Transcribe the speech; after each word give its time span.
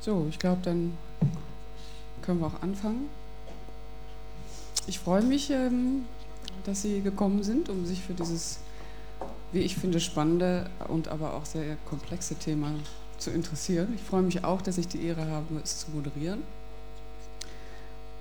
So, 0.00 0.26
ich 0.30 0.38
glaube, 0.38 0.62
dann 0.62 0.96
können 2.22 2.40
wir 2.40 2.46
auch 2.46 2.62
anfangen. 2.62 3.10
Ich 4.86 4.98
freue 4.98 5.22
mich, 5.22 5.50
ähm, 5.50 6.06
dass 6.64 6.80
Sie 6.82 7.02
gekommen 7.02 7.42
sind, 7.42 7.68
um 7.68 7.84
sich 7.84 8.00
für 8.00 8.14
dieses, 8.14 8.60
wie 9.52 9.58
ich 9.60 9.76
finde, 9.76 10.00
spannende 10.00 10.70
und 10.88 11.08
aber 11.08 11.34
auch 11.34 11.44
sehr 11.44 11.76
komplexe 11.88 12.34
Thema 12.34 12.72
zu 13.18 13.30
interessieren. 13.30 13.92
Ich 13.94 14.02
freue 14.02 14.22
mich 14.22 14.42
auch, 14.42 14.62
dass 14.62 14.78
ich 14.78 14.88
die 14.88 15.04
Ehre 15.04 15.26
habe, 15.26 15.60
es 15.62 15.80
zu 15.80 15.90
moderieren. 15.90 16.42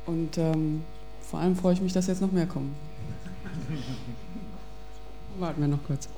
Und 0.06 0.38
ähm, 0.38 0.84
vor 1.22 1.40
allem 1.40 1.56
freue 1.56 1.74
ich 1.74 1.82
mich, 1.82 1.94
dass 1.94 2.08
jetzt 2.08 2.22
noch 2.22 2.32
mehr 2.32 2.48
kommen. 2.48 2.76
Warten 5.40 5.62
wir 5.62 5.70
noch 5.70 5.84
kurz. 5.86 6.10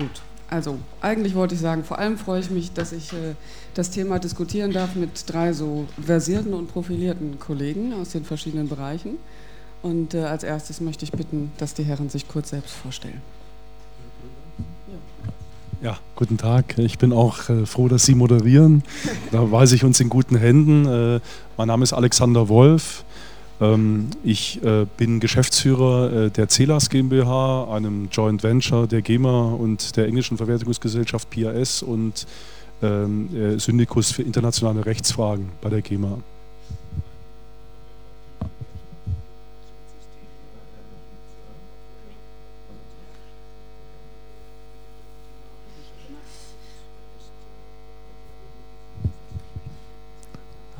Gut, 0.00 0.22
also 0.48 0.78
eigentlich 1.10 1.34
wollte 1.34 1.56
ich 1.56 1.60
sagen, 1.60 1.82
vor 1.82 1.98
allem 1.98 2.16
freue 2.16 2.40
ich 2.40 2.50
mich, 2.50 2.72
dass 2.72 2.92
ich 2.92 3.12
äh, 3.12 3.34
das 3.74 3.90
Thema 3.90 4.20
diskutieren 4.20 4.72
darf 4.72 4.94
mit 4.94 5.24
drei 5.26 5.52
so 5.52 5.86
versierten 6.00 6.54
und 6.54 6.72
profilierten 6.72 7.40
Kollegen 7.40 7.92
aus 7.94 8.10
den 8.10 8.24
verschiedenen 8.24 8.68
Bereichen. 8.68 9.16
Und 9.82 10.14
äh, 10.14 10.22
als 10.22 10.44
erstes 10.44 10.80
möchte 10.80 11.04
ich 11.04 11.10
bitten, 11.10 11.50
dass 11.58 11.74
die 11.74 11.82
Herren 11.82 12.10
sich 12.10 12.28
kurz 12.28 12.50
selbst 12.50 12.72
vorstellen. 12.72 13.20
Ja, 15.82 15.98
guten 16.14 16.36
Tag. 16.36 16.78
Ich 16.78 16.98
bin 16.98 17.12
auch 17.12 17.48
äh, 17.48 17.66
froh, 17.66 17.88
dass 17.88 18.04
Sie 18.04 18.14
moderieren. 18.14 18.84
Da 19.32 19.50
weiß 19.50 19.72
ich 19.72 19.82
uns 19.82 19.98
in 19.98 20.10
guten 20.10 20.36
Händen. 20.36 20.86
Äh, 20.86 21.20
mein 21.56 21.68
Name 21.68 21.82
ist 21.82 21.92
Alexander 21.92 22.48
Wolf. 22.48 23.04
Ähm, 23.60 24.08
ich 24.24 24.62
äh, 24.62 24.86
bin 24.96 25.20
Geschäftsführer 25.20 26.12
äh, 26.12 26.30
der 26.30 26.48
CELAS 26.48 26.88
GmbH, 26.88 27.68
einem 27.70 28.08
Joint 28.10 28.42
Venture 28.42 28.86
der 28.86 29.02
GEMA 29.02 29.52
und 29.52 29.96
der 29.96 30.06
englischen 30.06 30.38
Verwertungsgesellschaft 30.38 31.28
PAS 31.30 31.82
und 31.82 32.26
ähm, 32.82 33.28
äh, 33.36 33.58
Syndikus 33.58 34.12
für 34.12 34.22
internationale 34.22 34.86
Rechtsfragen 34.86 35.50
bei 35.60 35.68
der 35.68 35.82
GEMA. 35.82 36.18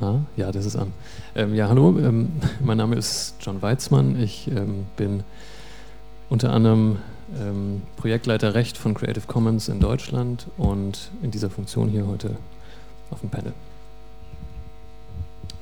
Ah, 0.01 0.21
ja, 0.35 0.51
das 0.51 0.65
ist 0.65 0.77
an. 0.77 0.93
Ähm, 1.41 1.55
ja, 1.55 1.71
hallo, 1.71 1.99
ähm, 1.99 2.29
mein 2.63 2.77
Name 2.77 2.97
ist 2.97 3.37
John 3.41 3.63
Weizmann. 3.63 4.21
Ich 4.21 4.47
ähm, 4.49 4.85
bin 4.99 5.23
unter 6.29 6.53
anderem 6.53 6.99
ähm, 7.41 7.81
Projektleiter 7.97 8.53
Recht 8.53 8.77
von 8.77 8.93
Creative 8.93 9.27
Commons 9.27 9.71
in 9.71 9.81
Deutschland 9.81 10.49
und 10.59 11.11
in 11.23 11.31
dieser 11.31 11.49
Funktion 11.49 11.89
hier 11.89 12.07
heute 12.07 12.37
auf 13.11 13.21
dem 13.21 13.31
Panel. 13.31 13.55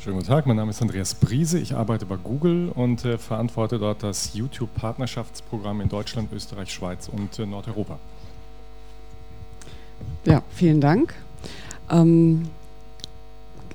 Schönen 0.00 0.16
guten 0.16 0.26
Tag, 0.26 0.46
mein 0.46 0.56
Name 0.56 0.70
ist 0.70 0.82
Andreas 0.82 1.14
Briese. 1.14 1.60
Ich 1.60 1.76
arbeite 1.76 2.06
bei 2.06 2.16
Google 2.16 2.72
und 2.74 3.04
äh, 3.04 3.16
verantworte 3.16 3.78
dort 3.78 4.02
das 4.02 4.34
YouTube-Partnerschaftsprogramm 4.34 5.80
in 5.80 5.88
Deutschland, 5.88 6.32
Österreich, 6.32 6.72
Schweiz 6.72 7.08
und 7.08 7.38
äh, 7.38 7.46
Nordeuropa. 7.46 8.00
Ja, 10.24 10.42
vielen 10.50 10.80
Dank. 10.80 11.14
Ähm, 11.88 12.48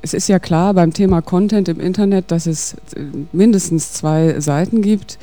es 0.03 0.13
ist 0.13 0.27
ja 0.27 0.37
klar 0.37 0.73
beim 0.73 0.93
Thema 0.93 1.21
Content 1.21 1.69
im 1.69 1.79
Internet, 1.79 2.29
dass 2.29 2.45
es 2.45 2.73
äh, 2.95 3.05
mindestens 3.31 3.93
zwei 3.93 4.39
Seiten 4.41 4.81
gibt. 4.81 5.17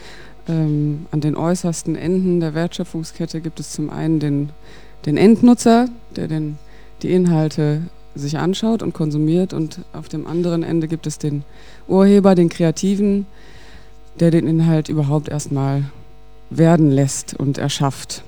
Ähm, 0.48 1.06
an 1.10 1.20
den 1.20 1.36
äußersten 1.36 1.96
Enden 1.96 2.40
der 2.40 2.54
Wertschöpfungskette 2.54 3.42
gibt 3.42 3.60
es 3.60 3.72
zum 3.72 3.90
einen 3.90 4.20
den, 4.20 4.48
den 5.04 5.18
Endnutzer, 5.18 5.88
der 6.16 6.28
den, 6.28 6.58
die 7.02 7.12
Inhalte 7.12 7.82
sich 8.14 8.38
anschaut 8.38 8.82
und 8.82 8.94
konsumiert 8.94 9.52
und 9.52 9.80
auf 9.92 10.08
dem 10.08 10.26
anderen 10.26 10.62
Ende 10.62 10.88
gibt 10.88 11.06
es 11.06 11.18
den 11.18 11.44
Urheber, 11.86 12.34
den 12.34 12.48
Kreativen, 12.48 13.26
der 14.18 14.30
den 14.30 14.46
Inhalt 14.46 14.88
überhaupt 14.88 15.28
erstmal 15.28 15.84
werden 16.48 16.90
lässt 16.90 17.34
und 17.34 17.58
erschafft. 17.58 18.24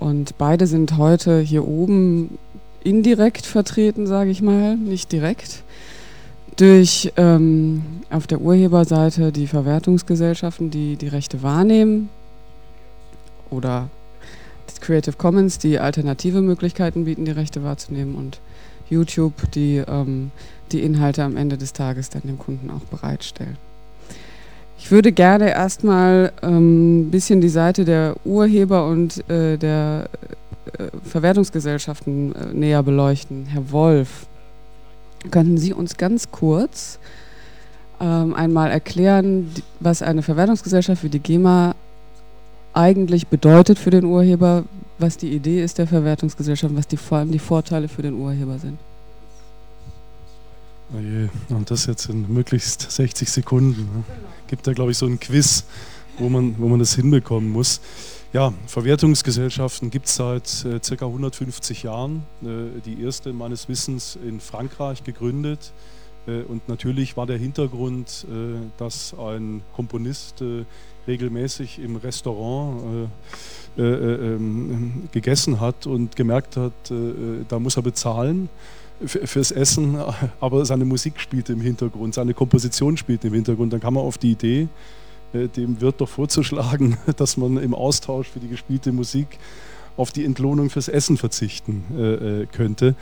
Und 0.00 0.38
beide 0.38 0.66
sind 0.66 0.96
heute 0.96 1.40
hier 1.40 1.68
oben 1.68 2.38
indirekt 2.82 3.44
vertreten, 3.44 4.06
sage 4.06 4.30
ich 4.30 4.40
mal, 4.40 4.76
nicht 4.76 5.12
direkt 5.12 5.63
durch 6.56 7.12
ähm, 7.16 7.82
auf 8.10 8.26
der 8.26 8.40
Urheberseite 8.40 9.32
die 9.32 9.46
Verwertungsgesellschaften, 9.46 10.70
die 10.70 10.96
die 10.96 11.08
Rechte 11.08 11.42
wahrnehmen 11.42 12.08
oder 13.50 13.88
Creative 14.84 15.16
Commons, 15.16 15.58
die 15.58 15.78
alternative 15.78 16.42
Möglichkeiten 16.42 17.06
bieten, 17.06 17.24
die 17.24 17.30
Rechte 17.30 17.64
wahrzunehmen 17.64 18.16
und 18.16 18.38
YouTube, 18.90 19.50
die 19.52 19.76
ähm, 19.76 20.30
die 20.72 20.82
Inhalte 20.82 21.22
am 21.24 21.36
Ende 21.36 21.56
des 21.56 21.72
Tages 21.72 22.10
dann 22.10 22.22
dem 22.22 22.38
Kunden 22.38 22.70
auch 22.70 22.84
bereitstellen. 22.90 23.56
Ich 24.78 24.90
würde 24.90 25.12
gerne 25.12 25.50
erstmal 25.50 26.32
ein 26.42 26.52
ähm, 26.52 27.10
bisschen 27.10 27.40
die 27.40 27.48
Seite 27.48 27.86
der 27.86 28.16
Urheber 28.24 28.86
und 28.86 29.28
äh, 29.30 29.56
der 29.56 30.10
äh, 30.78 30.88
Verwertungsgesellschaften 31.02 32.34
äh, 32.34 32.52
näher 32.52 32.82
beleuchten. 32.82 33.46
Herr 33.46 33.70
Wolf, 33.70 34.26
Könnten 35.30 35.58
Sie 35.58 35.72
uns 35.72 35.96
ganz 35.96 36.30
kurz 36.30 36.98
ähm, 38.00 38.34
einmal 38.34 38.70
erklären, 38.70 39.50
was 39.80 40.02
eine 40.02 40.22
Verwertungsgesellschaft 40.22 41.02
wie 41.02 41.08
die 41.08 41.20
GEMA 41.20 41.74
eigentlich 42.72 43.28
bedeutet 43.28 43.78
für 43.78 43.90
den 43.90 44.04
Urheber, 44.04 44.64
was 44.98 45.16
die 45.16 45.32
Idee 45.32 45.62
ist 45.62 45.78
der 45.78 45.86
Verwertungsgesellschaft, 45.86 46.74
was 46.76 46.88
die, 46.88 46.96
vor 46.96 47.18
allem 47.18 47.30
die 47.30 47.38
Vorteile 47.38 47.88
für 47.88 48.02
den 48.02 48.14
Urheber 48.14 48.58
sind? 48.58 48.78
Oh 50.92 51.54
und 51.54 51.70
das 51.70 51.86
jetzt 51.86 52.08
in 52.08 52.32
möglichst 52.32 52.90
60 52.90 53.30
Sekunden. 53.30 53.82
Ne? 53.82 54.04
Gibt 54.48 54.66
da, 54.66 54.72
glaube 54.72 54.90
ich, 54.90 54.98
so 54.98 55.06
ein 55.06 55.18
Quiz, 55.18 55.64
wo 56.18 56.28
man, 56.28 56.54
wo 56.58 56.68
man 56.68 56.78
das 56.78 56.94
hinbekommen 56.94 57.50
muss. 57.50 57.80
Ja, 58.34 58.52
Verwertungsgesellschaften 58.66 59.90
gibt 59.90 60.06
es 60.06 60.16
seit 60.16 60.64
äh, 60.64 60.80
ca. 60.80 61.06
150 61.06 61.84
Jahren. 61.84 62.24
Äh, 62.42 62.80
die 62.84 63.00
erste 63.00 63.32
meines 63.32 63.68
Wissens 63.68 64.18
in 64.26 64.40
Frankreich 64.40 65.04
gegründet. 65.04 65.72
Äh, 66.26 66.42
und 66.42 66.68
natürlich 66.68 67.16
war 67.16 67.26
der 67.26 67.38
Hintergrund, 67.38 68.26
äh, 68.28 68.56
dass 68.76 69.14
ein 69.16 69.62
Komponist 69.76 70.42
äh, 70.42 70.64
regelmäßig 71.06 71.78
im 71.78 71.94
Restaurant 71.94 73.08
äh, 73.78 73.82
ähm, 73.82 75.04
gegessen 75.12 75.60
hat 75.60 75.86
und 75.86 76.16
gemerkt 76.16 76.56
hat, 76.56 76.72
da 77.48 77.58
muss 77.60 77.76
er 77.76 77.82
bezahlen 77.82 78.48
fürs 79.04 79.52
Essen, 79.52 79.96
aber 80.40 80.64
seine 80.64 80.84
Musik 80.84 81.20
spielte 81.20 81.52
im 81.52 81.60
Hintergrund, 81.60 82.14
seine 82.14 82.34
Komposition 82.34 82.96
spielte 82.96 83.28
im 83.28 83.34
Hintergrund. 83.34 83.72
Dann 83.72 83.80
kam 83.80 83.96
er 83.96 84.02
auf 84.02 84.18
die 84.18 84.32
Idee, 84.32 84.68
dem 85.34 85.80
wird 85.80 86.00
doch 86.00 86.08
vorzuschlagen, 86.08 86.96
dass 87.16 87.36
man 87.36 87.56
im 87.58 87.74
Austausch 87.74 88.28
für 88.28 88.40
die 88.40 88.48
gespielte 88.48 88.92
Musik 88.92 89.38
auf 89.96 90.12
die 90.12 90.24
Entlohnung 90.24 90.70
fürs 90.70 90.88
Essen 90.88 91.16
verzichten 91.16 91.84
äh, 91.96 92.42
äh, 92.42 92.46
könnte. 92.46 92.94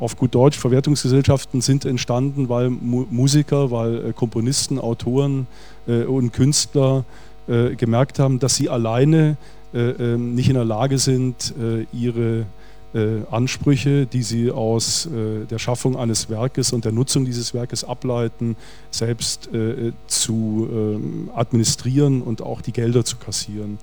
Auf 0.00 0.16
gut 0.16 0.34
Deutsch, 0.34 0.58
Verwertungsgesellschaften 0.58 1.60
sind 1.60 1.84
entstanden, 1.84 2.48
weil 2.48 2.70
Musiker, 2.70 3.70
weil 3.70 4.14
Komponisten, 4.14 4.78
Autoren 4.78 5.46
und 5.86 6.32
Künstler 6.32 7.04
gemerkt 7.46 8.18
haben, 8.18 8.38
dass 8.38 8.56
sie 8.56 8.70
alleine 8.70 9.36
ähm, 9.74 10.34
nicht 10.34 10.48
in 10.48 10.54
der 10.54 10.64
Lage 10.64 10.96
sind, 10.96 11.52
ihre 11.92 12.46
äh, 12.94 13.22
Ansprüche, 13.30 14.06
die 14.06 14.22
sie 14.22 14.50
aus 14.50 15.06
äh, 15.06 15.46
der 15.46 15.58
Schaffung 15.58 15.96
eines 15.96 16.28
Werkes 16.28 16.72
und 16.72 16.84
der 16.84 16.92
Nutzung 16.92 17.24
dieses 17.24 17.54
Werkes 17.54 17.84
ableiten, 17.84 18.56
selbst 18.90 19.52
äh, 19.52 19.92
zu 20.06 20.68
ähm, 20.70 21.30
administrieren 21.34 22.22
und 22.22 22.42
auch 22.42 22.60
die 22.60 22.72
Gelder 22.72 23.04
zu 23.04 23.16
kassieren. 23.16 23.78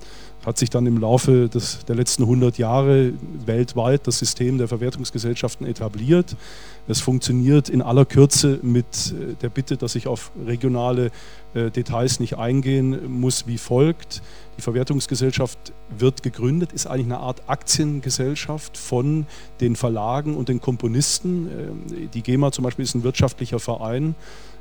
Hat 0.48 0.56
sich 0.56 0.70
dann 0.70 0.86
im 0.86 0.96
Laufe 0.96 1.50
des, 1.50 1.84
der 1.84 1.94
letzten 1.94 2.22
100 2.22 2.56
Jahre 2.56 3.12
weltweit 3.44 4.06
das 4.06 4.18
System 4.18 4.56
der 4.56 4.66
Verwertungsgesellschaften 4.66 5.66
etabliert. 5.66 6.36
Es 6.86 7.02
funktioniert 7.02 7.68
in 7.68 7.82
aller 7.82 8.06
Kürze 8.06 8.58
mit 8.62 8.86
äh, 9.12 9.34
der 9.42 9.50
Bitte, 9.50 9.76
dass 9.76 9.94
ich 9.94 10.06
auf 10.06 10.30
regionale 10.46 11.10
äh, 11.52 11.70
Details 11.70 12.18
nicht 12.18 12.38
eingehen 12.38 13.20
muss, 13.20 13.46
wie 13.46 13.58
folgt. 13.58 14.22
Die 14.56 14.62
Verwertungsgesellschaft 14.62 15.58
wird 15.98 16.22
gegründet, 16.22 16.72
ist 16.72 16.86
eigentlich 16.86 17.04
eine 17.04 17.18
Art 17.18 17.42
Aktiengesellschaft 17.46 18.78
von 18.78 19.26
den 19.60 19.76
Verlagen 19.76 20.34
und 20.34 20.48
den 20.48 20.62
Komponisten. 20.62 21.48
Ähm, 21.48 22.08
die 22.14 22.22
GEMA 22.22 22.52
zum 22.52 22.64
Beispiel 22.64 22.84
ist 22.84 22.94
ein 22.94 23.02
wirtschaftlicher 23.02 23.58
Verein 23.58 24.14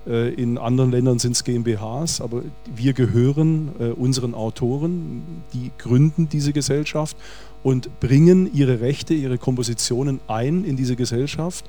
in 0.05 0.57
anderen 0.57 0.91
Ländern 0.91 1.19
sind 1.19 1.33
es 1.33 1.43
GmbHs, 1.43 2.21
aber 2.21 2.43
wir 2.73 2.93
gehören 2.93 3.71
äh, 3.79 3.87
unseren 3.89 4.33
Autoren, 4.33 5.43
die 5.53 5.71
gründen 5.77 6.29
diese 6.29 6.53
Gesellschaft 6.53 7.17
und 7.63 7.99
bringen 7.99 8.49
ihre 8.53 8.79
Rechte, 8.79 9.13
ihre 9.13 9.37
Kompositionen 9.37 10.21
ein 10.27 10.63
in 10.63 10.77
diese 10.77 10.95
Gesellschaft 10.95 11.65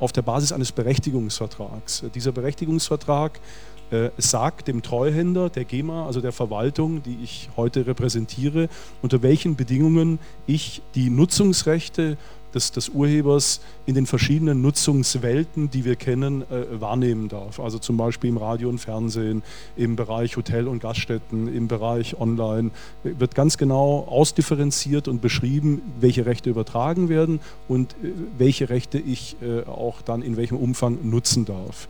auf 0.00 0.12
der 0.12 0.22
Basis 0.22 0.52
eines 0.52 0.72
Berechtigungsvertrags. 0.72 2.04
Dieser 2.14 2.32
Berechtigungsvertrag 2.32 3.38
äh, 3.90 4.10
sagt 4.18 4.68
dem 4.68 4.82
Treuhänder 4.82 5.48
der 5.48 5.64
GEMA, 5.64 6.04
also 6.04 6.20
der 6.20 6.32
Verwaltung, 6.32 7.02
die 7.02 7.18
ich 7.22 7.48
heute 7.56 7.86
repräsentiere, 7.86 8.68
unter 9.00 9.22
welchen 9.22 9.56
Bedingungen 9.56 10.18
ich 10.46 10.82
die 10.94 11.08
Nutzungsrechte 11.08 12.18
des, 12.54 12.72
des 12.72 12.88
Urhebers 12.88 13.60
in 13.86 13.94
den 13.94 14.06
verschiedenen 14.06 14.62
Nutzungswelten, 14.62 15.70
die 15.70 15.84
wir 15.84 15.96
kennen, 15.96 16.42
äh, 16.42 16.80
wahrnehmen 16.80 17.28
darf. 17.28 17.60
Also 17.60 17.78
zum 17.78 17.96
Beispiel 17.96 18.30
im 18.30 18.36
Radio 18.36 18.68
und 18.68 18.78
Fernsehen, 18.78 19.42
im 19.76 19.96
Bereich 19.96 20.36
Hotel 20.36 20.68
und 20.68 20.80
Gaststätten, 20.80 21.52
im 21.54 21.68
Bereich 21.68 22.20
Online, 22.20 22.70
wird 23.02 23.34
ganz 23.34 23.58
genau 23.58 24.06
ausdifferenziert 24.08 25.08
und 25.08 25.20
beschrieben, 25.20 25.82
welche 26.00 26.26
Rechte 26.26 26.50
übertragen 26.50 27.08
werden 27.08 27.40
und 27.68 27.92
äh, 27.92 28.12
welche 28.36 28.70
Rechte 28.70 28.98
ich 28.98 29.36
äh, 29.42 29.62
auch 29.68 30.02
dann 30.02 30.22
in 30.22 30.36
welchem 30.36 30.56
Umfang 30.56 30.98
nutzen 31.08 31.44
darf. 31.44 31.88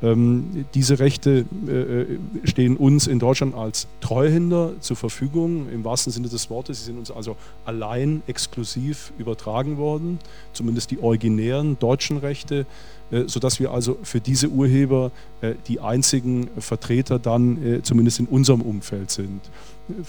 Ähm, 0.00 0.66
diese 0.74 1.00
Rechte 1.00 1.44
äh, 1.66 1.72
äh, 1.72 2.18
stehen 2.44 2.76
uns 2.76 3.08
in 3.08 3.18
Deutschland 3.18 3.54
als 3.54 3.88
Treuhänder 4.00 4.74
zur 4.80 4.96
Verfügung, 4.96 5.68
im 5.70 5.84
wahrsten 5.84 6.12
Sinne 6.12 6.28
des 6.28 6.50
Wortes. 6.50 6.78
Sie 6.78 6.84
sind 6.86 6.98
uns 6.98 7.10
also 7.10 7.36
allein 7.64 8.22
exklusiv 8.28 9.12
übertragen 9.18 9.76
worden, 9.76 10.20
zumindest 10.52 10.92
die 10.92 11.00
originären 11.00 11.78
deutschen 11.80 12.18
Rechte, 12.18 12.64
äh, 13.10 13.24
sodass 13.26 13.58
wir 13.58 13.72
also 13.72 13.98
für 14.04 14.20
diese 14.20 14.48
Urheber 14.48 15.10
äh, 15.40 15.54
die 15.66 15.80
einzigen 15.80 16.48
Vertreter 16.58 17.18
dann 17.18 17.64
äh, 17.64 17.82
zumindest 17.82 18.20
in 18.20 18.26
unserem 18.26 18.62
Umfeld 18.62 19.10
sind. 19.10 19.40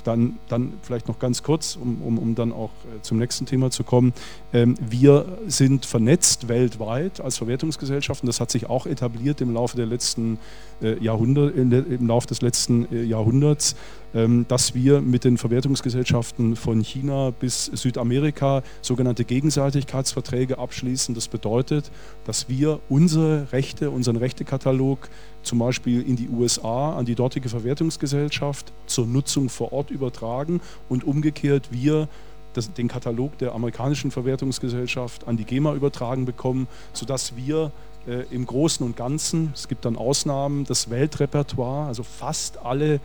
Dann, 0.04 0.38
dann 0.48 0.74
vielleicht 0.82 1.08
noch 1.08 1.20
ganz 1.20 1.44
kurz, 1.44 1.76
um, 1.76 2.02
um, 2.02 2.18
um 2.18 2.36
dann 2.36 2.52
auch 2.52 2.70
äh, 2.70 3.02
zum 3.02 3.18
nächsten 3.18 3.46
Thema 3.46 3.72
zu 3.72 3.84
kommen. 3.84 4.14
Ähm, 4.54 4.76
wir 4.80 5.38
sind 5.48 5.86
vernetzt 5.86 6.48
weltweit 6.48 7.22
als 7.22 7.38
Verwertungsgesellschaften. 7.38 8.28
Das 8.28 8.40
hat 8.40 8.52
sich 8.52 8.70
auch 8.70 8.86
etabliert 8.86 9.42
im 9.42 9.54
Laufe 9.54 9.78
der 9.78 9.86
letzten 9.86 10.40
äh, 10.82 11.02
Jahrhundert, 11.04 11.56
im 11.56 12.08
Laufe 12.08 12.28
des 12.28 12.42
letzten 12.42 12.92
äh, 12.92 13.04
Jahrhunderts. 13.04 13.76
Ähm, 14.16 14.46
dass 14.48 14.74
wir 14.74 15.02
mit 15.02 15.24
den 15.24 15.38
Verwertungsgesellschaften 15.38 16.56
von 16.56 16.82
China 16.82 17.30
bis 17.30 17.66
Südamerika 17.66 18.64
sogenannte 18.82 19.24
Gegenseitigkeitsverträge 19.24 20.58
abschließen. 20.58 21.14
Das 21.14 21.28
bedeutet, 21.28 21.92
dass 22.26 22.50
wir 22.50 22.80
unsere 22.90 23.52
Rechte, 23.52 23.92
unseren 23.92 24.16
Rechtekatalog 24.16 25.10
zum 25.50 25.58
Beispiel 25.58 26.04
in 26.04 26.16
die 26.16 26.30
USA 26.30 26.96
an 26.96 27.06
die 27.06 27.16
dortige 27.16 27.50
Verwertungsgesellschaft 27.50 28.72
zur 28.86 29.08
Nutzung 29.08 29.50
vor 29.50 29.74
Ort 29.74 29.90
übertragen 29.90 30.62
und 30.90 31.04
umgekehrt 31.04 31.70
wir 31.72 32.08
das, 32.54 32.72
den 32.72 32.88
Katalog 32.88 33.36
der 33.40 33.56
amerikanischen 33.56 34.12
Verwertungsgesellschaft 34.12 35.28
an 35.28 35.38
die 35.38 35.46
GEMA 35.46 35.74
übertragen 35.74 36.26
bekommen, 36.26 36.68
sodass 36.94 37.36
wir 37.36 37.72
äh, 38.08 38.26
im 38.30 38.46
Großen 38.46 38.86
und 38.86 38.96
Ganzen, 38.96 39.52
es 39.56 39.68
gibt 39.68 39.86
dann 39.86 39.96
Ausnahmen, 39.96 40.66
das 40.66 40.92
Weltrepertoire, 40.92 41.88
also 41.88 42.04
fast 42.04 42.60
alle 42.60 43.00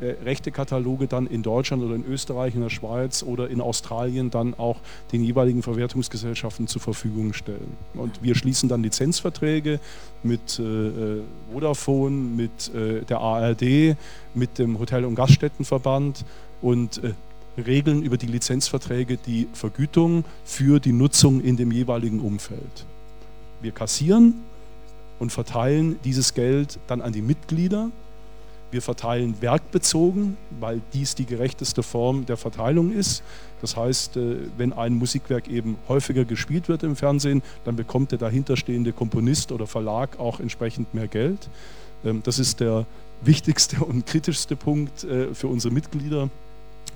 äh, 0.00 0.22
Rechtekataloge 0.24 1.06
dann 1.06 1.26
in 1.26 1.42
Deutschland 1.42 1.82
oder 1.82 1.94
in 1.94 2.04
Österreich, 2.04 2.54
in 2.54 2.60
der 2.60 2.70
Schweiz 2.70 3.22
oder 3.22 3.48
in 3.48 3.60
Australien 3.60 4.30
dann 4.30 4.54
auch 4.54 4.76
den 5.12 5.22
jeweiligen 5.22 5.62
Verwertungsgesellschaften 5.62 6.66
zur 6.66 6.80
Verfügung 6.80 7.32
stellen. 7.32 7.76
Und 7.94 8.22
wir 8.22 8.34
schließen 8.34 8.68
dann 8.68 8.82
Lizenzverträge 8.82 9.80
mit 10.22 10.58
äh, 10.58 10.62
äh 10.62 11.22
Vodafone, 11.52 12.16
mit 12.16 12.74
äh, 12.74 13.02
der 13.04 13.20
ARD, 13.20 13.96
mit 14.34 14.58
dem 14.58 14.78
Hotel- 14.78 15.04
und 15.04 15.14
Gaststättenverband 15.14 16.24
und 16.62 17.02
äh, 17.02 17.12
regeln 17.60 18.02
über 18.02 18.16
die 18.16 18.26
Lizenzverträge 18.26 19.16
die 19.16 19.48
Vergütung 19.52 20.24
für 20.44 20.80
die 20.80 20.92
Nutzung 20.92 21.40
in 21.40 21.56
dem 21.56 21.72
jeweiligen 21.72 22.20
Umfeld. 22.20 22.86
Wir 23.60 23.72
kassieren 23.72 24.34
und 25.18 25.32
verteilen 25.32 25.98
dieses 26.04 26.34
Geld 26.34 26.78
dann 26.86 27.00
an 27.00 27.12
die 27.12 27.22
Mitglieder 27.22 27.90
wir 28.70 28.82
verteilen 28.82 29.40
werkbezogen, 29.40 30.36
weil 30.60 30.80
dies 30.92 31.14
die 31.14 31.26
gerechteste 31.26 31.82
Form 31.82 32.26
der 32.26 32.36
Verteilung 32.36 32.92
ist. 32.92 33.22
Das 33.60 33.76
heißt, 33.76 34.16
äh, 34.16 34.36
wenn 34.56 34.72
ein 34.72 34.94
Musikwerk 34.94 35.48
eben 35.48 35.76
häufiger 35.88 36.24
gespielt 36.24 36.68
wird 36.68 36.82
im 36.82 36.96
Fernsehen, 36.96 37.42
dann 37.64 37.76
bekommt 37.76 38.12
der 38.12 38.18
dahinterstehende 38.18 38.92
Komponist 38.92 39.52
oder 39.52 39.66
Verlag 39.66 40.18
auch 40.18 40.40
entsprechend 40.40 40.94
mehr 40.94 41.08
Geld. 41.08 41.48
Ähm, 42.04 42.22
das 42.22 42.38
ist 42.38 42.60
der 42.60 42.86
wichtigste 43.22 43.84
und 43.84 44.06
kritischste 44.06 44.56
Punkt 44.56 45.04
äh, 45.04 45.34
für 45.34 45.48
unsere 45.48 45.72
Mitglieder 45.74 46.28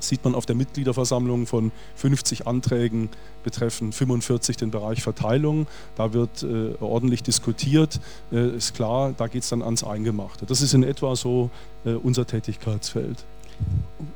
sieht 0.03 0.25
man 0.25 0.35
auf 0.35 0.47
der 0.47 0.57
Mitgliederversammlung 0.57 1.47
von 1.47 1.73
50 1.97 2.47
Anträgen 2.47 3.09
betreffen 3.45 3.93
45 3.93 4.57
den 4.57 4.71
Bereich 4.71 5.03
Verteilung. 5.03 5.67
Da 5.97 6.13
wird 6.13 6.43
äh, 6.43 6.75
ordentlich 6.81 7.23
diskutiert, 7.23 8.01
äh, 8.31 8.57
ist 8.57 8.75
klar, 8.75 9.15
da 9.17 9.27
geht 9.27 9.43
es 9.43 9.49
dann 9.49 9.63
ans 9.63 9.85
Eingemachte. 9.85 10.47
Das 10.47 10.63
ist 10.63 10.75
in 10.75 10.83
etwa 10.83 11.17
so 11.17 11.51
äh, 11.85 11.93
unser 11.95 12.27
Tätigkeitsfeld. 12.27 13.25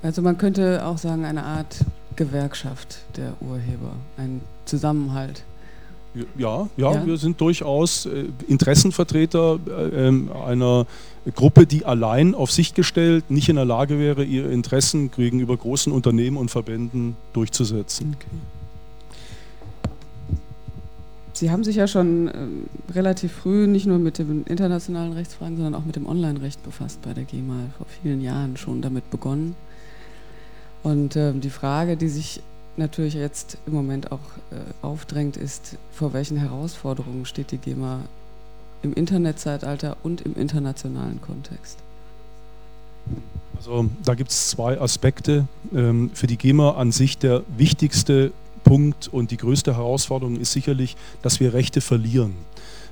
Also 0.03 0.23
man 0.23 0.39
könnte 0.39 0.85
auch 0.85 0.99
sagen, 0.99 1.25
eine 1.25 1.45
Art 1.45 1.85
Gewerkschaft 2.17 2.99
der 3.17 3.35
Urheber, 3.41 3.93
ein 4.17 4.41
Zusammenhalt. 4.65 5.45
Ja, 6.37 6.69
ja, 6.77 6.93
ja, 6.93 7.07
wir 7.07 7.17
sind 7.17 7.41
durchaus 7.41 8.07
äh, 8.07 8.25
Interessenvertreter 8.49 9.59
äh, 9.67 10.09
ähm, 10.09 10.31
einer 10.33 10.87
Gruppe, 11.35 11.67
die 11.67 11.85
allein 11.85 12.35
auf 12.35 12.51
sich 12.51 12.75
gestellt 12.75 13.31
nicht 13.31 13.49
in 13.49 13.57
der 13.57 13.65
Lage 13.65 13.99
wäre, 13.99 14.25
ihre 14.25 14.49
Interessen 14.49 15.11
gegenüber 15.11 15.57
großen 15.57 15.93
Unternehmen 15.93 16.37
und 16.37 16.51
Verbänden 16.51 17.17
durchzusetzen. 17.33 18.17
Okay. 18.17 18.37
Sie 21.37 21.51
haben 21.51 21.65
sich 21.65 21.77
ja 21.77 21.87
schon 21.87 22.29
äh, 22.29 22.33
relativ 22.95 23.31
früh 23.31 23.67
nicht 23.67 23.87
nur 23.87 23.99
mit 23.99 24.19
den 24.19 24.45
internationalen 24.45 25.13
Rechtsfragen, 25.13 25.57
sondern 25.57 25.75
auch 25.75 25.85
mit 25.85 25.95
dem 25.95 26.07
Online-Recht 26.07 26.63
befasst 26.63 27.03
bei 27.03 27.13
der 27.13 27.25
GEMA, 27.25 27.57
vor 27.77 27.87
vielen 28.03 28.23
Jahren 28.23 28.57
schon 28.57 28.81
damit 28.81 29.11
begonnen. 29.11 29.55
Und 30.83 31.15
äh, 31.15 31.35
die 31.35 31.51
Frage, 31.51 31.99
die 31.99 32.09
sich 32.09 32.41
natürlich 32.79 33.15
jetzt 33.15 33.59
im 33.67 33.75
Moment 33.75 34.13
auch 34.13 34.21
äh, 34.51 34.57
aufdrängt, 34.83 35.37
ist, 35.37 35.77
vor 35.93 36.13
welchen 36.13 36.37
Herausforderungen 36.37 37.27
steht 37.27 37.51
die 37.51 37.59
GEMA 37.59 38.01
im 38.83 38.93
Internetzeitalter 38.93 39.97
und 40.03 40.21
im 40.21 40.35
internationalen 40.35 41.21
Kontext? 41.21 41.79
Also 43.57 43.89
da 44.05 44.15
gibt 44.15 44.31
es 44.31 44.51
zwei 44.51 44.81
Aspekte. 44.81 45.47
Ähm, 45.75 46.11
für 46.13 46.27
die 46.27 46.37
GEMA 46.37 46.73
an 46.73 46.93
sich 46.93 47.19
der 47.19 47.43
wichtigste 47.57 48.33
Punkt 48.65 49.09
und 49.09 49.31
die 49.31 49.37
größte 49.37 49.77
Herausforderung 49.77 50.37
ist 50.37 50.53
sicherlich, 50.53 50.97
dass 51.23 51.41
wir 51.41 51.55
Rechte 51.55 51.81
verlieren. 51.81 52.35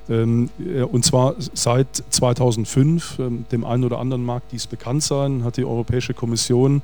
Ähm, 0.09 0.51
äh, 0.59 0.83
und 0.83 1.05
zwar 1.05 1.35
seit 1.39 2.05
2005, 2.11 3.19
ähm, 3.19 3.45
dem 3.51 3.65
einen 3.65 3.85
oder 3.85 3.99
anderen 3.99 4.25
mag 4.25 4.43
dies 4.51 4.67
bekannt 4.67 5.03
sein, 5.03 5.45
hat 5.45 5.57
die 5.57 5.65
Europäische 5.65 6.15
Kommission 6.15 6.83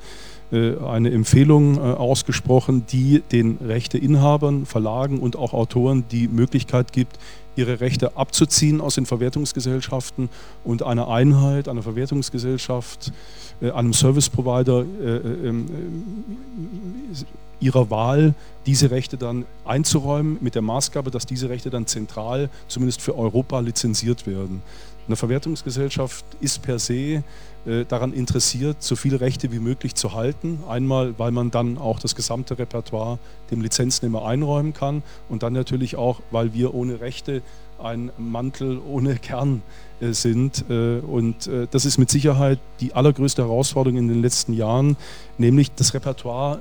äh, 0.52 0.76
eine 0.78 1.10
Empfehlung 1.10 1.76
äh, 1.76 1.80
ausgesprochen, 1.80 2.84
die 2.90 3.22
den 3.30 3.58
Rechteinhabern, 3.58 4.66
Verlagen 4.66 5.18
und 5.18 5.36
auch 5.36 5.52
Autoren 5.52 6.04
die 6.10 6.28
Möglichkeit 6.28 6.92
gibt, 6.92 7.18
ihre 7.56 7.80
Rechte 7.80 8.16
abzuziehen 8.16 8.80
aus 8.80 8.94
den 8.94 9.06
Verwertungsgesellschaften 9.06 10.30
und 10.64 10.82
einer 10.82 11.08
Einheit, 11.08 11.68
einer 11.68 11.82
Verwertungsgesellschaft, 11.82 13.12
einem 13.60 13.92
Service 13.92 14.30
Provider 14.30 14.84
ähm, 15.04 15.66
ihrer 17.60 17.90
Wahl 17.90 18.34
diese 18.66 18.90
Rechte 18.90 19.16
dann 19.16 19.46
einzuräumen, 19.64 20.38
mit 20.40 20.54
der 20.54 20.62
Maßgabe, 20.62 21.10
dass 21.10 21.26
diese 21.26 21.48
Rechte 21.48 21.70
dann 21.70 21.86
zentral, 21.86 22.50
zumindest 22.68 23.00
für 23.00 23.16
Europa, 23.16 23.60
lizenziert 23.60 24.26
werden. 24.26 24.62
Eine 25.06 25.16
Verwertungsgesellschaft 25.16 26.24
ist 26.40 26.62
per 26.62 26.78
se 26.78 27.24
äh, 27.66 27.84
daran 27.88 28.12
interessiert, 28.12 28.82
so 28.82 28.96
viele 28.96 29.20
Rechte 29.20 29.50
wie 29.50 29.58
möglich 29.58 29.94
zu 29.94 30.14
halten. 30.14 30.60
Einmal, 30.68 31.18
weil 31.18 31.32
man 31.32 31.50
dann 31.50 31.78
auch 31.78 31.98
das 31.98 32.14
gesamte 32.14 32.58
Repertoire 32.58 33.18
dem 33.50 33.60
Lizenznehmer 33.60 34.24
einräumen 34.24 34.72
kann 34.72 35.02
und 35.28 35.42
dann 35.42 35.52
natürlich 35.52 35.96
auch, 35.96 36.20
weil 36.30 36.54
wir 36.54 36.74
ohne 36.74 37.00
Rechte 37.00 37.42
ein 37.82 38.10
Mantel 38.18 38.78
ohne 38.78 39.16
Kern 39.16 39.62
äh, 40.00 40.12
sind. 40.12 40.64
Äh, 40.70 40.98
und 41.00 41.46
äh, 41.46 41.66
das 41.70 41.86
ist 41.86 41.98
mit 41.98 42.10
Sicherheit 42.10 42.58
die 42.80 42.92
allergrößte 42.92 43.42
Herausforderung 43.42 43.98
in 43.98 44.08
den 44.08 44.22
letzten 44.22 44.52
Jahren, 44.52 44.96
nämlich 45.38 45.72
das 45.72 45.92
Repertoire 45.94 46.60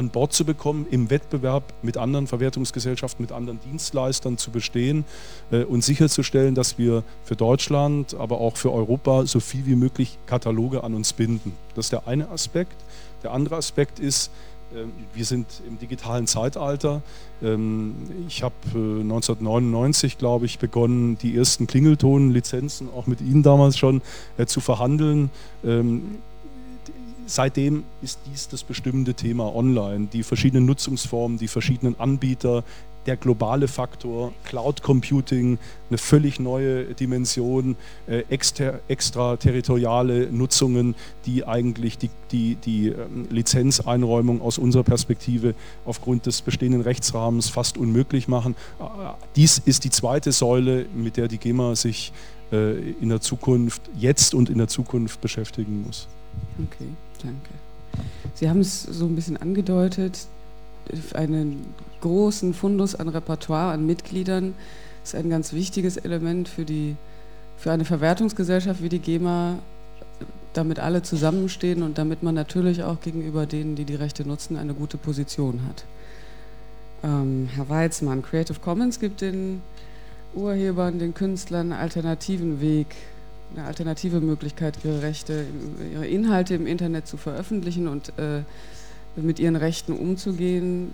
an 0.00 0.08
Bord 0.08 0.32
zu 0.32 0.44
bekommen, 0.44 0.86
im 0.90 1.10
Wettbewerb 1.10 1.62
mit 1.82 1.98
anderen 1.98 2.26
Verwertungsgesellschaften, 2.26 3.22
mit 3.22 3.32
anderen 3.32 3.60
Dienstleistern 3.60 4.38
zu 4.38 4.50
bestehen 4.50 5.04
äh, 5.52 5.64
und 5.64 5.84
sicherzustellen, 5.84 6.54
dass 6.54 6.78
wir 6.78 7.04
für 7.22 7.36
Deutschland, 7.36 8.14
aber 8.14 8.40
auch 8.40 8.56
für 8.56 8.72
Europa 8.72 9.26
so 9.26 9.40
viel 9.40 9.66
wie 9.66 9.76
möglich 9.76 10.18
Kataloge 10.26 10.82
an 10.82 10.94
uns 10.94 11.12
binden. 11.12 11.52
Das 11.74 11.86
ist 11.86 11.92
der 11.92 12.08
eine 12.08 12.30
Aspekt. 12.30 12.76
Der 13.22 13.32
andere 13.32 13.56
Aspekt 13.56 14.00
ist, 14.00 14.30
Ähm, 14.74 14.92
wir 15.14 15.24
sind 15.24 15.46
im 15.66 15.78
digitalen 15.78 16.26
Zeitalter. 16.26 17.02
Ähm, 17.42 17.94
ich 18.28 18.42
habe 18.42 18.54
1999, 18.74 20.18
glaube 20.18 20.46
ich, 20.46 20.58
begonnen, 20.58 21.18
die 21.18 21.36
ersten 21.36 21.66
Klingelton-Lizenzen 21.66 22.88
auch 22.94 23.06
mit 23.06 23.20
Ihnen 23.20 23.42
damals 23.42 23.78
schon 23.78 24.02
äh, 24.38 24.46
zu 24.46 24.60
verhandeln. 24.60 25.30
Seitdem 27.30 27.84
ist 28.02 28.18
dies 28.26 28.48
das 28.48 28.64
bestimmende 28.64 29.14
Thema 29.14 29.54
online. 29.54 30.08
Die 30.12 30.24
verschiedenen 30.24 30.66
Nutzungsformen, 30.66 31.38
die 31.38 31.46
verschiedenen 31.46 31.94
Anbieter, 32.00 32.64
der 33.06 33.16
globale 33.16 33.68
Faktor, 33.68 34.32
Cloud 34.42 34.82
Computing, 34.82 35.56
eine 35.88 35.98
völlig 35.98 36.40
neue 36.40 36.92
Dimension, 36.94 37.76
äh, 38.08 38.24
exter, 38.30 38.80
extraterritoriale 38.88 40.32
Nutzungen, 40.32 40.96
die 41.24 41.46
eigentlich 41.46 41.98
die, 41.98 42.10
die, 42.32 42.56
die 42.56 42.88
ähm, 42.88 43.28
Lizenzeinräumung 43.30 44.42
aus 44.42 44.58
unserer 44.58 44.82
Perspektive 44.82 45.54
aufgrund 45.84 46.26
des 46.26 46.42
bestehenden 46.42 46.80
Rechtsrahmens 46.80 47.48
fast 47.48 47.78
unmöglich 47.78 48.26
machen. 48.26 48.56
Äh, 48.80 48.84
dies 49.36 49.62
ist 49.64 49.84
die 49.84 49.90
zweite 49.90 50.32
Säule, 50.32 50.86
mit 50.96 51.16
der 51.16 51.28
die 51.28 51.38
GEMA 51.38 51.76
sich 51.76 52.12
äh, 52.50 52.90
in 53.00 53.08
der 53.08 53.20
Zukunft, 53.20 53.82
jetzt 53.96 54.34
und 54.34 54.50
in 54.50 54.58
der 54.58 54.66
Zukunft 54.66 55.20
beschäftigen 55.20 55.84
muss. 55.86 56.08
Okay, 56.58 56.88
danke. 57.22 57.50
Sie 58.34 58.48
haben 58.48 58.60
es 58.60 58.82
so 58.82 59.06
ein 59.06 59.14
bisschen 59.14 59.36
angedeutet, 59.36 60.26
einen 61.14 61.74
großen 62.00 62.54
Fundus 62.54 62.94
an 62.94 63.08
Repertoire, 63.08 63.72
an 63.72 63.86
Mitgliedern 63.86 64.54
ist 65.02 65.14
ein 65.14 65.30
ganz 65.30 65.52
wichtiges 65.52 65.96
Element 65.96 66.48
für, 66.48 66.64
die, 66.64 66.96
für 67.56 67.72
eine 67.72 67.84
Verwertungsgesellschaft 67.84 68.82
wie 68.82 68.88
die 68.88 68.98
GEMA, 68.98 69.58
damit 70.52 70.78
alle 70.78 71.02
zusammenstehen 71.02 71.82
und 71.82 71.98
damit 71.98 72.22
man 72.22 72.34
natürlich 72.34 72.82
auch 72.82 73.00
gegenüber 73.00 73.46
denen, 73.46 73.76
die 73.76 73.84
die 73.84 73.94
Rechte 73.94 74.26
nutzen, 74.26 74.56
eine 74.56 74.74
gute 74.74 74.98
Position 74.98 75.60
hat. 75.68 75.84
Ähm, 77.02 77.48
Herr 77.54 77.68
Weizmann, 77.68 78.22
Creative 78.22 78.58
Commons 78.60 79.00
gibt 79.00 79.20
den 79.20 79.62
Urhebern, 80.34 80.98
den 80.98 81.14
Künstlern 81.14 81.72
einen 81.72 81.80
alternativen 81.80 82.60
Weg, 82.60 82.88
eine 83.54 83.66
alternative 83.66 84.20
Möglichkeit, 84.20 84.78
ihre 84.84 85.02
Rechte, 85.02 85.46
ihre 85.92 86.06
Inhalte 86.06 86.54
im 86.54 86.66
Internet 86.66 87.06
zu 87.06 87.16
veröffentlichen 87.16 87.88
und 87.88 88.12
äh, 88.18 88.42
mit 89.16 89.38
ihren 89.38 89.56
Rechten 89.56 89.92
umzugehen. 89.92 90.92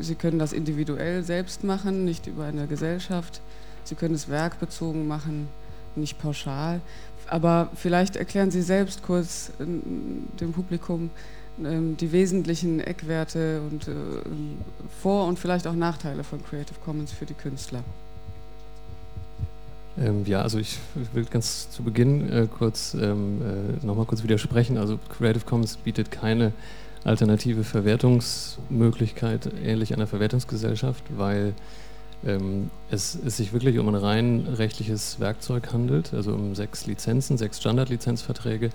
Sie 0.00 0.14
können 0.14 0.38
das 0.38 0.52
individuell 0.52 1.22
selbst 1.22 1.64
machen, 1.64 2.04
nicht 2.04 2.26
über 2.26 2.44
eine 2.44 2.66
Gesellschaft. 2.66 3.40
Sie 3.84 3.94
können 3.94 4.14
es 4.14 4.28
werkbezogen 4.28 5.06
machen, 5.06 5.48
nicht 5.96 6.18
pauschal. 6.18 6.80
Aber 7.28 7.70
vielleicht 7.74 8.16
erklären 8.16 8.50
Sie 8.50 8.62
selbst 8.62 9.02
kurz 9.02 9.50
äh, 9.58 9.64
dem 10.40 10.52
Publikum 10.52 11.10
ähm, 11.62 11.96
die 11.98 12.12
wesentlichen 12.12 12.80
Eckwerte 12.80 13.60
und 13.70 13.88
äh, 13.88 13.92
Vor- 15.02 15.26
und 15.26 15.38
vielleicht 15.38 15.66
auch 15.66 15.74
Nachteile 15.74 16.24
von 16.24 16.42
Creative 16.42 16.78
Commons 16.84 17.12
für 17.12 17.26
die 17.26 17.34
Künstler. 17.34 17.84
Ähm, 19.98 20.24
ja, 20.26 20.42
also 20.42 20.58
ich 20.58 20.78
will 21.12 21.24
ganz 21.24 21.70
zu 21.70 21.82
Beginn 21.82 22.30
äh, 22.30 22.46
kurz 22.46 22.94
ähm, 22.94 23.42
äh, 23.42 23.86
nochmal 23.86 24.06
kurz 24.06 24.22
widersprechen. 24.22 24.78
Also 24.78 24.98
Creative 25.16 25.44
Commons 25.44 25.76
bietet 25.76 26.10
keine 26.10 26.52
alternative 27.04 27.64
Verwertungsmöglichkeit 27.64 29.50
ähnlich 29.64 29.92
einer 29.92 30.06
Verwertungsgesellschaft, 30.06 31.02
weil 31.16 31.54
ähm, 32.24 32.70
es, 32.90 33.18
es, 33.26 33.36
sich 33.36 33.52
wirklich 33.52 33.78
um 33.78 33.88
ein 33.88 33.94
rein 33.94 34.46
rechtliches 34.56 35.18
Werkzeug 35.18 35.72
handelt, 35.72 36.14
also 36.14 36.32
um 36.32 36.54
sechs 36.54 36.86
Lizenzen, 36.86 37.36
sechs 37.36 37.58
Standardlizenzverträge, 37.58 38.70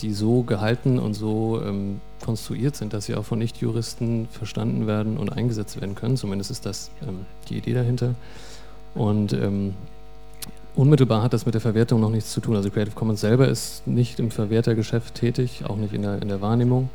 die 0.00 0.12
so 0.14 0.42
gehalten 0.42 0.98
und 0.98 1.12
so 1.12 1.60
ähm, 1.62 2.00
konstruiert 2.24 2.74
sind, 2.76 2.94
dass 2.94 3.04
sie 3.04 3.14
auch 3.14 3.24
von 3.24 3.38
Nichtjuristen 3.38 4.28
verstanden 4.30 4.86
werden 4.86 5.18
und 5.18 5.30
eingesetzt 5.30 5.78
werden 5.80 5.94
können. 5.94 6.16
Zumindest 6.16 6.50
ist 6.50 6.64
das 6.64 6.90
ähm, 7.06 7.26
die 7.48 7.58
Idee 7.58 7.74
dahinter. 7.74 8.14
Und 8.94 9.34
ähm, 9.34 9.74
Unmittelbar 10.76 11.22
hat 11.22 11.32
das 11.32 11.46
mit 11.46 11.54
der 11.54 11.60
Verwertung 11.60 12.00
noch 12.00 12.10
nichts 12.10 12.32
zu 12.32 12.40
tun. 12.40 12.56
Also 12.56 12.70
Creative 12.70 12.94
Commons 12.94 13.20
selber 13.20 13.48
ist 13.48 13.86
nicht 13.86 14.20
im 14.20 14.30
Verwertergeschäft 14.30 15.14
tätig, 15.14 15.64
auch 15.66 15.76
nicht 15.76 15.92
in 15.92 16.02
der, 16.02 16.22
in 16.22 16.28
der 16.28 16.40
Wahrnehmung. 16.40 16.90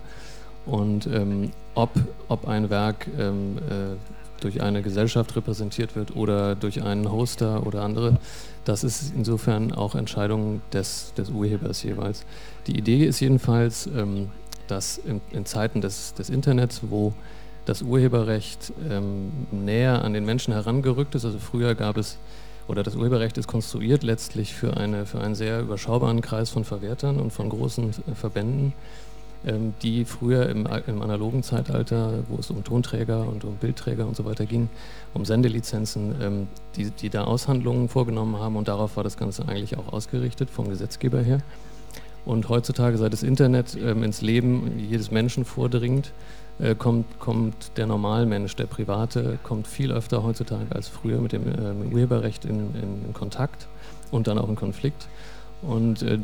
Und 0.65 1.07
ähm, 1.07 1.51
ob, 1.75 1.91
ob 2.27 2.47
ein 2.47 2.69
Werk 2.69 3.07
ähm, 3.19 3.57
äh, 3.57 3.95
durch 4.41 4.61
eine 4.61 4.81
Gesellschaft 4.81 5.35
repräsentiert 5.35 5.95
wird 5.95 6.15
oder 6.15 6.55
durch 6.55 6.83
einen 6.83 7.11
Hoster 7.11 7.65
oder 7.67 7.83
andere, 7.83 8.17
das 8.63 8.83
ist 8.83 9.13
insofern 9.15 9.71
auch 9.73 9.95
Entscheidung 9.95 10.61
des, 10.73 11.13
des 11.17 11.29
Urhebers 11.29 11.83
jeweils. 11.83 12.25
Die 12.67 12.77
Idee 12.77 13.05
ist 13.05 13.19
jedenfalls, 13.19 13.87
ähm, 13.87 14.29
dass 14.67 14.97
in, 14.97 15.21
in, 15.31 15.45
Zeiten 15.45 15.81
des, 15.81 16.13
des 16.15 16.29
Internets, 16.29 16.81
wo 16.89 17.13
das 17.65 17.81
Urheberrecht 17.81 18.73
ähm, 18.89 19.31
näher 19.51 20.03
an 20.03 20.13
den 20.13 20.25
Menschen 20.25 20.53
herangerückt 20.53 21.13
ist, 21.15 21.25
also 21.25 21.39
früher 21.39 21.75
gab 21.75 21.97
es 21.97 22.17
oder 22.67 22.83
das 22.83 22.95
Urheberrecht 22.95 23.37
ist 23.37 23.47
konstruiert 23.47 24.03
letztlich 24.03 24.53
für, 24.53 24.77
eine, 24.77 25.05
für 25.05 25.19
einen 25.19 25.35
sehr 25.35 25.61
überschaubaren 25.61 26.21
Kreis 26.21 26.49
von 26.49 26.65
Verwertern 26.65 27.19
und 27.19 27.31
von 27.31 27.49
großen 27.49 27.89
äh, 27.89 28.15
Verbänden, 28.15 28.73
ähm, 29.45 29.73
die 29.81 30.05
früher 30.05 30.49
im, 30.49 30.67
im, 30.87 31.01
analogen 31.01 31.43
Zeitalter, 31.43 32.23
wo 32.27 32.37
es 32.37 32.49
um 32.49 32.63
Tonträger 32.63 33.27
und 33.27 33.43
um 33.43 33.55
Bildträger 33.57 34.07
und 34.07 34.15
so 34.15 34.25
weiter 34.25 34.45
ging, 34.45 34.69
um 35.13 35.25
Sendelizenzen, 35.25 36.15
ähm, 36.21 36.47
die, 36.75 36.89
die 36.89 37.09
da 37.09 37.25
Aushandlungen 37.25 37.89
vorgenommen 37.89 38.39
haben 38.39 38.55
und 38.55 38.67
darauf 38.67 38.97
war 38.97 39.03
das 39.03 39.17
Ganze 39.17 39.47
eigentlich 39.47 39.77
auch 39.77 39.93
ausgerichtet 39.93 40.49
vom 40.49 40.69
Gesetzgeber 40.69 41.21
her. 41.21 41.41
Und 42.25 42.49
heutzutage, 42.49 42.97
seit 42.97 43.13
das 43.13 43.21
Internet 43.21 43.77
ähm, 43.79 44.03
ins 44.03 44.21
Leben 44.21 44.79
jedes 44.79 45.11
Menschen 45.11 45.45
vordringt, 45.45 46.11
äh, 46.59 46.75
kommt, 46.75 47.19
kommt 47.19 47.71
der 47.77 47.87
Normalmensch, 47.87 48.55
der 48.55 48.65
Private, 48.65 49.39
kommt 49.43 49.67
viel 49.67 49.91
öfter 49.91 50.23
heutzutage 50.23 50.73
als 50.73 50.87
früher 50.87 51.19
mit 51.19 51.31
dem 51.33 51.47
äh, 51.47 51.93
Urheberrecht 51.93 52.45
in, 52.45 52.73
in, 52.75 53.05
in, 53.05 53.13
Kontakt 53.13 53.67
und 54.11 54.27
dann 54.27 54.37
auch 54.37 54.49
in 54.49 54.55
Konflikt. 54.55 55.07
Und 55.61 56.01
äh, 56.01 56.19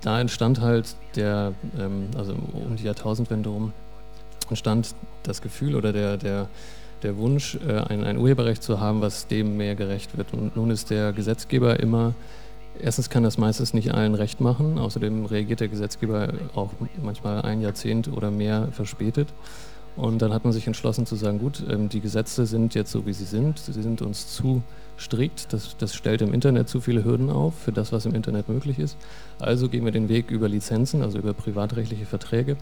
da 0.00 0.20
entstand 0.20 0.60
halt 0.60 0.96
der, 1.14 1.52
ähm, 1.78 2.08
also 2.16 2.34
um 2.52 2.76
die 2.76 2.84
Jahrtausendwende 2.84 3.48
rum, 3.48 3.72
entstand 4.48 4.94
das 5.22 5.40
Gefühl 5.42 5.76
oder 5.76 5.92
der, 5.92 6.16
der, 6.16 6.48
der 7.02 7.16
Wunsch, 7.16 7.56
äh, 7.66 7.78
ein, 7.88 8.02
ein 8.04 8.18
Urheberrecht 8.18 8.62
zu 8.62 8.80
haben, 8.80 9.00
was 9.00 9.28
dem 9.28 9.56
mehr 9.56 9.76
gerecht 9.76 10.16
wird. 10.16 10.32
Und 10.32 10.56
nun 10.56 10.70
ist 10.70 10.90
der 10.90 11.12
Gesetzgeber 11.12 11.78
immer 11.78 12.14
Erstens 12.82 13.10
kann 13.10 13.22
das 13.22 13.38
meistens 13.38 13.74
nicht 13.74 13.94
allen 13.94 14.14
recht 14.14 14.40
machen. 14.40 14.78
Außerdem 14.78 15.26
reagiert 15.26 15.60
der 15.60 15.68
Gesetzgeber 15.68 16.32
auch 16.54 16.70
manchmal 17.00 17.42
ein 17.42 17.60
Jahrzehnt 17.60 18.12
oder 18.12 18.32
mehr 18.32 18.68
verspätet. 18.72 19.28
Und 19.94 20.22
dann 20.22 20.32
hat 20.32 20.44
man 20.44 20.52
sich 20.52 20.66
entschlossen 20.66 21.06
zu 21.06 21.16
sagen, 21.16 21.38
gut, 21.38 21.62
ähm, 21.70 21.88
die 21.88 22.00
Gesetze 22.00 22.46
sind 22.46 22.74
jetzt 22.74 22.90
so, 22.90 23.06
wie 23.06 23.12
sie 23.12 23.24
sind. 23.24 23.58
Sie 23.58 23.72
sind 23.72 24.02
uns 24.02 24.34
zu 24.34 24.62
strikt. 24.98 25.52
Das, 25.52 25.76
das 25.76 25.94
stellt 25.94 26.22
im 26.22 26.34
Internet 26.34 26.68
zu 26.68 26.80
viele 26.80 27.04
Hürden 27.04 27.30
auf 27.30 27.54
für 27.54 27.72
das, 27.72 27.92
was 27.92 28.06
im 28.06 28.14
Internet 28.14 28.48
möglich 28.48 28.78
ist. 28.78 28.96
Also 29.38 29.68
gehen 29.68 29.84
wir 29.84 29.92
den 29.92 30.08
Weg 30.08 30.30
über 30.30 30.48
Lizenzen, 30.48 31.02
also 31.02 31.18
über 31.18 31.34
privatrechtliche 31.34 32.06
Verträge, 32.06 32.56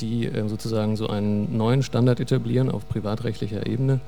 die 0.00 0.26
ähm, 0.26 0.48
sozusagen 0.48 0.96
so 0.96 1.08
einen 1.08 1.56
neuen 1.56 1.82
Standard 1.82 2.20
etablieren 2.20 2.68
auf 2.68 2.86
privatrechtlicher 2.88 3.66
Ebene, 3.66 4.00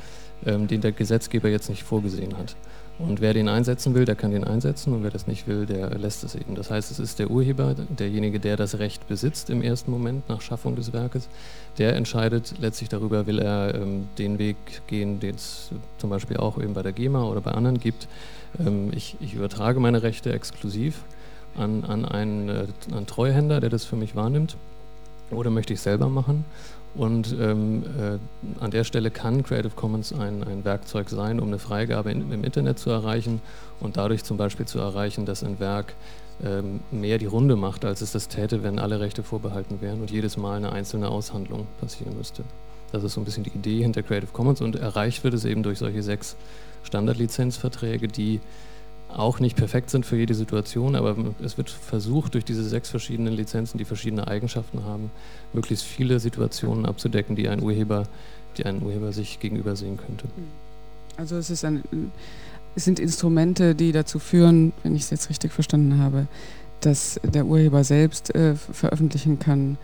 ähm, 0.44 0.66
den 0.66 0.80
der 0.80 0.92
Gesetzgeber 0.92 1.48
jetzt 1.48 1.70
nicht 1.70 1.84
vorgesehen 1.84 2.36
hat. 2.36 2.56
Und 2.98 3.20
wer 3.20 3.32
den 3.32 3.48
einsetzen 3.48 3.94
will, 3.94 4.04
der 4.04 4.16
kann 4.16 4.32
den 4.32 4.42
einsetzen 4.42 4.92
und 4.92 5.04
wer 5.04 5.10
das 5.10 5.28
nicht 5.28 5.46
will, 5.46 5.66
der 5.66 5.96
lässt 5.96 6.24
es 6.24 6.34
eben. 6.34 6.56
Das 6.56 6.70
heißt, 6.70 6.90
es 6.90 6.98
ist 6.98 7.20
der 7.20 7.30
Urheber, 7.30 7.74
derjenige, 7.74 8.40
der 8.40 8.56
das 8.56 8.80
Recht 8.80 9.06
besitzt 9.06 9.50
im 9.50 9.62
ersten 9.62 9.92
Moment 9.92 10.28
nach 10.28 10.40
Schaffung 10.40 10.74
des 10.74 10.92
Werkes, 10.92 11.28
der 11.78 11.94
entscheidet 11.94 12.54
letztlich 12.58 12.88
darüber, 12.88 13.26
will 13.28 13.38
er 13.38 13.74
ähm, 13.76 14.08
den 14.18 14.40
Weg 14.40 14.56
gehen, 14.88 15.20
den 15.20 15.36
es 15.36 15.70
zum 15.98 16.10
Beispiel 16.10 16.38
auch 16.38 16.58
eben 16.58 16.74
bei 16.74 16.82
der 16.82 16.92
GEMA 16.92 17.22
oder 17.22 17.40
bei 17.40 17.52
anderen 17.52 17.78
gibt. 17.78 18.08
Ähm, 18.58 18.90
ich, 18.92 19.16
ich, 19.20 19.34
übertrage 19.34 19.78
meine 19.78 20.02
Rechte 20.02 20.32
exklusiv 20.32 21.04
an, 21.56 21.84
an 21.84 22.04
einen, 22.04 22.48
äh, 22.48 22.66
einen 22.92 23.06
Treuhänder, 23.06 23.60
der 23.60 23.70
das 23.70 23.84
für 23.84 23.96
mich 23.96 24.16
wahrnimmt. 24.16 24.56
Oder 25.30 25.50
möchte 25.50 25.74
ich 25.74 25.80
selber 25.80 26.08
machen? 26.08 26.44
Und 26.94 27.36
ähm, 27.38 27.84
äh, 27.98 28.62
an 28.62 28.70
der 28.70 28.84
Stelle 28.84 29.10
kann 29.10 29.42
Creative 29.42 29.72
Commons 29.74 30.12
ein, 30.12 30.42
ein 30.42 30.64
Werkzeug 30.64 31.10
sein, 31.10 31.38
um 31.38 31.48
eine 31.48 31.58
Freigabe 31.58 32.10
in, 32.10 32.32
im 32.32 32.44
Internet 32.44 32.78
zu 32.78 32.90
erreichen 32.90 33.40
und 33.80 33.96
dadurch 33.96 34.24
zum 34.24 34.36
Beispiel 34.36 34.66
zu 34.66 34.78
erreichen, 34.78 35.26
dass 35.26 35.44
ein 35.44 35.60
Werk 35.60 35.94
ähm, 36.44 36.80
mehr 36.90 37.18
die 37.18 37.26
Runde 37.26 37.56
macht, 37.56 37.84
als 37.84 38.00
es 38.00 38.12
das 38.12 38.28
täte, 38.28 38.62
wenn 38.62 38.78
alle 38.78 39.00
Rechte 39.00 39.22
vorbehalten 39.22 39.80
wären 39.80 40.00
und 40.00 40.10
jedes 40.10 40.36
Mal 40.36 40.56
eine 40.56 40.72
einzelne 40.72 41.08
Aushandlung 41.08 41.66
passieren 41.80 42.16
müsste. 42.16 42.42
Das 42.92 43.04
ist 43.04 43.14
so 43.14 43.20
ein 43.20 43.24
bisschen 43.24 43.44
die 43.44 43.50
Idee 43.50 43.82
hinter 43.82 44.02
Creative 44.02 44.30
Commons 44.32 44.60
und 44.60 44.76
erreicht 44.76 45.24
wird 45.24 45.34
es 45.34 45.44
eben 45.44 45.62
durch 45.62 45.78
solche 45.78 46.02
sechs 46.02 46.36
Standardlizenzverträge, 46.84 48.08
die 48.08 48.40
auch 49.08 49.40
nicht 49.40 49.56
perfekt 49.56 49.90
sind 49.90 50.06
für 50.06 50.16
jede 50.16 50.34
Situation, 50.34 50.94
aber 50.94 51.16
es 51.42 51.56
wird 51.56 51.70
versucht, 51.70 52.34
durch 52.34 52.44
diese 52.44 52.62
sechs 52.62 52.90
verschiedenen 52.90 53.34
Lizenzen, 53.34 53.78
die 53.78 53.84
verschiedene 53.84 54.28
Eigenschaften 54.28 54.84
haben, 54.84 55.10
möglichst 55.52 55.84
viele 55.84 56.20
Situationen 56.20 56.86
abzudecken, 56.86 57.34
die 57.34 57.48
ein 57.48 57.62
Urheber, 57.62 58.04
die 58.56 58.66
ein 58.66 58.82
Urheber 58.82 59.12
sich 59.12 59.40
gegenüber 59.40 59.76
sehen 59.76 59.96
könnte. 59.96 60.26
Also 61.16 61.36
es, 61.36 61.64
ein, 61.64 61.82
es 62.76 62.84
sind 62.84 63.00
Instrumente, 63.00 63.74
die 63.74 63.92
dazu 63.92 64.18
führen, 64.18 64.72
wenn 64.82 64.94
ich 64.94 65.02
es 65.02 65.10
jetzt 65.10 65.30
richtig 65.30 65.52
verstanden 65.52 65.98
habe, 65.98 66.26
dass 66.80 67.20
der 67.24 67.46
Urheber 67.46 67.82
selbst 67.82 68.34
äh, 68.34 68.54
veröffentlichen 68.54 69.38
kann, 69.38 69.78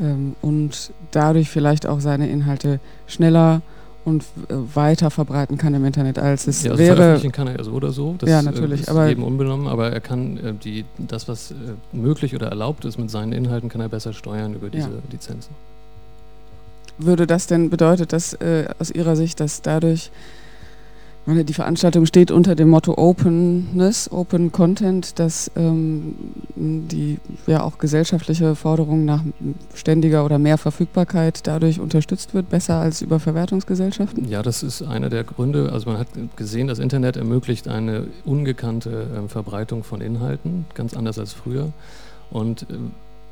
ähm, 0.00 0.36
und 0.42 0.92
dadurch 1.10 1.48
vielleicht 1.48 1.86
auch 1.86 2.00
seine 2.00 2.28
Inhalte 2.28 2.80
schneller 3.06 3.62
und 4.06 4.22
äh, 4.22 4.54
weiter 4.74 5.10
verbreiten 5.10 5.58
kann 5.58 5.74
im 5.74 5.84
Internet, 5.84 6.18
als 6.18 6.46
es 6.46 6.62
ja, 6.62 6.70
also 6.70 6.82
wäre. 6.82 6.96
Veröffentlichen 6.96 7.32
kann 7.32 7.48
er 7.48 7.56
ja 7.58 7.64
so 7.64 7.72
oder 7.72 7.90
so. 7.90 8.14
Das 8.18 8.30
ja, 8.30 8.40
natürlich, 8.40 8.82
ist 8.82 8.88
aber 8.88 9.08
eben 9.08 9.24
unbenommen, 9.24 9.66
aber 9.66 9.90
er 9.90 10.00
kann 10.00 10.36
äh, 10.36 10.54
die, 10.54 10.84
das, 10.96 11.26
was 11.26 11.50
äh, 11.50 11.54
möglich 11.92 12.34
oder 12.34 12.46
erlaubt 12.46 12.84
ist 12.84 12.98
mit 12.98 13.10
seinen 13.10 13.32
Inhalten, 13.32 13.68
kann 13.68 13.80
er 13.80 13.88
besser 13.88 14.12
steuern 14.12 14.54
über 14.54 14.70
diese 14.70 14.90
ja. 14.90 14.96
Lizenzen. 15.10 15.54
Würde 16.98 17.26
das 17.26 17.48
denn 17.48 17.68
bedeutet, 17.68 18.12
dass 18.12 18.32
äh, 18.34 18.68
aus 18.78 18.92
Ihrer 18.92 19.16
Sicht, 19.16 19.40
dass 19.40 19.60
dadurch 19.60 20.12
meine, 21.26 21.44
die 21.44 21.54
Veranstaltung 21.54 22.06
steht 22.06 22.30
unter 22.30 22.54
dem 22.54 22.68
Motto 22.68 22.94
Openness, 22.96 24.10
Open 24.12 24.52
Content, 24.52 25.18
dass 25.18 25.50
ähm, 25.56 26.14
die 26.54 27.18
ja 27.46 27.62
auch 27.62 27.78
gesellschaftliche 27.78 28.54
Forderung 28.54 29.04
nach 29.04 29.22
ständiger 29.74 30.24
oder 30.24 30.38
mehr 30.38 30.58
Verfügbarkeit 30.58 31.46
dadurch 31.46 31.80
unterstützt 31.80 32.34
wird, 32.34 32.48
besser 32.48 32.76
als 32.76 33.02
über 33.02 33.18
Verwertungsgesellschaften? 33.18 34.28
Ja, 34.28 34.42
das 34.42 34.62
ist 34.62 34.82
einer 34.82 35.08
der 35.08 35.24
Gründe. 35.24 35.72
Also 35.72 35.90
man 35.90 35.98
hat 35.98 36.08
gesehen, 36.36 36.68
das 36.68 36.78
Internet 36.78 37.16
ermöglicht 37.16 37.68
eine 37.68 38.06
ungekannte 38.24 39.06
äh, 39.24 39.28
Verbreitung 39.28 39.84
von 39.84 40.00
Inhalten, 40.00 40.66
ganz 40.74 40.94
anders 40.94 41.18
als 41.18 41.32
früher. 41.32 41.72
Und 42.30 42.62
äh, 42.62 42.74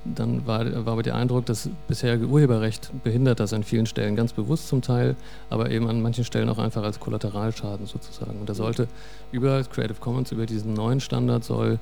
dann 0.04 0.46
war, 0.46 0.64
war 0.84 0.92
aber 0.92 1.02
der 1.02 1.14
Eindruck, 1.14 1.46
das 1.46 1.68
bisherige 1.88 2.26
Urheberrecht 2.26 2.90
behindert 3.02 3.40
das 3.40 3.52
an 3.52 3.64
vielen 3.64 3.86
Stellen 3.86 4.16
ganz 4.16 4.32
bewusst 4.32 4.68
zum 4.68 4.82
Teil, 4.82 5.16
aber 5.50 5.70
eben 5.70 5.88
an 5.88 6.02
manchen 6.02 6.24
Stellen 6.24 6.48
auch 6.48 6.58
einfach 6.58 6.82
als 6.82 7.00
Kollateralschaden 7.00 7.86
sozusagen. 7.86 8.38
Und 8.40 8.48
da 8.48 8.54
sollte 8.54 8.86
über 9.32 9.62
Creative 9.64 9.98
Commons, 10.00 10.30
über 10.32 10.46
diesen 10.46 10.74
neuen 10.74 11.00
Standard 11.00 11.44
soll, 11.44 11.78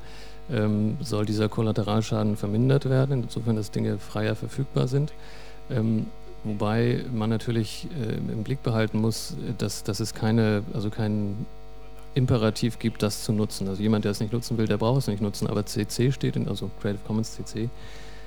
ähm, 0.50 0.97
soll 1.00 1.26
dieser 1.26 1.49
Kollateralschaden 1.49 2.37
vermindert 2.37 2.88
werden, 2.88 3.25
insofern, 3.25 3.57
dass 3.57 3.71
Dinge 3.71 3.99
freier 3.99 4.37
verfügbar 4.37 4.87
sind. 4.87 5.12
Ähm, 5.71 6.07
wobei 6.45 7.05
man 7.12 7.31
natürlich 7.31 7.88
äh, 8.00 8.14
im 8.14 8.45
Blick 8.45 8.62
behalten 8.62 9.00
muss, 9.00 9.37
dass, 9.59 9.83
dass 9.83 10.00
es 10.00 10.14
keine, 10.14 10.62
also 10.75 10.91
kein 10.91 11.47
Imperativ 12.14 12.79
gibt, 12.79 13.02
das 13.02 13.25
zu 13.25 13.33
nutzen. 13.33 13.69
Also 13.69 13.83
jemand, 13.83 14.05
der 14.05 14.12
es 14.12 14.21
nicht 14.21 14.33
nutzen 14.33 14.59
will, 14.59 14.67
der 14.67 14.76
braucht 14.76 14.99
es 14.99 15.07
nicht 15.07 15.23
nutzen, 15.23 15.47
aber 15.47 15.64
CC 15.64 16.12
steht, 16.12 16.37
in, 16.37 16.47
also 16.47 16.71
Creative 16.81 17.00
Commons 17.07 17.33
CC, 17.33 17.71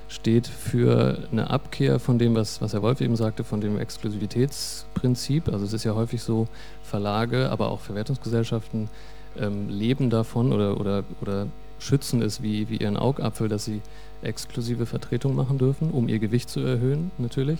steht 0.08 0.46
für 0.46 1.18
eine 1.32 1.50
Abkehr 1.50 1.98
von 1.98 2.18
dem, 2.18 2.34
was, 2.34 2.60
was 2.60 2.72
Herr 2.72 2.82
Wolf 2.82 3.00
eben 3.00 3.16
sagte, 3.16 3.44
von 3.44 3.60
dem 3.60 3.78
Exklusivitätsprinzip. 3.78 5.48
Also 5.48 5.64
es 5.64 5.72
ist 5.72 5.84
ja 5.84 5.94
häufig 5.94 6.22
so, 6.22 6.46
Verlage, 6.82 7.50
aber 7.50 7.70
auch 7.70 7.80
Verwertungsgesellschaften 7.80 8.88
ähm, 9.38 9.68
leben 9.68 10.08
davon 10.08 10.52
oder, 10.52 10.80
oder, 10.80 11.04
oder 11.20 11.48
schützen 11.78 12.22
es 12.22 12.42
wie, 12.42 12.68
wie 12.70 12.76
ihren 12.76 12.96
Augapfel, 12.96 13.48
dass 13.48 13.64
sie 13.64 13.82
exklusive 14.22 14.86
Vertretung 14.86 15.34
machen 15.34 15.58
dürfen, 15.58 15.90
um 15.90 16.08
ihr 16.08 16.18
Gewicht 16.18 16.48
zu 16.48 16.60
erhöhen, 16.60 17.10
natürlich. 17.18 17.58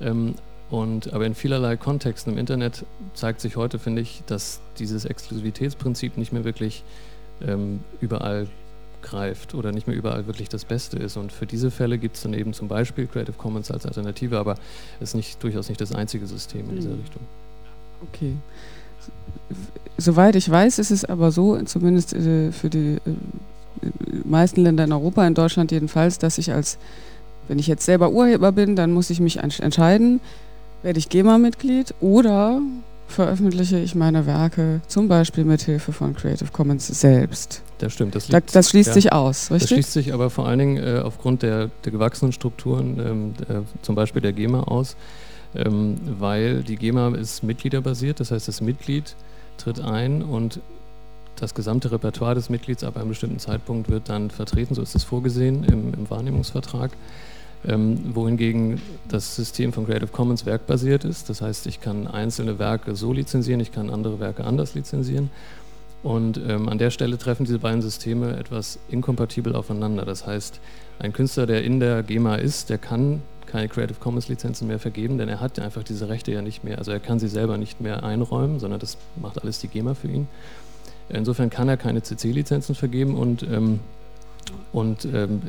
Ähm, 0.00 0.34
und, 0.68 1.12
aber 1.12 1.26
in 1.26 1.36
vielerlei 1.36 1.76
Kontexten 1.76 2.32
im 2.32 2.38
Internet 2.38 2.84
zeigt 3.14 3.40
sich 3.40 3.56
heute, 3.56 3.78
finde 3.78 4.02
ich, 4.02 4.24
dass 4.26 4.60
dieses 4.78 5.04
Exklusivitätsprinzip 5.04 6.16
nicht 6.16 6.32
mehr 6.32 6.44
wirklich 6.44 6.82
ähm, 7.40 7.80
überall 8.00 8.48
greift 9.06 9.54
oder 9.54 9.72
nicht 9.72 9.86
mehr 9.86 9.96
überall 9.96 10.26
wirklich 10.26 10.48
das 10.48 10.64
Beste 10.64 10.98
ist. 10.98 11.16
Und 11.16 11.32
für 11.32 11.46
diese 11.46 11.70
Fälle 11.70 11.98
gibt 11.98 12.16
es 12.16 12.22
dann 12.22 12.34
eben 12.34 12.52
zum 12.52 12.68
Beispiel 12.68 13.06
Creative 13.06 13.36
Commons 13.36 13.70
als 13.70 13.86
Alternative, 13.86 14.38
aber 14.38 14.56
es 15.00 15.10
ist 15.10 15.14
nicht, 15.14 15.42
durchaus 15.42 15.68
nicht 15.68 15.80
das 15.80 15.92
einzige 15.92 16.26
System 16.26 16.68
in 16.70 16.76
dieser 16.76 16.90
mhm. 16.90 17.00
Richtung. 17.00 17.22
Okay. 18.10 18.34
Soweit 19.96 20.36
ich 20.36 20.50
weiß, 20.50 20.78
ist 20.78 20.90
es 20.90 21.04
aber 21.04 21.30
so, 21.30 21.60
zumindest 21.62 22.12
äh, 22.12 22.52
für 22.52 22.68
die 22.68 22.96
äh, 22.96 23.88
meisten 24.24 24.60
Länder 24.62 24.84
in 24.84 24.92
Europa, 24.92 25.26
in 25.26 25.34
Deutschland 25.34 25.70
jedenfalls, 25.70 26.18
dass 26.18 26.38
ich 26.38 26.52
als, 26.52 26.76
wenn 27.48 27.58
ich 27.58 27.68
jetzt 27.68 27.84
selber 27.84 28.10
Urheber 28.10 28.52
bin, 28.52 28.76
dann 28.76 28.92
muss 28.92 29.10
ich 29.10 29.20
mich 29.20 29.38
entscheiden, 29.38 30.20
werde 30.82 30.98
ich 30.98 31.08
GEMA-Mitglied 31.08 31.94
oder 32.00 32.60
veröffentliche 33.06 33.78
ich 33.78 33.94
meine 33.94 34.26
Werke 34.26 34.80
zum 34.88 35.08
Beispiel 35.08 35.44
mit 35.44 35.62
Hilfe 35.62 35.92
von 35.92 36.14
Creative 36.14 36.50
Commons 36.52 36.86
selbst. 36.86 37.62
Das 37.78 37.92
stimmt. 37.92 38.14
Das, 38.14 38.28
liegt, 38.28 38.54
das 38.54 38.70
schließt 38.70 38.88
ja, 38.88 38.94
sich 38.94 39.12
aus, 39.12 39.50
richtig? 39.50 39.60
Das 39.60 39.68
schließt 39.68 39.92
sich 39.92 40.12
aber 40.14 40.30
vor 40.30 40.46
allen 40.46 40.58
Dingen 40.58 40.76
äh, 40.78 41.00
aufgrund 41.00 41.42
der, 41.42 41.70
der, 41.84 41.92
gewachsenen 41.92 42.32
Strukturen, 42.32 42.98
ähm, 42.98 43.34
äh, 43.48 43.62
zum 43.82 43.94
Beispiel 43.94 44.22
der 44.22 44.32
GEMA 44.32 44.62
aus, 44.64 44.96
ähm, 45.54 45.96
weil 46.18 46.62
die 46.62 46.76
GEMA 46.76 47.14
ist 47.16 47.42
mitgliederbasiert, 47.42 48.20
das 48.20 48.30
heißt, 48.30 48.48
das 48.48 48.60
Mitglied 48.60 49.14
tritt 49.58 49.80
ein 49.80 50.22
und 50.22 50.60
das 51.36 51.54
gesamte 51.54 51.92
Repertoire 51.92 52.34
des 52.34 52.48
Mitglieds 52.48 52.82
ab 52.82 52.96
einem 52.96 53.10
bestimmten 53.10 53.38
Zeitpunkt 53.38 53.90
wird 53.90 54.08
dann 54.08 54.30
vertreten, 54.30 54.74
so 54.74 54.82
ist 54.82 54.94
es 54.94 55.04
vorgesehen 55.04 55.64
im, 55.64 55.92
im 55.92 56.10
Wahrnehmungsvertrag. 56.10 56.92
Ähm, 57.66 58.14
wohingegen 58.14 58.80
das 59.08 59.34
System 59.34 59.72
von 59.72 59.86
Creative 59.86 60.08
Commons 60.08 60.46
werkbasiert 60.46 61.04
ist. 61.04 61.28
Das 61.28 61.40
heißt, 61.40 61.66
ich 61.66 61.80
kann 61.80 62.06
einzelne 62.06 62.58
Werke 62.58 62.94
so 62.94 63.12
lizenzieren, 63.12 63.60
ich 63.60 63.72
kann 63.72 63.90
andere 63.90 64.20
Werke 64.20 64.44
anders 64.44 64.74
lizenzieren. 64.74 65.30
Und 66.02 66.40
ähm, 66.46 66.68
an 66.68 66.78
der 66.78 66.90
Stelle 66.90 67.18
treffen 67.18 67.44
diese 67.44 67.58
beiden 67.58 67.82
Systeme 67.82 68.36
etwas 68.36 68.78
inkompatibel 68.88 69.56
aufeinander. 69.56 70.04
Das 70.04 70.26
heißt, 70.26 70.60
ein 71.00 71.12
Künstler, 71.12 71.46
der 71.46 71.64
in 71.64 71.80
der 71.80 72.04
GEMA 72.04 72.36
ist, 72.36 72.70
der 72.70 72.78
kann 72.78 73.22
keine 73.46 73.68
Creative 73.68 73.98
Commons 73.98 74.28
Lizenzen 74.28 74.68
mehr 74.68 74.78
vergeben, 74.78 75.18
denn 75.18 75.28
er 75.28 75.40
hat 75.40 75.58
einfach 75.58 75.82
diese 75.82 76.08
Rechte 76.08 76.30
ja 76.32 76.42
nicht 76.42 76.62
mehr. 76.62 76.78
Also 76.78 76.92
er 76.92 77.00
kann 77.00 77.18
sie 77.18 77.28
selber 77.28 77.56
nicht 77.58 77.80
mehr 77.80 78.04
einräumen, 78.04 78.60
sondern 78.60 78.78
das 78.78 78.98
macht 79.20 79.42
alles 79.42 79.60
die 79.60 79.68
GEMA 79.68 79.94
für 79.94 80.08
ihn. 80.08 80.28
Insofern 81.08 81.50
kann 81.50 81.68
er 81.68 81.76
keine 81.76 82.02
CC-Lizenzen 82.02 82.74
vergeben 82.74 83.14
und 83.16 83.42
ähm, 83.42 83.80
und 84.72 85.04
ähm, 85.06 85.40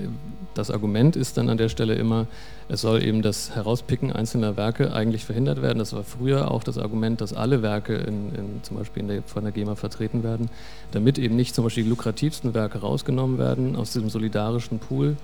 das 0.53 0.71
Argument 0.71 1.15
ist 1.15 1.37
dann 1.37 1.49
an 1.49 1.57
der 1.57 1.69
Stelle 1.69 1.95
immer, 1.95 2.27
es 2.69 2.81
soll 2.81 3.03
eben 3.03 3.21
das 3.21 3.55
Herauspicken 3.55 4.11
einzelner 4.11 4.57
Werke 4.57 4.93
eigentlich 4.93 5.25
verhindert 5.25 5.61
werden. 5.61 5.79
Das 5.79 5.93
war 5.93 6.03
früher 6.03 6.49
auch 6.49 6.63
das 6.63 6.77
Argument, 6.77 7.21
dass 7.21 7.33
alle 7.33 7.61
Werke 7.61 7.95
in, 7.95 8.33
in, 8.33 8.63
zum 8.63 8.77
Beispiel 8.77 9.03
der, 9.03 9.23
von 9.23 9.43
der 9.43 9.51
GEMA 9.51 9.75
vertreten 9.75 10.23
werden, 10.23 10.49
damit 10.91 11.19
eben 11.19 11.35
nicht 11.35 11.53
zum 11.53 11.63
Beispiel 11.63 11.83
die 11.83 11.89
lukrativsten 11.89 12.53
Werke 12.53 12.79
rausgenommen 12.79 13.37
werden 13.37 13.75
aus 13.75 13.93
diesem 13.93 14.09
solidarischen 14.09 14.79
Pool 14.79 15.15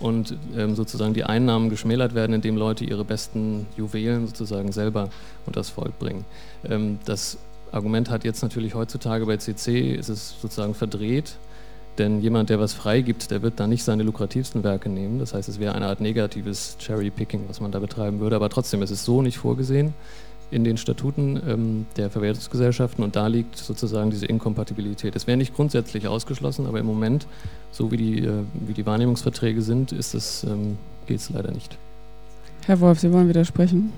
und 0.00 0.36
ähm, 0.56 0.74
sozusagen 0.74 1.14
die 1.14 1.24
Einnahmen 1.24 1.70
geschmälert 1.70 2.14
werden, 2.14 2.32
indem 2.32 2.56
Leute 2.56 2.84
ihre 2.84 3.04
besten 3.04 3.66
Juwelen 3.76 4.26
sozusagen 4.26 4.72
selber 4.72 5.10
unter 5.46 5.60
das 5.60 5.70
Volk 5.70 5.98
bringen. 5.98 6.24
Ähm, 6.68 6.98
das 7.04 7.38
Argument 7.70 8.10
hat 8.10 8.24
jetzt 8.24 8.42
natürlich 8.42 8.74
heutzutage 8.74 9.26
bei 9.26 9.36
CC, 9.36 9.94
ist 9.94 10.08
es 10.08 10.34
sozusagen 10.40 10.74
verdreht 10.74 11.36
denn 11.98 12.20
jemand, 12.20 12.50
der 12.50 12.58
was 12.58 12.72
freigibt, 12.72 13.30
der 13.30 13.42
wird 13.42 13.60
da 13.60 13.66
nicht 13.66 13.84
seine 13.84 14.02
lukrativsten 14.02 14.64
Werke 14.64 14.88
nehmen. 14.88 15.18
Das 15.18 15.34
heißt, 15.34 15.48
es 15.48 15.60
wäre 15.60 15.74
eine 15.74 15.86
Art 15.86 16.00
negatives 16.00 16.76
Cherry-Picking, 16.78 17.44
was 17.48 17.60
man 17.60 17.70
da 17.70 17.78
betreiben 17.78 18.20
würde. 18.20 18.36
Aber 18.36 18.48
trotzdem, 18.48 18.82
es 18.82 18.90
ist 18.90 19.04
so 19.04 19.22
nicht 19.22 19.38
vorgesehen 19.38 19.94
in 20.52 20.64
den 20.64 20.76
Statuten 20.76 21.40
ähm, 21.48 21.86
der 21.96 22.10
Verwertungsgesellschaften 22.10 23.02
und 23.02 23.16
da 23.16 23.26
liegt 23.26 23.56
sozusagen 23.56 24.10
diese 24.10 24.26
Inkompatibilität. 24.26 25.16
Es 25.16 25.26
wäre 25.26 25.38
nicht 25.38 25.54
grundsätzlich 25.54 26.06
ausgeschlossen, 26.06 26.66
aber 26.66 26.78
im 26.78 26.86
Moment, 26.86 27.26
so 27.70 27.90
wie 27.90 27.96
die, 27.96 28.18
äh, 28.18 28.32
wie 28.66 28.74
die 28.74 28.84
Wahrnehmungsverträge 28.84 29.62
sind, 29.62 29.92
ist 29.92 30.14
es, 30.14 30.44
ähm, 30.44 30.76
geht 31.06 31.20
es 31.20 31.30
leider 31.30 31.52
nicht. 31.52 31.78
Herr 32.66 32.80
Wolf, 32.80 33.00
Sie 33.00 33.10
wollen 33.12 33.28
widersprechen? 33.28 33.92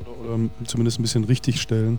Oder, 0.00 0.34
oder 0.34 0.48
zumindest 0.64 0.98
ein 0.98 1.02
bisschen 1.02 1.24
richtigstellen. 1.24 1.98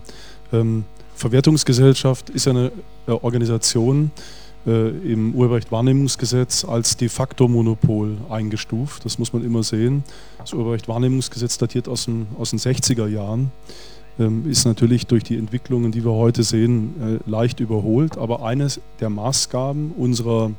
Ähm, 0.52 0.84
Verwertungsgesellschaft 1.14 2.28
ist 2.30 2.48
eine 2.48 2.72
äh, 3.06 3.12
Organisation, 3.12 4.10
äh, 4.16 4.39
im 4.66 5.34
Urheberrecht-Wahrnehmungsgesetz 5.34 6.66
als 6.66 6.96
de 6.96 7.08
facto 7.08 7.48
Monopol 7.48 8.18
eingestuft. 8.28 9.04
Das 9.06 9.18
muss 9.18 9.32
man 9.32 9.42
immer 9.42 9.62
sehen. 9.62 10.04
Das 10.38 10.52
Urheberrecht-Wahrnehmungsgesetz 10.52 11.56
datiert 11.56 11.88
aus 11.88 12.04
den, 12.04 12.26
aus 12.38 12.50
den 12.50 12.58
60er 12.58 13.06
Jahren, 13.06 13.52
ähm, 14.18 14.48
ist 14.50 14.66
natürlich 14.66 15.06
durch 15.06 15.24
die 15.24 15.36
Entwicklungen, 15.36 15.92
die 15.92 16.04
wir 16.04 16.12
heute 16.12 16.42
sehen, 16.42 17.20
äh, 17.26 17.30
leicht 17.30 17.60
überholt. 17.60 18.18
Aber 18.18 18.44
eines 18.44 18.80
der 19.00 19.08
Maßgaben 19.08 19.92
unserer 19.92 20.50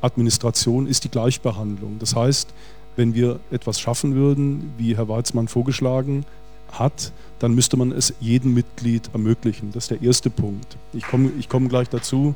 Administration 0.00 0.86
ist 0.86 1.04
die 1.04 1.10
Gleichbehandlung. 1.10 1.98
Das 1.98 2.16
heißt, 2.16 2.48
wenn 2.96 3.14
wir 3.14 3.40
etwas 3.50 3.78
schaffen 3.78 4.14
würden, 4.14 4.72
wie 4.78 4.96
Herr 4.96 5.08
Weizmann 5.08 5.48
vorgeschlagen 5.48 6.24
hat, 6.72 7.12
dann 7.40 7.54
müsste 7.54 7.76
man 7.76 7.92
es 7.92 8.14
jedem 8.20 8.54
Mitglied 8.54 9.10
ermöglichen. 9.12 9.70
Das 9.72 9.84
ist 9.84 9.90
der 9.90 10.02
erste 10.02 10.30
Punkt. 10.30 10.76
Ich 10.92 11.04
komme 11.04 11.30
ich 11.38 11.48
komm 11.48 11.68
gleich 11.68 11.88
dazu 11.88 12.34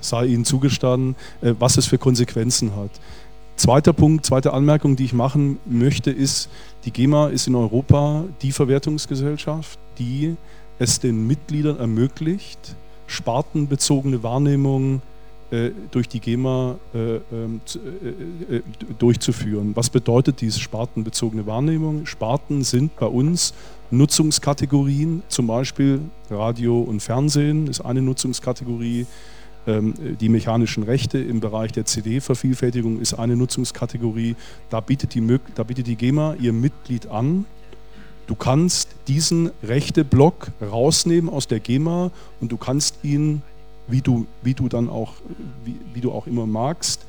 sei 0.00 0.26
ihnen 0.26 0.44
zugestanden, 0.44 1.16
äh, 1.40 1.54
was 1.58 1.76
es 1.76 1.86
für 1.86 1.98
Konsequenzen 1.98 2.74
hat. 2.76 2.90
Zweiter 3.56 3.92
Punkt, 3.92 4.24
zweite 4.26 4.52
Anmerkung, 4.52 4.96
die 4.96 5.04
ich 5.04 5.12
machen 5.12 5.58
möchte, 5.66 6.10
ist, 6.10 6.48
die 6.84 6.90
GEMA 6.90 7.28
ist 7.28 7.46
in 7.46 7.54
Europa 7.54 8.24
die 8.40 8.50
Verwertungsgesellschaft, 8.50 9.78
die 9.98 10.36
es 10.78 10.98
den 11.00 11.26
Mitgliedern 11.26 11.78
ermöglicht, 11.78 12.76
spartenbezogene 13.06 14.22
Wahrnehmung 14.22 15.02
äh, 15.52 15.70
durch 15.90 16.08
die 16.08 16.18
GEMA 16.18 16.76
äh, 16.94 17.16
ähm, 17.16 17.60
äh, 18.50 18.56
äh, 18.56 18.62
durchzuführen. 18.98 19.76
Was 19.76 19.90
bedeutet 19.90 20.40
diese 20.40 20.58
spartenbezogene 20.58 21.46
Wahrnehmung? 21.46 22.06
Sparten 22.06 22.64
sind 22.64 22.96
bei 22.96 23.06
uns 23.06 23.52
Nutzungskategorien, 23.90 25.22
zum 25.28 25.46
Beispiel 25.46 26.00
Radio 26.30 26.80
und 26.80 27.00
Fernsehen 27.00 27.66
ist 27.66 27.82
eine 27.82 28.00
Nutzungskategorie, 28.00 29.06
die 29.66 30.28
mechanischen 30.28 30.82
Rechte 30.82 31.18
im 31.18 31.38
Bereich 31.40 31.70
der 31.70 31.84
CD-Vervielfältigung 31.84 33.00
ist 33.00 33.14
eine 33.14 33.36
Nutzungskategorie. 33.36 34.34
Da 34.70 34.80
bietet, 34.80 35.14
die, 35.14 35.38
da 35.54 35.62
bietet 35.62 35.86
die 35.86 35.96
GEMA 35.96 36.34
ihr 36.40 36.52
Mitglied 36.52 37.06
an, 37.06 37.44
du 38.26 38.34
kannst 38.34 38.88
diesen 39.06 39.50
Rechteblock 39.62 40.48
rausnehmen 40.60 41.30
aus 41.30 41.46
der 41.46 41.60
GEMA 41.60 42.10
und 42.40 42.50
du 42.50 42.56
kannst 42.56 42.96
ihn, 43.04 43.42
wie 43.86 44.00
du, 44.00 44.26
wie 44.42 44.54
du 44.54 44.68
dann 44.68 44.88
auch, 44.88 45.12
wie, 45.64 45.76
wie 45.94 46.00
du 46.00 46.10
auch 46.10 46.26
immer 46.26 46.46
magst, 46.46 47.04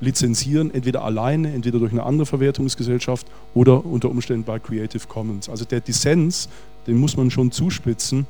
lizenzieren, 0.00 0.72
entweder 0.72 1.04
alleine, 1.04 1.52
entweder 1.52 1.78
durch 1.78 1.92
eine 1.92 2.04
andere 2.04 2.24
Verwertungsgesellschaft 2.24 3.26
oder 3.54 3.84
unter 3.84 4.10
Umständen 4.10 4.44
bei 4.44 4.58
Creative 4.58 5.06
Commons. 5.06 5.48
Also 5.48 5.64
der 5.64 5.80
Dissens, 5.80 6.48
den 6.86 6.96
muss 6.96 7.16
man 7.16 7.30
schon 7.30 7.52
zuspitzen, 7.52 8.26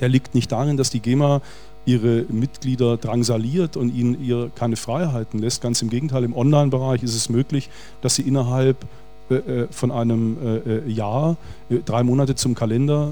der 0.00 0.08
liegt 0.08 0.34
nicht 0.34 0.50
darin, 0.50 0.76
dass 0.76 0.90
die 0.90 1.00
GEMA 1.00 1.40
ihre 1.86 2.26
Mitglieder 2.28 2.96
drangsaliert 2.96 3.76
und 3.76 3.94
ihnen 3.94 4.22
ihr 4.22 4.50
keine 4.54 4.76
Freiheiten 4.76 5.38
lässt. 5.38 5.62
Ganz 5.62 5.80
im 5.80 5.88
Gegenteil, 5.88 6.24
im 6.24 6.36
Online-Bereich 6.36 7.02
ist 7.02 7.14
es 7.14 7.28
möglich, 7.30 7.70
dass 8.02 8.16
sie 8.16 8.22
innerhalb 8.22 8.84
äh, 9.28 9.34
äh, 9.34 9.68
von 9.70 9.90
einem 9.90 10.36
äh, 10.66 10.88
Jahr, 10.88 11.36
drei 11.84 12.04
Monate 12.04 12.36
zum 12.36 12.54
Kalender, 12.54 13.10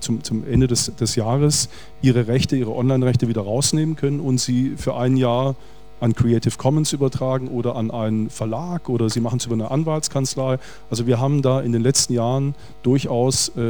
zum, 0.00 0.44
Ende 0.50 0.66
des, 0.66 0.94
des 0.96 1.16
Jahres, 1.16 1.68
ihre 2.00 2.28
Rechte, 2.28 2.56
ihre 2.56 2.74
Online-Rechte 2.74 3.28
wieder 3.28 3.42
rausnehmen 3.42 3.96
können 3.96 4.20
und 4.20 4.38
sie 4.38 4.74
für 4.76 4.96
ein 4.96 5.16
Jahr 5.18 5.54
an 6.00 6.14
Creative 6.14 6.56
Commons 6.56 6.92
übertragen 6.92 7.48
oder 7.48 7.76
an 7.76 7.90
einen 7.90 8.30
Verlag 8.30 8.88
oder 8.88 9.10
sie 9.10 9.20
machen 9.20 9.38
es 9.38 9.46
über 9.46 9.54
eine 9.54 9.70
Anwaltskanzlei. 9.70 10.58
Also 10.90 11.06
wir 11.06 11.18
haben 11.18 11.42
da 11.42 11.60
in 11.60 11.72
den 11.72 11.82
letzten 11.82 12.12
Jahren 12.12 12.54
durchaus 12.82 13.52
äh, 13.56 13.60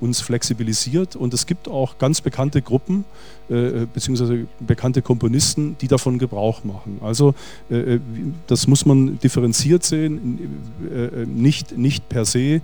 uns 0.00 0.20
flexibilisiert 0.20 1.16
und 1.16 1.32
es 1.34 1.46
gibt 1.46 1.68
auch 1.68 1.98
ganz 1.98 2.20
bekannte 2.20 2.62
Gruppen 2.62 3.04
äh, 3.48 3.86
beziehungsweise 3.92 4.46
bekannte 4.60 5.02
Komponisten, 5.02 5.76
die 5.80 5.88
davon 5.88 6.18
Gebrauch 6.18 6.64
machen. 6.64 6.98
Also 7.00 7.34
äh, 7.70 7.94
äh 7.94 8.00
das 8.46 8.66
muss 8.66 8.86
man 8.86 9.18
differenziert 9.18 9.84
sehen. 9.84 10.76
Äh, 10.90 11.22
äh, 11.22 11.26
nicht, 11.26 11.76
nicht 11.76 12.08
per 12.08 12.24
se 12.24 12.60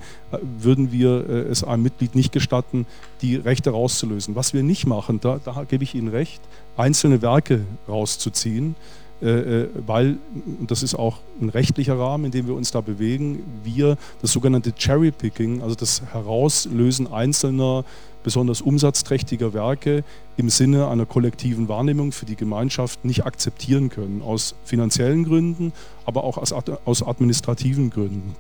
würden 0.59 0.93
wir 0.93 1.29
es 1.51 1.63
einem 1.63 1.83
Mitglied 1.83 2.15
nicht 2.15 2.33
gestatten, 2.33 2.87
die 3.21 3.37
Rechte 3.37 3.71
rauszulösen. 3.71 4.35
Was 4.35 4.55
wir 4.55 4.63
nicht 4.63 4.87
machen, 4.87 5.21
da, 5.21 5.39
da 5.45 5.65
gebe 5.69 5.85
ich 5.85 5.95
Ihnen 5.95 6.09
recht, 6.09 6.41
einzelne 6.77 7.21
Werke 7.21 7.61
rauszuziehen. 7.87 8.75
Äh, 9.23 9.27
äh, 9.63 9.69
weil, 9.87 10.17
und 10.59 10.69
das 10.73 10.83
ist 10.83 10.97
auch 10.97 11.19
ein 11.41 11.49
rechtlicher 11.49 11.97
Rahmen, 11.97 12.25
in 12.25 12.31
dem 12.33 12.49
wir 12.49 12.57
uns 12.57 12.73
da 12.73 12.81
bewegen, 12.81 13.45
wir 13.63 13.97
das 14.21 14.33
sogenannte 14.33 14.73
Cherry-Picking, 14.73 15.63
also 15.63 15.77
das 15.77 16.03
Herauslösen 16.13 17.07
einzelner 17.07 17.85
besonders 18.23 18.61
umsatzträchtiger 18.61 19.53
Werke 19.53 20.05
im 20.37 20.49
Sinne 20.51 20.89
einer 20.89 21.07
kollektiven 21.07 21.69
Wahrnehmung 21.69 22.13
für 22.13 22.27
die 22.27 22.37
Gemeinschaft 22.37 23.05
nicht 23.05 23.27
akzeptieren 23.27 23.89
können, 23.89 24.23
aus 24.23 24.55
finanziellen 24.65 25.25
Gründen, 25.25 25.73
aber 26.05 26.25
auch 26.25 26.39
aus, 26.39 27.03
administrativen 27.03 27.91
Gründen. 27.91 28.35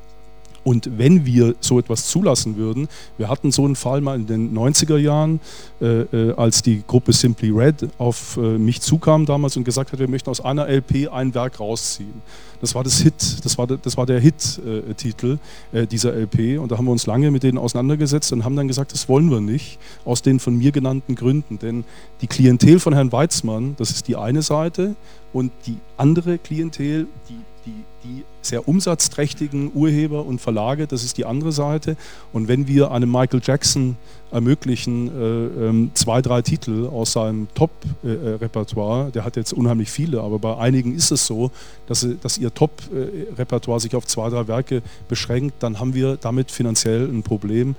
Und 0.64 0.98
wenn 0.98 1.26
wir 1.26 1.54
so 1.60 1.78
etwas 1.78 2.06
zulassen 2.06 2.56
würden, 2.56 2.88
wir 3.18 3.28
hatten 3.28 3.50
so 3.50 3.64
einen 3.64 3.76
Fall 3.76 4.00
mal 4.00 4.16
in 4.16 4.26
den 4.26 4.56
90er 4.56 4.96
Jahren, 4.96 5.40
äh, 5.80 6.02
äh, 6.02 6.34
als 6.34 6.62
die 6.62 6.82
Gruppe 6.86 7.12
Simply 7.12 7.50
Red 7.50 7.88
auf 7.98 8.36
äh, 8.36 8.58
mich 8.58 8.80
zukam 8.80 9.26
damals 9.26 9.56
und 9.56 9.64
gesagt 9.64 9.92
hat, 9.92 9.98
wir 9.98 10.08
möchten 10.08 10.30
aus 10.30 10.40
einer 10.40 10.68
LP 10.68 11.08
ein 11.10 11.34
Werk 11.34 11.58
rausziehen. 11.58 12.22
Das 12.60 12.76
war 12.76 12.84
das 12.84 13.00
Hit, 13.00 13.44
das 13.44 13.58
war, 13.58 13.66
das 13.66 13.96
war 13.96 14.06
der 14.06 14.20
Hit-Titel 14.20 15.38
äh, 15.72 15.84
dieser 15.84 16.14
LP 16.14 16.60
und 16.60 16.70
da 16.70 16.78
haben 16.78 16.84
wir 16.84 16.92
uns 16.92 17.06
lange 17.06 17.32
mit 17.32 17.42
denen 17.42 17.58
auseinandergesetzt 17.58 18.32
und 18.32 18.44
haben 18.44 18.54
dann 18.54 18.68
gesagt, 18.68 18.92
das 18.92 19.08
wollen 19.08 19.28
wir 19.32 19.40
nicht, 19.40 19.80
aus 20.04 20.22
den 20.22 20.38
von 20.38 20.56
mir 20.56 20.70
genannten 20.70 21.16
Gründen. 21.16 21.58
Denn 21.58 21.82
die 22.20 22.28
Klientel 22.28 22.78
von 22.78 22.94
Herrn 22.94 23.10
Weizmann, 23.10 23.74
das 23.78 23.90
ist 23.90 24.06
die 24.06 24.14
eine 24.14 24.42
Seite 24.42 24.94
und 25.32 25.50
die 25.66 25.78
andere 25.96 26.38
Klientel, 26.38 27.08
die 27.28 27.40
die, 27.64 27.84
die 28.04 28.24
sehr 28.42 28.68
umsatzträchtigen 28.68 29.70
Urheber 29.74 30.26
und 30.26 30.40
Verlage, 30.40 30.86
das 30.86 31.04
ist 31.04 31.16
die 31.16 31.24
andere 31.24 31.52
Seite. 31.52 31.96
Und 32.32 32.48
wenn 32.48 32.66
wir 32.66 32.90
einem 32.90 33.10
Michael 33.10 33.40
Jackson 33.42 33.96
ermöglichen, 34.30 35.08
äh, 35.08 35.68
äh, 35.68 35.88
zwei, 35.94 36.22
drei 36.22 36.42
Titel 36.42 36.86
aus 36.86 37.12
seinem 37.12 37.48
Top-Repertoire, 37.54 39.10
der 39.10 39.24
hat 39.24 39.36
jetzt 39.36 39.52
unheimlich 39.52 39.90
viele, 39.90 40.20
aber 40.20 40.38
bei 40.38 40.56
einigen 40.56 40.94
ist 40.94 41.10
es 41.10 41.26
so, 41.26 41.50
dass, 41.86 42.02
ihr 42.38 42.52
Top-Repertoire 42.52 43.80
sich 43.80 43.94
auf 43.94 44.06
zwei, 44.06 44.28
drei 44.30 44.48
Werke 44.48 44.82
beschränkt, 45.08 45.62
dann 45.62 45.78
haben 45.78 45.94
wir 45.94 46.16
damit 46.16 46.50
finanziell 46.50 47.08
ein 47.08 47.22
Problem 47.22 47.76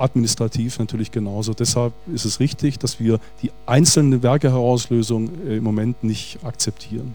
administrativ 0.00 0.78
natürlich 0.78 1.10
genauso. 1.10 1.52
Deshalb 1.52 1.92
ist 2.12 2.24
es 2.24 2.40
richtig, 2.40 2.78
dass 2.78 2.98
wir 2.98 3.20
die 3.42 3.50
einzelne 3.66 4.22
Werkeherauslösung 4.22 5.30
äh, 5.46 5.58
im 5.58 5.64
Moment 5.64 6.02
nicht 6.02 6.38
akzeptieren. 6.42 7.14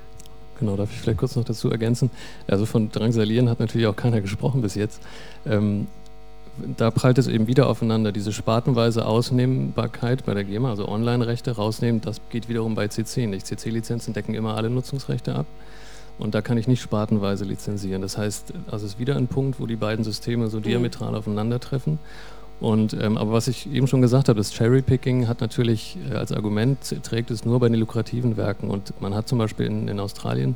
Genau, 0.59 0.75
darf 0.75 0.91
ich 0.91 0.99
vielleicht 0.99 1.19
kurz 1.19 1.35
noch 1.35 1.43
dazu 1.43 1.69
ergänzen? 1.69 2.09
Also 2.47 2.65
von 2.65 2.91
Drangsalieren 2.91 3.49
hat 3.49 3.59
natürlich 3.59 3.87
auch 3.87 3.95
keiner 3.95 4.21
gesprochen 4.21 4.61
bis 4.61 4.75
jetzt. 4.75 5.01
Ähm, 5.45 5.87
da 6.77 6.89
prallt 6.91 7.17
es 7.17 7.27
eben 7.27 7.47
wieder 7.47 7.67
aufeinander. 7.67 8.11
Diese 8.11 8.31
spartenweise 8.31 9.05
Ausnehmbarkeit 9.05 10.25
bei 10.25 10.33
der 10.33 10.45
GEMA, 10.45 10.69
also 10.69 10.87
Online-Rechte 10.87 11.51
rausnehmen, 11.51 12.01
das 12.01 12.21
geht 12.29 12.47
wiederum 12.47 12.75
bei 12.75 12.87
CC 12.87 13.27
nicht. 13.27 13.45
CC-Lizenzen 13.45 14.13
decken 14.13 14.33
immer 14.33 14.55
alle 14.55 14.69
Nutzungsrechte 14.69 15.35
ab. 15.35 15.45
Und 16.17 16.33
da 16.33 16.41
kann 16.41 16.57
ich 16.57 16.67
nicht 16.67 16.81
spartenweise 16.81 17.43
lizenzieren. 17.43 18.01
Das 18.01 18.17
heißt, 18.17 18.53
also 18.71 18.85
es 18.85 18.93
ist 18.93 18.99
wieder 18.99 19.17
ein 19.17 19.27
Punkt, 19.27 19.59
wo 19.59 19.65
die 19.65 19.75
beiden 19.75 20.05
Systeme 20.05 20.47
so 20.47 20.59
mhm. 20.59 20.63
diametral 20.63 21.13
aufeinandertreffen. 21.13 21.99
Und, 22.61 22.95
ähm, 22.99 23.17
aber 23.17 23.33
was 23.33 23.47
ich 23.47 23.71
eben 23.71 23.87
schon 23.87 24.01
gesagt 24.01 24.29
habe, 24.29 24.37
das 24.37 24.53
Cherry-Picking 24.53 25.27
hat 25.27 25.41
natürlich 25.41 25.97
äh, 26.09 26.15
als 26.15 26.31
Argument, 26.31 26.77
trägt 27.03 27.29
es 27.29 27.43
nur 27.43 27.59
bei 27.59 27.67
den 27.67 27.79
lukrativen 27.79 28.37
Werken. 28.37 28.69
Und 28.69 28.99
man 29.01 29.13
hat 29.13 29.27
zum 29.27 29.37
Beispiel 29.37 29.65
in, 29.65 29.87
in 29.87 29.99
Australien 29.99 30.55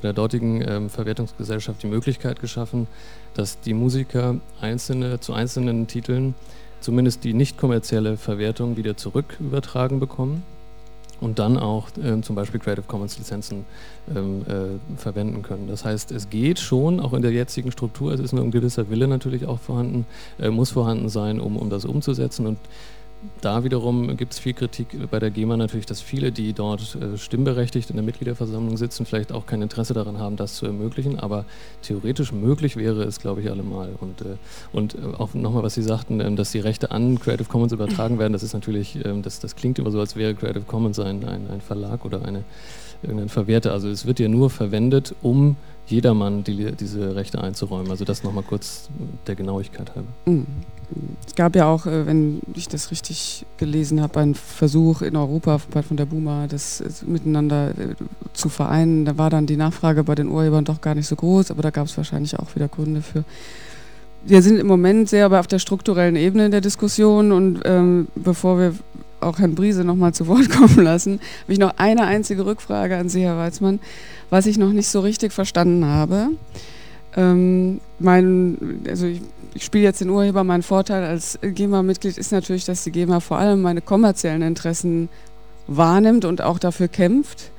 bei 0.00 0.08
der 0.08 0.12
dortigen 0.12 0.62
ähm, 0.66 0.90
Verwertungsgesellschaft 0.90 1.82
die 1.82 1.88
Möglichkeit 1.88 2.40
geschaffen, 2.40 2.86
dass 3.34 3.60
die 3.60 3.74
Musiker 3.74 4.36
einzelne, 4.60 5.20
zu 5.20 5.32
einzelnen 5.32 5.86
Titeln 5.86 6.34
zumindest 6.80 7.24
die 7.24 7.34
nicht 7.34 7.58
kommerzielle 7.58 8.16
Verwertung 8.16 8.76
wieder 8.76 8.96
zurück 8.96 9.36
übertragen 9.38 10.00
bekommen 10.00 10.42
und 11.20 11.38
dann 11.38 11.56
auch 11.56 11.88
äh, 12.02 12.20
zum 12.22 12.36
Beispiel 12.36 12.60
Creative 12.60 12.86
Commons 12.86 13.18
Lizenzen 13.18 13.64
ähm, 14.14 14.42
äh, 14.48 14.98
verwenden 14.98 15.42
können. 15.42 15.68
Das 15.68 15.84
heißt, 15.84 16.12
es 16.12 16.30
geht 16.30 16.58
schon, 16.58 17.00
auch 17.00 17.12
in 17.12 17.22
der 17.22 17.32
jetzigen 17.32 17.70
Struktur, 17.70 18.12
es 18.12 18.20
ist 18.20 18.32
nur 18.32 18.44
ein 18.44 18.50
gewisser 18.50 18.90
Wille 18.90 19.08
natürlich 19.08 19.46
auch 19.46 19.58
vorhanden, 19.58 20.06
äh, 20.38 20.50
muss 20.50 20.70
vorhanden 20.70 21.08
sein, 21.08 21.40
um, 21.40 21.56
um 21.56 21.70
das 21.70 21.84
umzusetzen 21.84 22.46
und 22.46 22.58
da 23.40 23.64
wiederum 23.64 24.16
gibt 24.16 24.32
es 24.32 24.38
viel 24.38 24.54
Kritik 24.54 24.88
bei 25.10 25.18
der 25.18 25.30
GEMA 25.30 25.56
natürlich, 25.56 25.86
dass 25.86 26.00
viele, 26.00 26.32
die 26.32 26.52
dort 26.52 26.96
äh, 26.96 27.18
stimmberechtigt 27.18 27.90
in 27.90 27.96
der 27.96 28.04
Mitgliederversammlung 28.04 28.76
sitzen, 28.76 29.04
vielleicht 29.04 29.32
auch 29.32 29.46
kein 29.46 29.60
Interesse 29.60 29.92
daran 29.92 30.18
haben, 30.18 30.36
das 30.36 30.56
zu 30.56 30.66
ermöglichen. 30.66 31.18
Aber 31.18 31.44
theoretisch 31.82 32.32
möglich 32.32 32.76
wäre 32.76 33.02
es, 33.02 33.20
glaube 33.20 33.42
ich, 33.42 33.50
allemal. 33.50 33.90
Und, 34.00 34.22
äh, 34.22 34.36
und 34.72 34.94
äh, 34.94 34.98
auch 35.18 35.34
nochmal, 35.34 35.62
was 35.62 35.74
Sie 35.74 35.82
sagten, 35.82 36.20
ähm, 36.20 36.36
dass 36.36 36.52
die 36.52 36.60
Rechte 36.60 36.90
an 36.90 37.18
Creative 37.18 37.48
Commons 37.48 37.72
übertragen 37.72 38.18
werden, 38.18 38.32
das 38.32 38.42
ist 38.42 38.54
natürlich, 38.54 38.98
ähm, 39.04 39.22
das, 39.22 39.38
das 39.40 39.54
klingt 39.54 39.78
immer 39.78 39.90
so, 39.90 40.00
als 40.00 40.16
wäre 40.16 40.34
Creative 40.34 40.64
Commons 40.64 40.98
ein, 40.98 41.24
ein, 41.24 41.50
ein 41.50 41.60
Verlag 41.60 42.04
oder 42.04 42.24
eine, 42.24 42.44
irgendein 43.02 43.28
Verwerter. 43.28 43.72
Also 43.72 43.88
es 43.88 44.06
wird 44.06 44.18
ja 44.18 44.28
nur 44.28 44.50
verwendet, 44.50 45.14
um 45.22 45.56
jedermann 45.90 46.44
die, 46.44 46.72
diese 46.72 47.14
Rechte 47.14 47.42
einzuräumen. 47.42 47.90
Also 47.90 48.04
das 48.04 48.22
nochmal 48.22 48.44
kurz 48.44 48.88
der 49.26 49.34
Genauigkeit 49.34 49.94
halber. 49.94 50.08
Mhm. 50.26 50.46
Es 51.26 51.34
gab 51.34 51.54
ja 51.54 51.66
auch, 51.66 51.86
äh, 51.86 52.06
wenn 52.06 52.40
ich 52.54 52.68
das 52.68 52.90
richtig 52.90 53.46
gelesen 53.58 54.00
habe, 54.00 54.18
einen 54.20 54.34
Versuch 54.34 55.02
in 55.02 55.16
Europa 55.16 55.58
von 55.58 55.96
der 55.96 56.06
Buma, 56.06 56.46
das 56.48 56.82
miteinander 57.06 57.70
äh, 57.70 57.94
zu 58.32 58.48
vereinen. 58.48 59.04
Da 59.04 59.16
war 59.16 59.30
dann 59.30 59.46
die 59.46 59.56
Nachfrage 59.56 60.04
bei 60.04 60.14
den 60.14 60.28
Urhebern 60.28 60.64
doch 60.64 60.80
gar 60.80 60.94
nicht 60.94 61.06
so 61.06 61.16
groß, 61.16 61.50
aber 61.50 61.62
da 61.62 61.70
gab 61.70 61.86
es 61.86 61.96
wahrscheinlich 61.96 62.38
auch 62.38 62.54
wieder 62.54 62.68
Gründe 62.68 63.02
für. 63.02 63.24
Wir 64.24 64.42
sind 64.42 64.58
im 64.58 64.66
Moment 64.66 65.08
sehr 65.08 65.24
aber 65.24 65.40
auf 65.40 65.46
der 65.46 65.58
strukturellen 65.58 66.16
Ebene 66.16 66.46
in 66.46 66.50
der 66.50 66.60
Diskussion 66.60 67.32
und 67.32 67.60
ähm, 67.64 68.08
bevor 68.16 68.58
wir 68.58 68.74
auch 69.20 69.38
Herrn 69.38 69.54
Briese 69.54 69.84
nochmal 69.84 70.12
zu 70.12 70.26
Wort 70.26 70.50
kommen 70.56 70.84
lassen, 70.84 71.20
habe 71.42 71.52
ich 71.52 71.58
noch 71.58 71.74
eine 71.76 72.04
einzige 72.06 72.46
Rückfrage 72.46 72.96
an 72.96 73.08
Sie, 73.08 73.22
Herr 73.22 73.38
Weizmann, 73.38 73.80
was 74.30 74.46
ich 74.46 74.58
noch 74.58 74.72
nicht 74.72 74.88
so 74.88 75.00
richtig 75.00 75.32
verstanden 75.32 75.84
habe. 75.84 76.28
Ähm, 77.16 77.80
mein, 77.98 78.82
also 78.88 79.06
ich, 79.06 79.20
ich 79.54 79.64
spiele 79.64 79.84
jetzt 79.84 80.00
den 80.00 80.10
Urheber. 80.10 80.44
Mein 80.44 80.62
Vorteil 80.62 81.04
als 81.04 81.38
GEMA-Mitglied 81.42 82.18
ist 82.18 82.32
natürlich, 82.32 82.64
dass 82.64 82.84
die 82.84 82.92
GEMA 82.92 83.20
vor 83.20 83.38
allem 83.38 83.62
meine 83.62 83.80
kommerziellen 83.80 84.42
Interessen 84.42 85.08
wahrnimmt 85.66 86.24
und 86.24 86.42
auch 86.42 86.58
dafür 86.58 86.88
kämpft, 86.88 87.50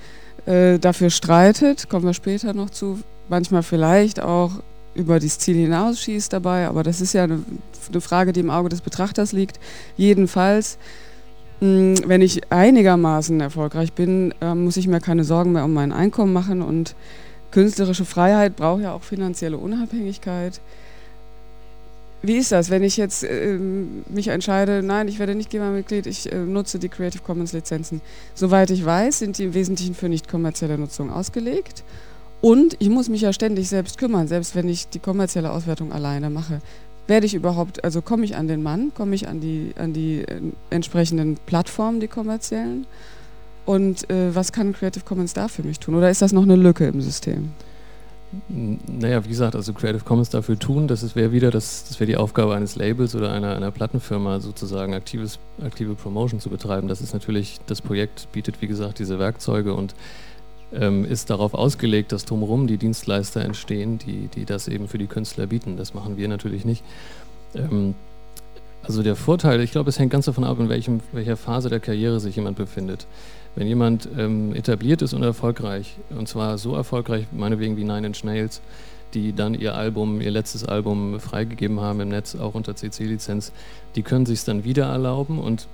äh, 0.45 0.79
dafür 0.79 1.09
streitet. 1.09 1.89
Kommen 1.89 2.05
wir 2.05 2.13
später 2.13 2.53
noch 2.53 2.69
zu. 2.69 2.99
Manchmal 3.29 3.63
vielleicht 3.63 4.21
auch 4.21 4.51
über 4.93 5.19
das 5.19 5.39
Ziel 5.39 5.55
hinausschießt 5.55 6.33
dabei, 6.33 6.67
aber 6.67 6.83
das 6.83 6.99
ist 6.99 7.13
ja 7.13 7.23
eine, 7.23 7.43
eine 7.89 8.01
Frage, 8.01 8.33
die 8.33 8.41
im 8.41 8.49
Auge 8.49 8.69
des 8.69 8.81
Betrachters 8.81 9.31
liegt. 9.31 9.59
Jedenfalls 9.95 10.77
wenn 11.61 12.21
ich 12.21 12.51
einigermaßen 12.51 13.39
erfolgreich 13.39 13.93
bin, 13.93 14.33
ähm, 14.41 14.63
muss 14.63 14.77
ich 14.77 14.87
mir 14.87 14.99
keine 14.99 15.23
Sorgen 15.23 15.51
mehr 15.51 15.63
um 15.63 15.73
mein 15.73 15.91
Einkommen 15.91 16.33
machen 16.33 16.63
und 16.63 16.95
künstlerische 17.51 18.03
Freiheit 18.03 18.55
braucht 18.55 18.81
ja 18.81 18.93
auch 18.93 19.03
finanzielle 19.03 19.57
Unabhängigkeit. 19.57 20.59
wie 22.23 22.37
ist 22.37 22.51
das, 22.51 22.71
wenn 22.71 22.83
ich 22.83 22.97
jetzt 22.97 23.23
äh, 23.23 23.59
mich 24.09 24.29
entscheide, 24.29 24.81
nein, 24.81 25.07
ich 25.07 25.19
werde 25.19 25.35
nicht 25.35 25.51
GEMA-Mitglied, 25.51 26.07
ich 26.07 26.31
äh, 26.31 26.35
nutze 26.35 26.79
die 26.79 26.89
Creative 26.89 27.21
Commons-Lizenzen. 27.21 28.01
Soweit 28.33 28.71
ich 28.71 28.83
weiß, 28.83 29.19
sind 29.19 29.37
die 29.37 29.43
im 29.45 29.53
Wesentlichen 29.53 29.93
für 29.93 30.09
nicht 30.09 30.27
kommerzielle 30.27 30.79
Nutzung 30.79 31.11
ausgelegt. 31.11 31.83
Und 32.41 32.75
ich 32.79 32.89
muss 32.89 33.07
mich 33.07 33.21
ja 33.21 33.33
ständig 33.33 33.69
selbst 33.69 33.99
kümmern, 33.99 34.27
selbst 34.27 34.55
wenn 34.55 34.67
ich 34.67 34.87
die 34.87 34.99
kommerzielle 34.99 35.51
Auswertung 35.51 35.91
alleine 35.91 36.31
mache. 36.31 36.61
Werde 37.11 37.25
ich 37.25 37.33
überhaupt, 37.33 37.83
also 37.83 38.01
komme 38.01 38.23
ich 38.23 38.37
an 38.37 38.47
den 38.47 38.63
Mann, 38.63 38.93
komme 38.95 39.15
ich 39.15 39.27
an 39.27 39.41
die, 39.41 39.73
an 39.77 39.91
die 39.91 40.21
äh, 40.21 40.39
entsprechenden 40.69 41.35
Plattformen, 41.45 41.99
die 41.99 42.07
kommerziellen? 42.07 42.87
Und 43.65 44.09
äh, 44.09 44.33
was 44.33 44.53
kann 44.53 44.71
Creative 44.71 45.03
Commons 45.03 45.33
da 45.33 45.49
für 45.49 45.61
mich 45.61 45.77
tun? 45.81 45.95
Oder 45.95 46.09
ist 46.09 46.21
das 46.21 46.31
noch 46.31 46.43
eine 46.43 46.55
Lücke 46.55 46.87
im 46.87 47.01
System? 47.01 47.51
Naja, 48.47 49.25
wie 49.25 49.27
gesagt, 49.27 49.57
also 49.57 49.73
Creative 49.73 50.05
Commons 50.05 50.29
dafür 50.29 50.57
tun, 50.57 50.87
das 50.87 51.13
wäre 51.13 51.33
wieder, 51.33 51.51
das, 51.51 51.83
das 51.85 51.99
wäre 51.99 52.07
die 52.07 52.15
Aufgabe 52.15 52.55
eines 52.55 52.77
Labels 52.77 53.13
oder 53.13 53.33
einer, 53.33 53.57
einer 53.57 53.71
Plattenfirma, 53.71 54.39
sozusagen 54.39 54.93
aktives, 54.93 55.37
aktive 55.61 55.95
Promotion 55.95 56.39
zu 56.39 56.49
betreiben. 56.49 56.87
Das 56.87 57.01
ist 57.01 57.13
natürlich, 57.13 57.59
das 57.67 57.81
Projekt 57.81 58.31
bietet, 58.31 58.61
wie 58.61 58.67
gesagt, 58.67 58.99
diese 58.99 59.19
Werkzeuge 59.19 59.73
und 59.73 59.95
ähm, 60.73 61.05
ist 61.05 61.29
darauf 61.29 61.53
ausgelegt, 61.53 62.11
dass 62.11 62.25
drumherum 62.25 62.67
die 62.67 62.77
Dienstleister 62.77 63.41
entstehen, 63.41 63.97
die, 63.97 64.27
die 64.27 64.45
das 64.45 64.67
eben 64.67 64.87
für 64.87 64.97
die 64.97 65.07
Künstler 65.07 65.47
bieten. 65.47 65.77
Das 65.77 65.93
machen 65.93 66.17
wir 66.17 66.27
natürlich 66.27 66.65
nicht. 66.65 66.83
Ähm, 67.55 67.95
also 68.83 69.03
der 69.03 69.15
Vorteil, 69.15 69.61
ich 69.61 69.71
glaube, 69.71 69.89
es 69.89 69.99
hängt 69.99 70.11
ganz 70.11 70.25
davon 70.25 70.43
ab, 70.43 70.59
in 70.59 70.69
welchem, 70.69 71.01
welcher 71.11 71.37
Phase 71.37 71.69
der 71.69 71.79
Karriere 71.79 72.19
sich 72.19 72.35
jemand 72.35 72.57
befindet. 72.57 73.05
Wenn 73.55 73.67
jemand 73.67 74.07
ähm, 74.17 74.55
etabliert 74.55 75.01
ist 75.01 75.13
und 75.13 75.23
erfolgreich, 75.23 75.97
und 76.09 76.27
zwar 76.27 76.57
so 76.57 76.75
erfolgreich, 76.75 77.27
meinetwegen 77.31 77.77
wie 77.77 77.83
Nine 77.83 78.07
Inch 78.07 78.23
Nails, 78.23 78.61
die 79.13 79.33
dann 79.33 79.53
ihr 79.53 79.75
Album, 79.75 80.21
ihr 80.21 80.31
letztes 80.31 80.63
Album 80.63 81.19
freigegeben 81.19 81.81
haben 81.81 81.99
im 81.99 82.09
Netz, 82.09 82.35
auch 82.35 82.55
unter 82.55 82.75
CC-Lizenz, 82.75 83.51
die 83.95 84.03
können 84.03 84.25
sich 84.25 84.39
es 84.39 84.45
dann 84.45 84.63
wieder 84.63 84.85
erlauben 84.85 85.37
und 85.37 85.67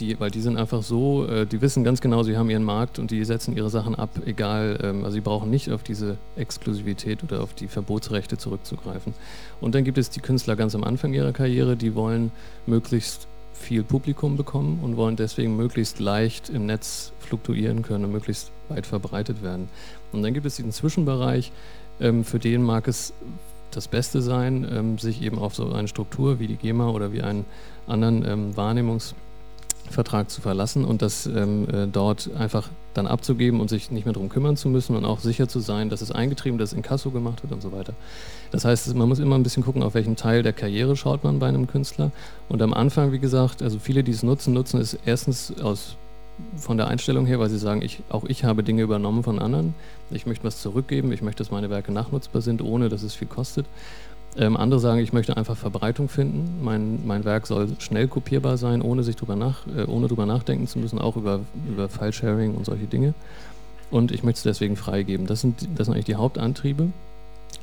die, 0.00 0.18
weil 0.20 0.30
die 0.30 0.40
sind 0.40 0.56
einfach 0.56 0.82
so, 0.82 1.26
äh, 1.26 1.46
die 1.46 1.60
wissen 1.60 1.84
ganz 1.84 2.00
genau, 2.00 2.22
sie 2.22 2.36
haben 2.36 2.50
ihren 2.50 2.64
Markt 2.64 2.98
und 2.98 3.10
die 3.10 3.24
setzen 3.24 3.56
ihre 3.56 3.70
Sachen 3.70 3.94
ab, 3.94 4.10
egal, 4.26 4.78
ähm, 4.82 5.04
also 5.04 5.14
sie 5.14 5.20
brauchen 5.20 5.50
nicht 5.50 5.70
auf 5.70 5.82
diese 5.82 6.16
Exklusivität 6.36 7.22
oder 7.22 7.42
auf 7.42 7.54
die 7.54 7.68
Verbotsrechte 7.68 8.38
zurückzugreifen. 8.38 9.14
Und 9.60 9.74
dann 9.74 9.84
gibt 9.84 9.98
es 9.98 10.10
die 10.10 10.20
Künstler 10.20 10.56
ganz 10.56 10.74
am 10.74 10.84
Anfang 10.84 11.12
ihrer 11.14 11.32
Karriere, 11.32 11.76
die 11.76 11.94
wollen 11.94 12.32
möglichst 12.66 13.26
viel 13.52 13.82
Publikum 13.82 14.36
bekommen 14.36 14.80
und 14.82 14.96
wollen 14.96 15.16
deswegen 15.16 15.56
möglichst 15.56 15.98
leicht 15.98 16.48
im 16.48 16.66
Netz 16.66 17.12
fluktuieren 17.18 17.82
können 17.82 18.04
und 18.04 18.12
möglichst 18.12 18.52
weit 18.68 18.86
verbreitet 18.86 19.42
werden. 19.42 19.68
Und 20.12 20.22
dann 20.22 20.32
gibt 20.32 20.46
es 20.46 20.56
diesen 20.56 20.72
Zwischenbereich, 20.72 21.52
ähm, 22.00 22.24
für 22.24 22.38
den 22.38 22.62
mag 22.62 22.88
es 22.88 23.12
das 23.70 23.88
Beste 23.88 24.22
sein, 24.22 24.66
ähm, 24.70 24.98
sich 24.98 25.22
eben 25.22 25.38
auf 25.38 25.54
so 25.54 25.70
eine 25.72 25.88
Struktur 25.88 26.38
wie 26.38 26.46
die 26.46 26.56
GEMA 26.56 26.88
oder 26.88 27.12
wie 27.12 27.22
einen 27.22 27.44
anderen 27.86 28.24
ähm, 28.24 28.56
Wahrnehmungsvertrag 29.88 30.30
zu 30.30 30.40
verlassen 30.40 30.84
und 30.84 31.02
das 31.02 31.26
ähm, 31.26 31.66
äh, 31.70 31.86
dort 31.86 32.30
einfach 32.38 32.68
dann 32.94 33.06
abzugeben 33.06 33.60
und 33.60 33.68
sich 33.68 33.90
nicht 33.90 34.04
mehr 34.04 34.12
darum 34.12 34.28
kümmern 34.28 34.56
zu 34.56 34.68
müssen 34.68 34.96
und 34.96 35.04
auch 35.04 35.20
sicher 35.20 35.48
zu 35.48 35.60
sein, 35.60 35.88
dass 35.88 36.00
es 36.00 36.10
eingetrieben, 36.10 36.58
dass 36.58 36.70
es 36.70 36.76
in 36.76 36.82
Kasso 36.82 37.10
gemacht 37.10 37.42
wird 37.42 37.52
und 37.52 37.62
so 37.62 37.72
weiter. 37.72 37.94
Das 38.50 38.64
heißt, 38.64 38.94
man 38.94 39.08
muss 39.08 39.18
immer 39.18 39.36
ein 39.36 39.42
bisschen 39.42 39.62
gucken, 39.62 39.82
auf 39.82 39.94
welchen 39.94 40.16
Teil 40.16 40.42
der 40.42 40.52
Karriere 40.52 40.96
schaut 40.96 41.24
man 41.24 41.38
bei 41.38 41.48
einem 41.48 41.66
Künstler. 41.66 42.10
Und 42.48 42.62
am 42.62 42.74
Anfang, 42.74 43.12
wie 43.12 43.18
gesagt, 43.18 43.62
also 43.62 43.78
viele, 43.78 44.02
die 44.02 44.12
es 44.12 44.22
nutzen, 44.22 44.54
nutzen 44.54 44.80
es 44.80 44.98
erstens 45.04 45.52
aus 45.60 45.96
von 46.56 46.76
der 46.76 46.86
Einstellung 46.86 47.26
her, 47.26 47.40
weil 47.40 47.50
sie 47.50 47.58
sagen, 47.58 47.82
ich, 47.82 48.00
auch 48.10 48.24
ich 48.24 48.44
habe 48.44 48.62
Dinge 48.62 48.82
übernommen 48.82 49.24
von 49.24 49.40
anderen. 49.40 49.74
Ich 50.10 50.24
möchte 50.24 50.44
was 50.44 50.62
zurückgeben, 50.62 51.10
ich 51.12 51.20
möchte, 51.20 51.42
dass 51.42 51.50
meine 51.50 51.68
Werke 51.68 51.90
nachnutzbar 51.90 52.42
sind, 52.42 52.62
ohne 52.62 52.88
dass 52.88 53.02
es 53.02 53.14
viel 53.14 53.26
kostet. 53.26 53.66
Ähm, 54.38 54.56
andere 54.56 54.78
sagen, 54.78 55.00
ich 55.00 55.12
möchte 55.12 55.36
einfach 55.36 55.56
Verbreitung 55.56 56.08
finden. 56.08 56.62
Mein, 56.62 57.04
mein 57.04 57.24
Werk 57.24 57.48
soll 57.48 57.68
schnell 57.80 58.06
kopierbar 58.06 58.56
sein, 58.56 58.82
ohne 58.82 59.02
sich 59.02 59.16
drüber 59.16 59.34
nach, 59.34 59.66
äh, 59.66 59.82
ohne 59.84 60.06
drüber 60.06 60.26
nachdenken 60.26 60.68
zu 60.68 60.78
müssen, 60.78 61.00
auch 61.00 61.16
über, 61.16 61.40
über 61.68 61.88
File-Sharing 61.88 62.54
und 62.54 62.64
solche 62.64 62.86
Dinge. 62.86 63.14
Und 63.90 64.12
ich 64.12 64.22
möchte 64.22 64.38
es 64.38 64.42
deswegen 64.44 64.76
freigeben. 64.76 65.26
Das 65.26 65.40
sind, 65.40 65.68
das 65.76 65.86
sind 65.86 65.94
eigentlich 65.94 66.04
die 66.04 66.14
Hauptantriebe. 66.14 66.90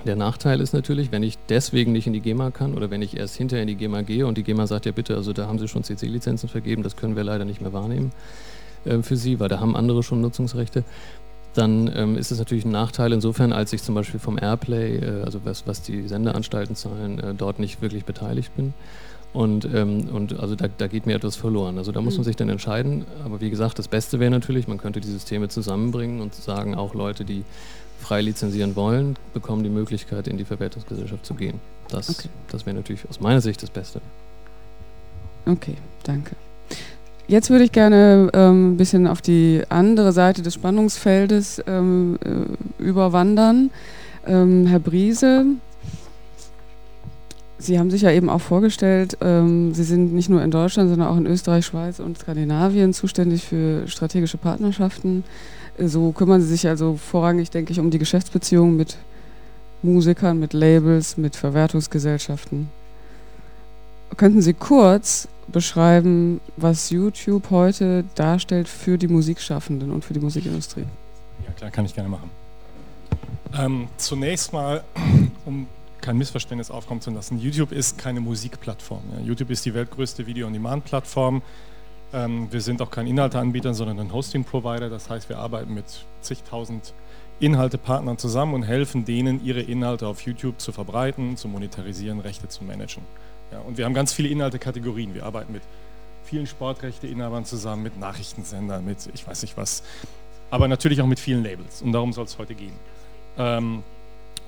Der 0.06 0.18
Nachteil 0.18 0.60
ist 0.60 0.74
natürlich, 0.74 1.14
wenn 1.14 1.24
ich 1.24 1.38
deswegen 1.48 1.94
nicht 1.94 2.08
in 2.08 2.14
die 2.14 2.20
GEMA 2.20 2.52
kann 2.52 2.74
oder 2.74 2.92
wenn 2.92 3.02
ich 3.02 3.16
erst 3.16 3.38
hinterher 3.38 3.62
in 3.62 3.68
die 3.68 3.76
GEMA 3.76 4.02
gehe 4.02 4.28
und 4.28 4.38
die 4.38 4.44
GEMA 4.44 4.68
sagt, 4.68 4.86
ja 4.86 4.92
bitte, 4.92 5.16
also 5.16 5.32
da 5.32 5.48
haben 5.48 5.60
Sie 5.60 5.68
schon 5.68 5.84
CC-Lizenzen 5.84 6.50
vergeben, 6.50 6.84
das 6.84 6.98
können 6.98 7.16
wir 7.16 7.24
leider 7.24 7.46
nicht 7.46 7.62
mehr 7.62 7.72
wahrnehmen 7.72 8.12
äh, 8.84 9.02
für 9.02 9.16
Sie, 9.16 9.40
weil 9.40 9.50
da 9.50 9.60
haben 9.60 9.76
andere 9.76 10.04
schon 10.04 10.22
Nutzungsrechte, 10.22 10.84
dann 11.56 11.92
ähm, 11.96 12.18
ist 12.18 12.32
es 12.32 12.40
natürlich 12.40 12.66
ein 12.66 12.72
Nachteil 12.72 13.14
insofern, 13.14 13.54
als 13.54 13.74
ich 13.74 13.82
zum 13.82 13.96
Beispiel 13.96 14.20
vom 14.20 14.38
Airplay, 14.38 14.98
äh, 14.98 15.24
also 15.24 15.42
was, 15.44 15.66
was 15.66 15.82
die 15.82 16.08
Sendeanstalten 16.08 16.76
zahlen, 16.76 17.20
äh, 17.20 17.34
dort 17.34 17.60
nicht 17.60 17.82
wirklich 17.82 18.06
beteiligt 18.06 18.56
bin. 18.56 18.74
Und, 19.34 19.66
ähm, 19.74 20.08
und 20.14 20.40
also 20.40 20.56
da, 20.56 20.68
da, 20.70 20.88
geht 20.88 21.06
mir 21.06 21.16
etwas 21.16 21.36
verloren. 21.36 21.78
Also 21.78 21.92
da 21.92 22.00
muss 22.00 22.14
man 22.14 22.22
mhm. 22.22 22.26
sich 22.26 22.36
dann 22.38 22.50
entscheiden. 22.50 23.06
Aber 23.26 23.42
wie 23.42 23.50
gesagt, 23.50 23.78
das 23.80 23.90
Beste 23.90 24.20
wäre 24.20 24.32
natürlich, 24.32 24.68
man 24.68 24.78
könnte 24.78 25.02
die 25.02 25.10
Systeme 25.10 25.50
zusammenbringen 25.50 26.22
und 26.22 26.34
sagen, 26.34 26.76
auch 26.76 26.94
Leute, 26.94 27.26
die 27.26 27.44
frei 28.00 28.22
lizenzieren 28.22 28.76
wollen, 28.76 29.18
bekommen 29.34 29.64
die 29.64 29.70
Möglichkeit, 29.70 30.28
in 30.28 30.38
die 30.38 30.46
Verwertungsgesellschaft 30.46 31.26
zu 31.26 31.34
gehen. 31.34 31.60
Das, 31.90 32.10
okay. 32.10 32.30
das 32.50 32.66
wäre 32.66 32.76
natürlich 32.76 33.08
aus 33.10 33.20
meiner 33.20 33.42
Sicht 33.42 33.62
das 33.62 33.70
Beste. 33.70 34.00
Okay, 35.46 35.76
danke. 36.04 36.36
Jetzt 37.28 37.50
würde 37.50 37.64
ich 37.64 37.72
gerne 37.72 38.30
ähm, 38.34 38.74
ein 38.74 38.78
bisschen 38.78 39.08
auf 39.08 39.20
die 39.20 39.64
andere 39.70 40.12
Seite 40.12 40.44
des 40.44 40.54
Spannungsfeldes 40.54 41.64
ähm, 41.66 42.20
äh, 42.24 42.84
überwandern. 42.84 43.72
Ähm, 44.28 44.68
Herr 44.68 44.80
Briese, 44.80 45.46
Sie 47.58 47.80
haben 47.80 47.90
sich 47.90 48.04
ja 48.04 48.12
eben 48.12 48.30
auch 48.30 48.42
vorgestellt, 48.42 49.18
ähm, 49.22 49.74
Sie 49.74 49.84
sind 49.84 50.14
nicht 50.14 50.30
nur 50.30 50.44
in 50.44 50.52
Deutschland, 50.52 50.90
sondern 50.90 51.08
auch 51.08 51.18
in 51.18 51.26
Österreich, 51.26 51.66
Schweiz 51.66 52.00
und 52.00 52.20
Skandinavien 52.20 52.94
zuständig 52.94 53.44
für 53.44 53.88
strategische 53.88 54.38
Partnerschaften. 54.38 55.24
So 55.80 56.12
kümmern 56.12 56.42
Sie 56.42 56.48
sich 56.48 56.68
also 56.68 56.96
vorrangig, 56.96 57.50
denke 57.50 57.72
ich, 57.72 57.80
um 57.80 57.90
die 57.90 57.98
Geschäftsbeziehungen 57.98 58.78
mit 58.78 58.98
Musikern, 59.82 60.40
mit 60.40 60.54
Labels, 60.54 61.18
mit 61.18 61.36
Verwertungsgesellschaften. 61.36 62.70
Könnten 64.18 64.42
Sie 64.42 64.54
kurz 64.54 65.28
beschreiben, 65.48 66.40
was 66.56 66.90
YouTube 66.90 67.50
heute 67.50 68.06
darstellt 68.16 68.68
für 68.68 68.98
die 68.98 69.08
Musikschaffenden 69.08 69.92
und 69.92 70.06
für 70.06 70.14
die 70.14 70.20
Musikindustrie? 70.20 70.86
Ja, 71.46 71.52
klar, 71.52 71.72
kann 71.72 71.86
ich 71.86 71.94
gerne 71.94 72.10
machen. 72.10 72.30
Ähm, 73.58 73.88
zunächst 73.98 74.54
mal, 74.54 74.84
um 75.46 75.68
kein 76.02 76.18
Missverständnis 76.18 76.72
aufkommen 76.72 77.02
zu 77.02 77.12
lassen, 77.12 77.40
YouTube 77.40 77.72
ist 77.72 77.98
keine 77.98 78.22
Musikplattform. 78.22 79.02
Ja. 79.18 79.26
YouTube 79.26 79.50
ist 79.50 79.66
die 79.66 79.74
weltgrößte 79.74 80.26
Video-on-Demand-Plattform. 80.26 81.42
Ähm, 82.14 82.48
wir 82.52 82.62
sind 82.62 82.82
auch 82.82 82.92
kein 82.92 83.08
Inhalteanbieter, 83.08 83.74
sondern 83.74 84.00
ein 84.00 84.14
Hosting-Provider. 84.14 84.90
Das 84.90 85.10
heißt, 85.10 85.28
wir 85.30 85.40
arbeiten 85.40 85.74
mit 85.74 86.06
zigtausend 86.22 86.94
Inhaltepartnern 87.40 88.18
zusammen 88.18 88.54
und 88.54 88.64
helfen 88.64 89.04
denen, 89.04 89.44
ihre 89.44 89.62
Inhalte 89.62 90.08
auf 90.08 90.22
YouTube 90.22 90.62
zu 90.62 90.72
verbreiten, 90.72 91.36
zu 91.36 91.48
monetarisieren, 91.50 92.22
Rechte 92.22 92.48
zu 92.48 92.64
managen. 92.64 93.04
Ja, 93.52 93.60
und 93.60 93.78
wir 93.78 93.86
haben 93.86 93.94
ganz 93.94 94.14
viele 94.14 94.30
Inhaltekategorien. 94.30 95.14
Wir 95.14 95.26
arbeiten 95.26 95.54
mit 95.54 95.62
vielen 96.26 96.48
Sportrechteinhabern 96.48 97.46
zusammen, 97.46 97.84
mit 97.84 98.00
Nachrichtensendern, 98.00 98.84
mit 98.84 99.10
ich 99.14 99.28
weiß 99.28 99.44
nicht 99.44 99.58
was, 99.58 99.84
aber 100.50 100.68
natürlich 100.68 101.02
auch 101.02 101.08
mit 101.08 101.20
vielen 101.20 101.44
Labels. 101.44 101.82
Und 101.82 101.92
darum 101.92 102.14
soll 102.14 102.26
es 102.26 102.38
heute 102.38 102.56
gehen. 102.56 102.74
Ähm, 103.38 103.84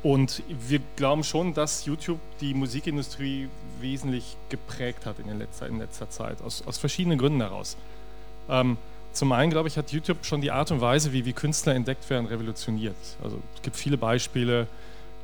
und 0.04 0.44
wir 0.48 0.80
glauben 0.96 1.24
schon, 1.24 1.54
dass 1.54 1.86
YouTube 1.86 2.20
die 2.40 2.54
Musikindustrie 2.54 3.50
wesentlich 3.80 4.38
geprägt 4.50 5.06
hat 5.06 5.20
in, 5.20 5.38
letzter, 5.38 5.68
in 5.68 5.80
letzter 5.80 6.10
Zeit, 6.10 6.42
aus, 6.42 6.64
aus, 6.66 6.78
verschiedenen 6.78 7.18
Gründen 7.18 7.42
heraus. 7.42 7.78
Ähm, 8.50 8.78
zum 9.12 9.32
einen, 9.32 9.50
glaube 9.50 9.68
ich, 9.68 9.78
hat 9.78 9.92
YouTube 9.92 10.24
schon 10.24 10.42
die 10.42 10.52
Art 10.52 10.72
und 10.72 10.82
Weise, 10.82 11.14
wie, 11.14 11.26
wie 11.26 11.34
Künstler 11.34 11.74
entdeckt 11.74 12.08
werden, 12.10 12.28
revolutioniert. 12.28 12.96
Also 13.24 13.40
es 13.56 13.62
gibt 13.64 13.76
viele 13.76 13.98
Beispiele, 13.98 14.68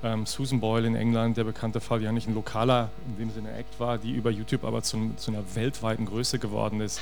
ähm, 0.03 0.25
Susan 0.25 0.59
Boyle 0.59 0.87
in 0.87 0.95
England, 0.95 1.37
der 1.37 1.45
bekannte 1.45 1.79
Fall, 1.79 1.99
die 1.99 2.05
ja 2.05 2.11
nicht 2.11 2.27
ein 2.27 2.35
lokaler, 2.35 2.89
in 3.07 3.17
dem 3.17 3.31
Sinne 3.31 3.51
Act 3.53 3.79
war, 3.79 3.97
die 3.97 4.11
über 4.11 4.29
YouTube 4.29 4.63
aber 4.63 4.83
zu, 4.83 5.11
zu 5.15 5.31
einer 5.31 5.43
weltweiten 5.55 6.05
Größe 6.05 6.39
geworden 6.39 6.81
ist. 6.81 7.01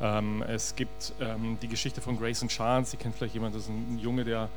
Ähm, 0.00 0.42
es 0.48 0.74
gibt 0.76 1.12
ähm, 1.20 1.58
die 1.60 1.68
Geschichte 1.68 2.00
von 2.00 2.18
Grayson 2.18 2.48
Chance, 2.48 2.92
die 2.92 3.02
kennt 3.02 3.16
vielleicht 3.16 3.34
jemand, 3.34 3.54
das 3.54 3.62
ist 3.62 3.68
ein 3.68 3.98
Junge, 3.98 4.24
der 4.24 4.48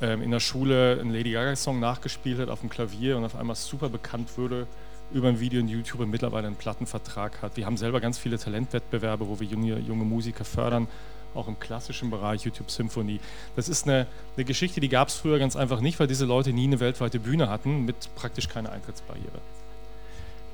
ähm, 0.00 0.22
in 0.22 0.30
der 0.30 0.40
Schule 0.40 0.98
einen 1.00 1.12
Lady 1.12 1.32
Gaga-Song 1.32 1.78
nachgespielt 1.80 2.38
hat 2.40 2.48
auf 2.48 2.60
dem 2.60 2.68
Klavier 2.68 3.16
und 3.16 3.24
auf 3.24 3.36
einmal 3.36 3.56
super 3.56 3.88
bekannt 3.88 4.36
wurde 4.36 4.66
über 5.12 5.28
ein 5.28 5.38
Video 5.38 5.60
in 5.60 5.68
YouTube 5.68 6.00
und 6.00 6.10
mittlerweile 6.10 6.46
einen 6.46 6.56
Plattenvertrag 6.56 7.42
hat. 7.42 7.56
Wir 7.56 7.66
haben 7.66 7.76
selber 7.76 8.00
ganz 8.00 8.18
viele 8.18 8.38
Talentwettbewerbe, 8.38 9.28
wo 9.28 9.38
wir 9.38 9.46
junge, 9.46 9.78
junge 9.78 10.04
Musiker 10.04 10.44
fördern 10.44 10.88
auch 11.34 11.48
im 11.48 11.58
klassischen 11.58 12.10
Bereich 12.10 12.44
YouTube 12.44 12.70
Symphony. 12.70 13.20
Das 13.56 13.68
ist 13.68 13.86
eine, 13.86 14.06
eine 14.36 14.44
Geschichte, 14.44 14.80
die 14.80 14.88
gab 14.88 15.08
es 15.08 15.14
früher 15.14 15.38
ganz 15.38 15.56
einfach 15.56 15.80
nicht, 15.80 16.00
weil 16.00 16.06
diese 16.06 16.24
Leute 16.24 16.52
nie 16.52 16.64
eine 16.64 16.80
weltweite 16.80 17.20
Bühne 17.20 17.48
hatten 17.48 17.84
mit 17.84 18.14
praktisch 18.14 18.48
keiner 18.48 18.72
Eintrittsbarriere. 18.72 19.40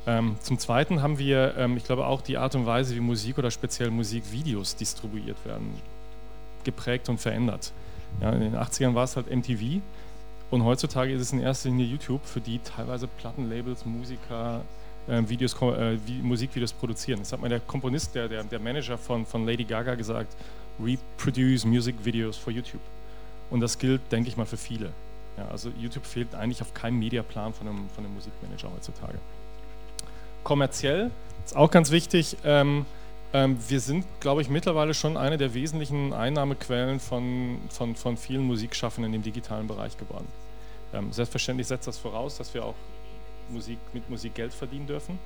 Ähm, 0.07 0.37
zum 0.41 0.59
Zweiten 0.59 1.03
haben 1.03 1.19
wir, 1.19 1.55
ähm, 1.57 1.77
ich 1.77 1.85
glaube, 1.85 2.07
auch 2.07 2.23
die 2.23 2.39
Art 2.39 2.55
und 2.55 2.67
Weise, 2.67 2.95
wie 2.95 3.01
Musik 3.01 3.39
oder 3.39 3.51
speziell 3.51 3.91
Musikvideos 3.91 4.77
distribuiert 4.77 5.37
werden, 5.45 5.75
geprägt 6.65 7.09
und 7.09 7.21
verändert. 7.21 7.73
Ja, 8.21 8.31
in 8.31 8.41
den 8.41 8.57
80ern 8.57 8.95
war 8.95 9.05
es 9.05 9.17
halt 9.17 9.31
MTV 9.31 9.81
Und 10.51 10.65
heutzutage 10.65 11.13
ist 11.13 11.21
es 11.21 11.33
in 11.33 11.41
erster 11.41 11.69
Linie 11.69 11.87
YouTube, 11.87 12.25
für 12.25 12.41
die 12.41 12.59
teilweise 12.59 13.07
Plattenlabels, 13.07 13.85
Musiker, 13.85 14.63
äh, 15.07 15.23
Videos, 15.29 15.55
äh, 15.63 15.97
Musikvideos 16.23 16.73
produzieren. 16.73 17.21
Das 17.21 17.33
hat 17.33 17.41
mir 17.41 17.49
der 17.49 17.61
Komponist, 17.61 18.15
der, 18.15 18.29
der, 18.29 18.43
der 18.43 18.59
Manager 18.59 18.99
von, 18.99 19.27
von 19.27 19.47
Lady 19.47 19.65
Gaga 19.65 19.95
gesagt, 19.95 20.35
we 20.83 20.99
produce 21.17 21.65
music 21.65 21.97
videos 22.05 22.37
for 22.37 22.53
YouTube. 22.53 22.81
Und 23.51 23.61
das 23.61 23.79
gilt, 23.79 24.01
denke 24.13 24.29
ich 24.29 24.37
mal, 24.37 24.47
für 24.47 24.57
viele. 24.57 24.93
Ja, 25.37 25.49
also 25.49 25.71
YouTube 25.79 26.07
fehlt 26.07 26.35
eigentlich 26.35 26.63
auf 26.63 26.75
keinem 26.75 26.99
Mediaplan 26.99 27.53
von 27.53 27.67
einem, 27.67 27.89
von 27.91 28.05
einem 28.05 28.15
Musikmanager 28.15 28.71
heutzutage. 28.75 29.19
Kommerziell 30.45 31.11
ist 31.45 31.57
auch 31.57 31.71
ganz 31.71 31.91
wichtig. 31.91 32.37
Ähm, 32.45 32.87
ähm, 33.33 33.59
wir 33.69 33.81
sind, 33.81 34.05
glaube 34.21 34.43
ich, 34.43 34.49
mittlerweile 34.49 34.95
schon 34.95 35.17
eine 35.17 35.39
der 35.39 35.55
wesentlichen 35.55 36.13
Einnahmequellen 36.13 36.99
von, 36.99 37.59
von, 37.69 37.95
von 37.95 38.17
vielen 38.17 38.43
Musikschaffenden 38.43 39.15
im 39.15 39.23
digitalen 39.23 39.67
Bereich 39.67 39.97
geworden. 39.97 40.27
Ähm, 40.93 41.13
selbstverständlich 41.13 41.69
setzt 41.69 41.87
das 41.87 41.99
voraus, 41.99 42.39
dass 42.39 42.53
wir 42.55 42.65
auch 42.65 42.75
Musik, 43.51 43.79
mit 43.93 44.09
Musik 44.11 44.35
Geld 44.35 44.53
verdienen 44.53 44.87
dürfen. 44.87 45.19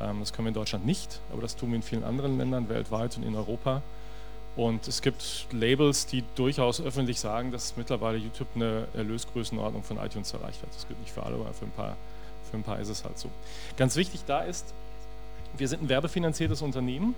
Ähm, 0.00 0.20
das 0.20 0.32
können 0.32 0.46
wir 0.46 0.50
in 0.50 0.54
Deutschland 0.54 0.86
nicht, 0.86 1.20
aber 1.30 1.42
das 1.42 1.56
tun 1.56 1.70
wir 1.70 1.76
in 1.76 1.82
vielen 1.82 2.04
anderen 2.04 2.38
Ländern 2.38 2.68
weltweit 2.68 3.16
und 3.16 3.22
in 3.22 3.34
Europa. 3.34 3.82
Und 4.56 4.88
es 4.88 5.02
gibt 5.02 5.46
Labels, 5.52 6.06
die 6.06 6.24
durchaus 6.34 6.80
öffentlich 6.80 7.20
sagen, 7.20 7.52
dass 7.52 7.76
mittlerweile 7.76 8.16
YouTube 8.16 8.48
eine 8.54 8.88
Erlösgrößenordnung 8.94 9.82
von 9.82 9.98
iTunes 9.98 10.32
erreicht 10.32 10.62
hat. 10.62 10.74
Das 10.74 10.88
gilt 10.88 10.98
nicht 11.00 11.12
für 11.12 11.22
alle, 11.22 11.34
aber 11.34 11.52
für 11.52 11.66
ein 11.66 11.70
paar, 11.72 11.96
für 12.50 12.56
ein 12.56 12.62
paar 12.62 12.78
ist 12.78 12.88
es 12.88 13.04
halt 13.04 13.18
so. 13.18 13.28
Ganz 13.76 13.96
wichtig 13.96 14.22
da 14.26 14.40
ist, 14.40 14.72
wir 15.58 15.68
sind 15.68 15.82
ein 15.82 15.88
werbefinanziertes 15.90 16.62
Unternehmen 16.62 17.14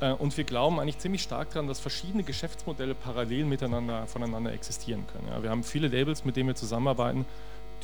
äh, 0.00 0.12
und 0.12 0.36
wir 0.36 0.44
glauben 0.44 0.80
eigentlich 0.80 0.98
ziemlich 0.98 1.22
stark 1.22 1.50
daran, 1.50 1.68
dass 1.68 1.78
verschiedene 1.78 2.24
Geschäftsmodelle 2.24 2.94
parallel 2.94 3.44
miteinander 3.44 4.06
voneinander 4.06 4.52
existieren 4.52 5.04
können. 5.12 5.28
Ja, 5.28 5.42
wir 5.42 5.50
haben 5.50 5.62
viele 5.62 5.88
Labels, 5.88 6.24
mit 6.24 6.36
denen 6.36 6.48
wir 6.48 6.56
zusammenarbeiten, 6.56 7.24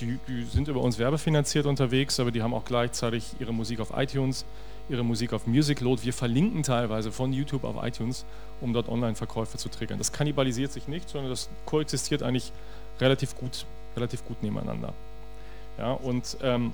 die, 0.01 0.19
die, 0.29 0.45
sind 0.45 0.69
über 0.69 0.81
uns 0.81 0.99
werbefinanziert 0.99 1.67
unterwegs, 1.67 2.19
aber 2.21 2.31
die 2.31 2.43
haben 2.43 2.55
auch 2.55 2.65
gleichzeitig 2.65 3.35
ihre 3.39 3.53
Musik 3.53 3.81
auf 3.81 3.93
iTunes, 3.95 4.45
ihre 4.89 5.05
Musik 5.05 5.33
auf 5.33 5.47
Music 5.47 5.81
Load. 5.81 6.03
Wir 6.05 6.13
verlinken 6.13 6.63
teilweise 6.63 7.13
von 7.13 7.33
YouTube 7.33 7.65
auf 7.65 7.77
iTunes, 7.85 8.25
um 8.61 8.73
dort 8.73 8.89
Online-Verkäufe 8.89 9.59
zu 9.59 9.69
triggern. 9.69 9.99
Das 9.99 10.13
kannibalisiert 10.13 10.73
sich 10.73 10.89
nicht, 10.89 11.09
sondern 11.09 11.31
das 11.31 11.49
koexistiert 11.67 12.23
eigentlich 12.23 12.53
relativ 13.01 13.37
gut, 13.37 13.65
relativ 13.97 14.25
gut 14.25 14.43
nebeneinander. 14.43 14.93
Ja, 15.79 15.93
und 15.93 16.37
ähm, 16.43 16.73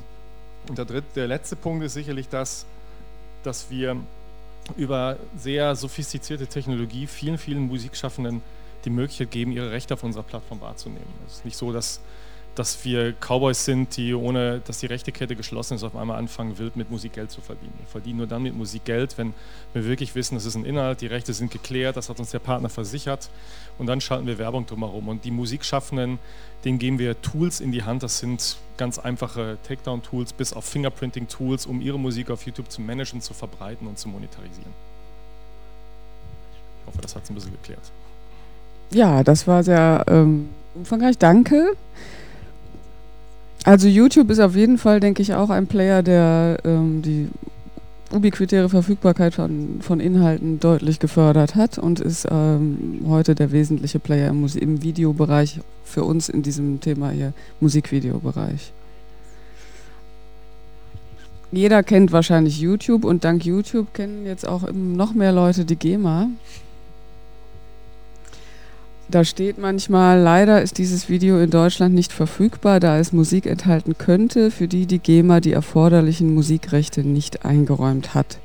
der, 0.69 0.85
dritte, 0.85 1.07
der 1.15 1.29
letzte 1.29 1.57
Punkt 1.57 1.85
ist 1.85 1.95
sicherlich 1.95 2.29
das, 2.29 2.67
dass 3.43 3.71
wir 3.71 3.97
über 4.77 5.17
sehr 5.37 5.77
sophistizierte 5.77 6.49
Technologie 6.49 7.07
vielen, 7.07 7.39
vielen 7.39 7.69
Musikschaffenden 7.69 8.43
die 8.85 8.91
Möglichkeit 8.91 9.31
geben, 9.31 9.53
ihre 9.53 9.71
Rechte 9.71 9.95
auf 9.95 10.03
unserer 10.03 10.25
Plattform 10.25 10.61
wahrzunehmen. 10.61 11.07
Es 11.27 11.35
ist 11.35 11.45
nicht 11.45 11.57
so, 11.57 11.73
dass 11.73 12.01
dass 12.59 12.85
wir 12.85 13.13
Cowboys 13.21 13.65
sind, 13.65 13.97
die 13.97 14.15
ohne, 14.15 14.61
dass 14.65 14.79
die 14.79 14.87
Rechtekette 14.87 15.37
geschlossen 15.37 15.75
ist, 15.75 15.83
auf 15.83 15.95
einmal 15.95 16.19
anfangen, 16.19 16.59
wild 16.59 16.77
mit 16.77 16.91
Musik 16.91 17.13
Geld 17.13 17.31
zu 17.31 17.41
verdienen. 17.41 17.75
Wir 17.79 17.87
verdienen 17.87 18.19
nur 18.19 18.27
dann 18.27 18.43
mit 18.43 18.57
Musik 18.57 18.85
Geld, 18.85 19.17
wenn 19.19 19.35
wir 19.73 19.85
wirklich 19.85 20.15
wissen, 20.15 20.35
das 20.35 20.45
ist 20.45 20.55
ein 20.55 20.65
Inhalt, 20.65 21.01
die 21.01 21.07
Rechte 21.07 21.33
sind 21.33 21.51
geklärt, 21.51 21.97
das 21.97 22.09
hat 22.09 22.19
uns 22.19 22.31
der 22.31 22.39
Partner 22.39 22.69
versichert 22.69 23.29
und 23.79 23.87
dann 23.87 24.01
schalten 24.01 24.27
wir 24.27 24.39
Werbung 24.39 24.67
drumherum. 24.67 25.09
Und 25.09 25.25
die 25.25 25.31
Musikschaffenden, 25.31 26.19
denen 26.65 26.79
geben 26.79 26.99
wir 26.99 27.21
Tools 27.21 27.61
in 27.61 27.73
die 27.73 27.83
Hand, 27.83 28.03
das 28.03 28.19
sind 28.19 28.57
ganz 28.77 28.99
einfache 28.99 29.59
Takedown-Tools 29.69 30.33
bis 30.33 30.53
auf 30.53 30.65
Fingerprinting-Tools, 30.65 31.67
um 31.67 31.81
ihre 31.81 31.99
Musik 31.99 32.31
auf 32.31 32.45
YouTube 32.47 32.71
zu 32.71 32.81
managen, 32.81 33.21
zu 33.21 33.35
verbreiten 33.35 33.87
und 33.87 33.99
zu 33.99 34.09
monetarisieren. 34.09 34.73
Ich 36.81 36.87
hoffe, 36.87 37.03
das 37.03 37.15
hat 37.15 37.25
es 37.25 37.31
ein 37.31 37.35
bisschen 37.35 37.53
geklärt. 37.53 37.93
Ja, 38.91 39.25
das 39.25 39.47
war 39.47 39.63
sehr 39.63 40.05
ähm, 40.09 40.49
umfangreich. 40.75 41.19
Danke. 41.19 41.77
Also 43.67 43.89
YouTube 43.89 44.31
ist 44.31 44.39
auf 44.39 44.55
jeden 44.55 44.79
Fall, 44.79 45.01
denke 45.01 45.21
ich, 45.23 45.35
auch 45.35 45.51
ein 45.51 45.67
Player, 45.67 46.01
der 46.05 46.59
ähm, 46.65 47.03
die 47.03 47.29
ubiquitäre 48.13 48.69
Verfügbarkeit 48.69 49.35
von, 49.35 49.81
von 49.81 49.99
Inhalten 49.99 50.61
deutlich 50.61 51.01
gefördert 51.01 51.57
hat 51.57 51.77
und 51.77 51.99
ist 51.99 52.29
ähm, 52.31 53.01
heute 53.09 53.35
der 53.35 53.51
wesentliche 53.51 53.99
Player 53.99 54.29
im, 54.29 54.47
im 54.47 54.83
Videobereich 54.85 55.59
für 55.85 56.05
uns 56.05 56.29
in 56.29 56.45
diesem 56.45 56.81
Thema 56.81 57.11
hier, 57.11 57.33
Musikvideobereich. 57.59 58.73
Jeder 61.51 61.83
kennt 61.83 62.13
wahrscheinlich 62.13 62.61
YouTube 62.61 63.05
und 63.05 63.25
dank 63.25 63.45
YouTube 63.45 63.93
kennen 63.95 64.27
jetzt 64.27 64.47
auch 64.47 64.71
noch 64.73 65.13
mehr 65.13 65.33
Leute 65.33 65.65
die 65.65 65.77
GEMA. 65.77 66.29
Da 69.09 69.25
steht 69.25 69.57
manchmal, 69.59 70.21
leider 70.21 70.63
ist 70.63 70.79
dieses 70.79 71.09
Video 71.09 71.39
in 71.39 71.51
Deutschland 71.51 71.95
nicht 71.95 72.13
verfügbar, 72.13 72.81
da 72.81 72.99
es 72.99 73.13
Musik 73.13 73.47
enthalten 73.47 73.97
könnte, 73.97 74.51
für 74.51 74.67
die 74.67 74.87
die 74.87 74.99
GEMA 74.99 75.39
die 75.39 75.53
erforderlichen 75.53 76.35
Musikrechte 76.35 77.03
nicht 77.03 77.45
eingeräumt 77.45 78.15
hat. 78.15 78.39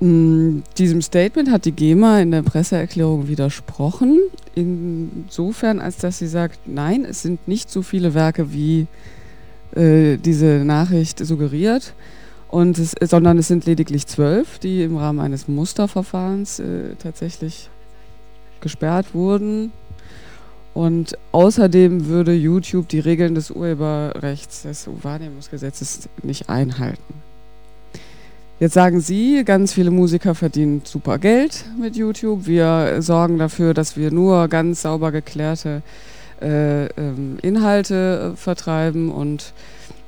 In 0.00 0.62
diesem 0.78 1.02
Statement 1.02 1.50
hat 1.50 1.66
die 1.66 1.72
GEMA 1.72 2.20
in 2.20 2.30
der 2.30 2.42
Presseerklärung 2.42 3.28
widersprochen, 3.28 4.18
insofern 4.54 5.78
als 5.78 5.98
dass 5.98 6.18
sie 6.18 6.26
sagt, 6.26 6.60
nein, 6.66 7.04
es 7.04 7.20
sind 7.20 7.46
nicht 7.46 7.70
so 7.70 7.82
viele 7.82 8.14
Werke, 8.14 8.52
wie 8.52 8.86
äh, 9.76 10.16
diese 10.16 10.64
Nachricht 10.64 11.18
suggeriert, 11.24 11.94
und 12.48 12.78
es, 12.78 12.94
sondern 13.00 13.36
es 13.36 13.48
sind 13.48 13.66
lediglich 13.66 14.06
zwölf, 14.06 14.58
die 14.58 14.82
im 14.84 14.96
Rahmen 14.96 15.20
eines 15.20 15.48
Musterverfahrens 15.48 16.60
äh, 16.60 16.94
tatsächlich 16.98 17.68
gesperrt 18.60 19.14
wurden. 19.14 19.72
Und 20.74 21.16
außerdem 21.30 22.06
würde 22.06 22.34
YouTube 22.34 22.88
die 22.88 22.98
Regeln 22.98 23.34
des 23.36 23.50
Urheberrechts, 23.52 24.62
des 24.62 24.88
Wahrnehmungsgesetzes 25.02 26.08
nicht 26.22 26.48
einhalten. 26.48 27.14
Jetzt 28.60 28.74
sagen 28.74 29.00
Sie, 29.00 29.42
ganz 29.44 29.72
viele 29.72 29.90
Musiker 29.90 30.34
verdienen 30.34 30.82
super 30.84 31.18
Geld 31.18 31.64
mit 31.80 31.96
YouTube. 31.96 32.46
Wir 32.46 33.02
sorgen 33.02 33.38
dafür, 33.38 33.74
dass 33.74 33.96
wir 33.96 34.10
nur 34.10 34.48
ganz 34.48 34.82
sauber 34.82 35.12
geklärte 35.12 35.82
äh, 36.40 36.86
ähm, 36.86 37.38
Inhalte 37.42 38.32
äh, 38.32 38.36
vertreiben. 38.36 39.10
Und, 39.10 39.52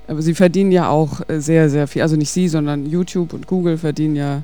aber 0.07 0.23
Sie 0.23 0.35
verdienen 0.35 0.71
ja 0.71 0.89
auch 0.89 1.23
sehr, 1.29 1.71
sehr 1.71 1.87
viel. 1.87 2.03
Also 2.03 2.17
nicht 2.17 2.31
Sie, 2.31 2.49
sondern 2.49 2.87
YouTube 2.87 3.33
und 3.33 3.47
Google 3.47 3.79
verdienen 3.79 4.17
ja 4.17 4.43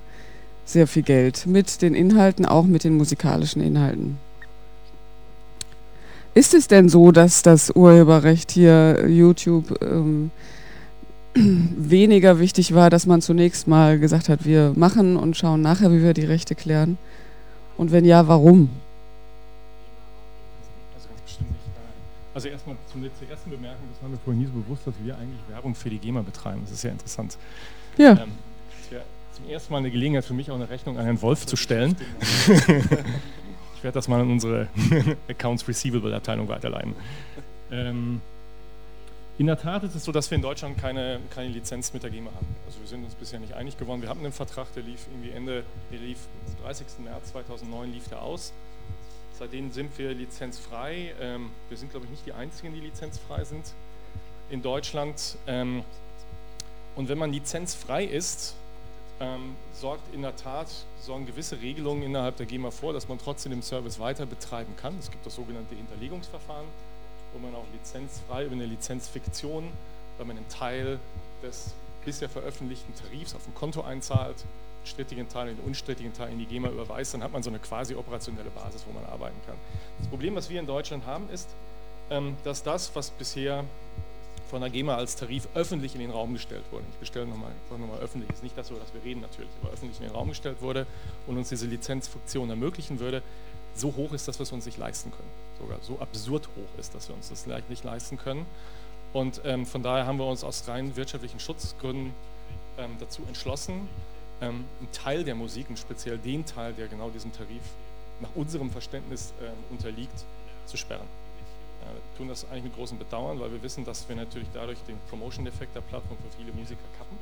sehr 0.64 0.86
viel 0.86 1.02
Geld 1.02 1.46
mit 1.46 1.82
den 1.82 1.94
Inhalten, 1.94 2.46
auch 2.46 2.64
mit 2.64 2.84
den 2.84 2.96
musikalischen 2.96 3.62
Inhalten. 3.62 4.18
Ist 6.34 6.54
es 6.54 6.66
denn 6.66 6.88
so, 6.88 7.12
dass 7.12 7.42
das 7.42 7.70
Urheberrecht 7.70 8.52
hier 8.52 9.06
YouTube 9.06 9.78
ähm, 9.82 10.30
weniger 11.34 12.38
wichtig 12.38 12.74
war, 12.74 12.88
dass 12.88 13.06
man 13.06 13.20
zunächst 13.20 13.68
mal 13.68 13.98
gesagt 13.98 14.28
hat, 14.28 14.46
wir 14.46 14.72
machen 14.74 15.16
und 15.16 15.36
schauen 15.36 15.60
nachher, 15.60 15.92
wie 15.92 16.02
wir 16.02 16.14
die 16.14 16.24
Rechte 16.24 16.54
klären? 16.54 16.96
Und 17.76 17.92
wenn 17.92 18.04
ja, 18.04 18.28
warum? 18.28 18.70
Also 22.34 22.48
erstmal 22.48 22.76
zum, 22.90 23.02
zur 23.02 23.28
ersten 23.28 23.50
Bemerkung, 23.50 23.84
das 23.92 24.02
war 24.02 24.08
mir 24.08 24.16
vorhin 24.16 24.42
nie 24.42 24.48
so 24.48 24.52
bewusst, 24.52 24.86
dass 24.86 24.94
wir 25.04 25.14
eigentlich 25.18 25.40
Werbung 25.50 25.74
für 25.74 25.90
die 25.90 25.98
GEMA 25.98 26.22
betreiben. 26.22 26.62
Das 26.64 26.72
ist 26.72 26.80
sehr 26.80 26.92
interessant. 26.92 27.36
Ja. 27.98 28.12
Ähm, 28.12 28.30
zum 29.32 29.48
ersten 29.48 29.72
Mal 29.72 29.78
eine 29.78 29.90
Gelegenheit 29.90 30.24
für 30.24 30.34
mich, 30.34 30.50
auch 30.50 30.54
eine 30.54 30.68
Rechnung 30.68 30.98
an 30.98 31.04
Herrn 31.04 31.22
Wolf 31.22 31.46
zu 31.46 31.56
stellen. 31.56 31.96
ich 32.40 33.82
werde 33.82 33.94
das 33.94 34.08
mal 34.08 34.20
an 34.20 34.30
unsere 34.30 34.68
Accounts 35.28 35.66
Receivable 35.66 36.14
Abteilung 36.14 36.48
weiterleiten. 36.48 36.94
Ähm, 37.70 38.20
in 39.38 39.46
der 39.46 39.58
Tat 39.58 39.82
ist 39.82 39.94
es 39.94 40.04
so, 40.04 40.12
dass 40.12 40.30
wir 40.30 40.36
in 40.36 40.42
Deutschland 40.42 40.78
keine, 40.78 41.18
keine 41.34 41.48
Lizenz 41.48 41.92
mit 41.94 42.02
der 42.02 42.10
GEMA 42.10 42.30
haben. 42.34 42.46
Also 42.66 42.80
wir 42.80 42.86
sind 42.86 43.02
uns 43.04 43.14
bisher 43.14 43.40
nicht 43.40 43.54
einig 43.54 43.78
geworden. 43.78 44.02
Wir 44.02 44.10
hatten 44.10 44.20
einen 44.20 44.32
Vertrag, 44.32 44.72
der 44.74 44.82
lief 44.82 45.06
irgendwie 45.10 45.30
Ende, 45.30 45.64
der 45.90 45.98
lief 45.98 46.18
am 46.46 46.64
30. 46.64 46.86
März 47.02 47.32
2009 47.32 47.92
lief 47.92 48.08
der 48.08 48.22
aus. 48.22 48.52
Seitdem 49.38 49.72
sind 49.72 49.96
wir 49.98 50.12
lizenzfrei. 50.12 51.14
Ähm, 51.20 51.50
wir 51.68 51.78
sind, 51.78 51.90
glaube 51.90 52.04
ich, 52.04 52.10
nicht 52.10 52.26
die 52.26 52.32
Einzigen, 52.34 52.74
die 52.74 52.80
lizenzfrei 52.80 53.42
sind 53.44 53.72
in 54.50 54.60
Deutschland. 54.60 55.38
Ähm, 55.46 55.82
und 56.94 57.08
wenn 57.08 57.18
man 57.18 57.32
lizenzfrei 57.32 58.04
ist, 58.04 58.54
ähm, 59.22 59.56
sorgt 59.72 60.12
in 60.12 60.22
der 60.22 60.34
Tat, 60.34 60.66
sorgen 61.00 61.26
gewisse 61.26 61.60
Regelungen 61.60 62.02
innerhalb 62.02 62.36
der 62.36 62.46
GEMA 62.46 62.70
vor, 62.72 62.92
dass 62.92 63.08
man 63.08 63.18
trotzdem 63.18 63.52
den 63.52 63.62
Service 63.62 64.00
weiter 64.00 64.26
betreiben 64.26 64.74
kann. 64.76 64.98
Es 64.98 65.10
gibt 65.10 65.24
das 65.24 65.36
sogenannte 65.36 65.74
Hinterlegungsverfahren, 65.76 66.66
wo 67.32 67.38
man 67.38 67.54
auch 67.54 67.64
lizenzfrei 67.72 68.44
über 68.44 68.54
eine 68.54 68.66
Lizenzfiktion, 68.66 69.70
wenn 70.18 70.26
man 70.26 70.36
einen 70.36 70.48
Teil 70.48 70.98
des 71.42 71.72
bisher 72.04 72.28
veröffentlichten 72.28 72.92
Tarifs 72.96 73.34
auf 73.34 73.46
ein 73.46 73.54
Konto 73.54 73.82
einzahlt, 73.82 74.40
den 74.40 74.86
strittigen 74.86 75.28
Teil 75.28 75.50
und 75.50 75.58
den 75.58 75.66
unstrittigen 75.66 76.12
Teil 76.12 76.32
in 76.32 76.40
die 76.40 76.46
GEMA 76.46 76.68
überweist, 76.68 77.14
dann 77.14 77.22
hat 77.22 77.32
man 77.32 77.44
so 77.44 77.50
eine 77.50 77.60
quasi 77.60 77.94
operationelle 77.94 78.50
Basis, 78.50 78.84
wo 78.88 78.92
man 78.92 79.04
arbeiten 79.04 79.40
kann. 79.46 79.56
Das 79.98 80.08
Problem, 80.08 80.34
was 80.34 80.50
wir 80.50 80.58
in 80.58 80.66
Deutschland 80.66 81.06
haben, 81.06 81.30
ist, 81.30 81.48
ähm, 82.10 82.36
dass 82.42 82.64
das, 82.64 82.94
was 82.96 83.10
bisher 83.10 83.64
von 84.52 84.60
der 84.60 84.68
GEMA 84.68 84.94
als 84.96 85.16
Tarif 85.16 85.48
öffentlich 85.54 85.94
in 85.94 86.02
den 86.02 86.10
Raum 86.10 86.34
gestellt 86.34 86.64
wurde. 86.70 86.84
Ich 86.92 86.98
bestelle 86.98 87.24
nochmal 87.26 87.52
noch 87.70 87.78
mal 87.78 87.98
öffentlich, 88.00 88.30
ist 88.30 88.42
nicht 88.42 88.56
das 88.56 88.68
so, 88.68 88.74
dass 88.74 88.92
wir 88.92 89.02
reden 89.02 89.22
natürlich, 89.22 89.50
aber 89.62 89.72
öffentlich 89.72 89.98
in 89.98 90.08
den 90.08 90.14
Raum 90.14 90.28
gestellt 90.28 90.60
wurde 90.60 90.86
und 91.26 91.38
uns 91.38 91.48
diese 91.48 91.64
Lizenzfunktion 91.64 92.50
ermöglichen 92.50 93.00
würde, 93.00 93.22
so 93.74 93.96
hoch 93.96 94.12
ist, 94.12 94.28
dass 94.28 94.38
wir 94.38 94.42
es 94.42 94.52
uns 94.52 94.66
nicht 94.66 94.76
leisten 94.76 95.10
können. 95.10 95.30
Sogar 95.58 95.78
so 95.80 95.98
absurd 96.00 96.48
hoch 96.48 96.78
ist, 96.78 96.94
dass 96.94 97.08
wir 97.08 97.16
uns 97.16 97.30
das 97.30 97.44
vielleicht 97.44 97.70
nicht 97.70 97.82
leisten 97.82 98.18
können. 98.18 98.44
Und 99.14 99.40
ähm, 99.46 99.64
von 99.64 99.82
daher 99.82 100.04
haben 100.04 100.18
wir 100.18 100.26
uns 100.26 100.44
aus 100.44 100.68
rein 100.68 100.96
wirtschaftlichen 100.96 101.40
Schutzgründen 101.40 102.12
ähm, 102.76 102.90
dazu 103.00 103.22
entschlossen, 103.26 103.88
ähm, 104.42 104.66
einen 104.80 104.92
Teil 104.92 105.24
der 105.24 105.34
Musik, 105.34 105.70
und 105.70 105.78
speziell 105.78 106.18
den 106.18 106.44
Teil, 106.44 106.74
der 106.74 106.88
genau 106.88 107.08
diesem 107.08 107.32
Tarif 107.32 107.62
nach 108.20 108.30
unserem 108.34 108.70
Verständnis 108.70 109.32
ähm, 109.42 109.54
unterliegt, 109.70 110.26
zu 110.66 110.76
sperren. 110.76 111.08
Wir 111.86 112.18
tun 112.18 112.28
das 112.28 112.44
eigentlich 112.50 112.64
mit 112.64 112.76
großem 112.76 112.98
Bedauern, 112.98 113.40
weil 113.40 113.52
wir 113.52 113.62
wissen, 113.62 113.84
dass 113.84 114.08
wir 114.08 114.16
natürlich 114.16 114.48
dadurch 114.52 114.78
den 114.86 114.98
Promotion-Effekt 115.08 115.74
der 115.74 115.80
Plattform 115.80 116.18
für 116.18 116.36
viele 116.36 116.52
Musiker 116.52 116.80
kappen. 116.98 117.18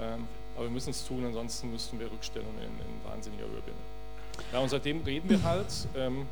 Ähm, 0.00 0.28
aber 0.54 0.64
wir 0.64 0.70
müssen 0.70 0.90
es 0.90 1.06
tun, 1.06 1.24
ansonsten 1.24 1.70
müssten 1.70 1.98
wir 1.98 2.10
Rückstellungen 2.10 2.58
in, 2.58 2.64
in 2.64 3.10
wahnsinniger 3.10 3.44
Höhe 3.44 3.60
bilden. 3.60 3.80
Ja, 4.52 4.60
und 4.60 4.68
seitdem 4.68 5.02
reden 5.02 5.28
wir 5.28 5.42
halt 5.42 5.68
ähm, 5.96 6.26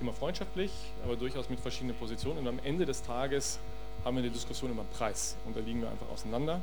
immer 0.00 0.12
freundschaftlich, 0.12 0.70
aber 1.04 1.16
durchaus 1.16 1.48
mit 1.48 1.60
verschiedenen 1.60 1.96
Positionen. 1.96 2.38
Und 2.38 2.48
am 2.48 2.58
Ende 2.64 2.86
des 2.86 3.02
Tages 3.02 3.58
haben 4.04 4.16
wir 4.16 4.22
eine 4.22 4.32
Diskussion 4.32 4.70
über 4.70 4.82
den 4.82 4.90
Preis 4.90 5.36
und 5.46 5.56
da 5.56 5.60
liegen 5.60 5.82
wir 5.82 5.90
einfach 5.90 6.08
auseinander. 6.08 6.60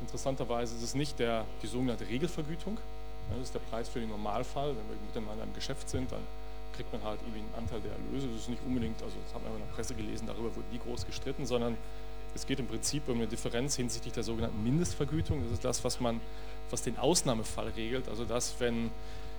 Interessanterweise 0.00 0.76
ist 0.76 0.82
es 0.82 0.94
nicht 0.94 1.18
der, 1.18 1.44
die 1.62 1.66
sogenannte 1.66 2.06
Regelvergütung, 2.06 2.78
das 3.30 3.40
ist 3.40 3.54
der 3.54 3.60
Preis 3.60 3.88
für 3.88 4.00
den 4.00 4.08
Normalfall. 4.08 4.68
Wenn 4.68 4.88
wir 4.88 4.96
miteinander 5.06 5.44
im 5.44 5.54
Geschäft 5.54 5.88
sind, 5.88 6.10
dann 6.12 6.20
kriegt 6.78 6.92
man 6.92 7.02
halt 7.02 7.20
irgendwie 7.22 7.40
einen 7.40 7.54
Anteil 7.58 7.80
der 7.80 7.90
Erlöse. 7.90 8.28
Das 8.28 8.42
ist 8.42 8.48
nicht 8.48 8.62
unbedingt, 8.64 9.02
also 9.02 9.16
das 9.24 9.34
haben 9.34 9.44
wir 9.44 9.50
in 9.50 9.58
der 9.58 9.74
Presse 9.74 9.94
gelesen, 9.94 10.28
darüber 10.28 10.54
wurde 10.54 10.68
nie 10.70 10.78
groß 10.78 11.06
gestritten, 11.06 11.44
sondern 11.44 11.76
es 12.34 12.46
geht 12.46 12.60
im 12.60 12.68
Prinzip 12.68 13.08
um 13.08 13.16
eine 13.16 13.26
Differenz 13.26 13.74
hinsichtlich 13.74 14.14
der 14.14 14.22
sogenannten 14.22 14.62
Mindestvergütung. 14.62 15.42
Das 15.42 15.50
ist 15.50 15.64
das, 15.64 15.82
was 15.82 15.98
man, 15.98 16.20
was 16.70 16.82
den 16.82 16.96
Ausnahmefall 16.96 17.68
regelt. 17.70 18.08
Also 18.08 18.24
das, 18.24 18.54
wenn, 18.60 18.90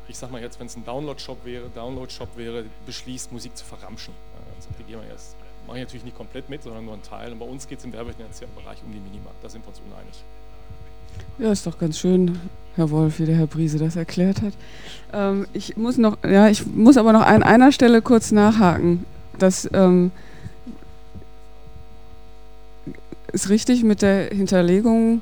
ich 0.10 0.18
sag 0.18 0.32
mal 0.32 0.42
jetzt, 0.42 0.60
wenn 0.60 0.68
es 0.68 0.76
ein 0.76 0.84
Download-Shop 0.84 1.46
wäre, 1.46 1.70
Download-Shop 1.70 2.36
wäre, 2.36 2.66
beschließt, 2.86 3.32
Musik 3.32 3.56
zu 3.56 3.64
verramschen. 3.64 4.14
Dann 4.36 4.62
sagt 4.62 4.80
die 4.80 4.84
GEMA 4.84 5.04
jetzt, 5.10 5.38
mache 5.66 5.78
ich 5.78 5.84
natürlich 5.84 6.04
nicht 6.04 6.18
komplett 6.18 6.50
mit, 6.50 6.64
sondern 6.64 6.84
nur 6.84 6.96
einen 6.96 7.04
Teil. 7.04 7.32
Und 7.32 7.40
bei 7.40 7.46
uns 7.46 7.68
geht 7.68 7.80
es 7.80 7.86
im 7.86 7.94
werbefinanziellen 7.94 8.54
Bereich 8.54 8.84
um 8.84 8.92
die 8.92 9.00
Minima. 9.00 9.32
Da 9.42 9.48
sind 9.48 9.64
wir 9.64 9.70
uns 9.70 9.80
uneinig. 9.80 10.24
Ja, 11.38 11.52
ist 11.54 11.66
doch 11.66 11.78
ganz 11.78 12.00
schön, 12.00 12.38
Herr 12.80 12.92
Wolf, 12.92 13.20
wie 13.20 13.26
der 13.26 13.36
Herr 13.36 13.48
Brise 13.48 13.78
das 13.78 13.96
erklärt 13.96 14.42
hat. 14.42 14.54
Ähm, 15.14 15.46
ich 15.54 15.78
muss 15.78 15.98
noch, 15.98 16.18
ja, 16.24 16.50
ich 16.50 16.66
muss 16.66 16.98
aber 16.98 17.14
noch 17.14 17.26
an 17.26 17.44
einer 17.44 17.72
Stelle 17.72 18.02
kurz 18.02 18.32
nachhaken. 18.32 19.06
Das 19.38 19.70
ähm, 19.74 20.12
ist 23.32 23.50
richtig 23.50 23.84
mit 23.84 24.02
der 24.02 24.30
Hinterlegung, 24.30 25.22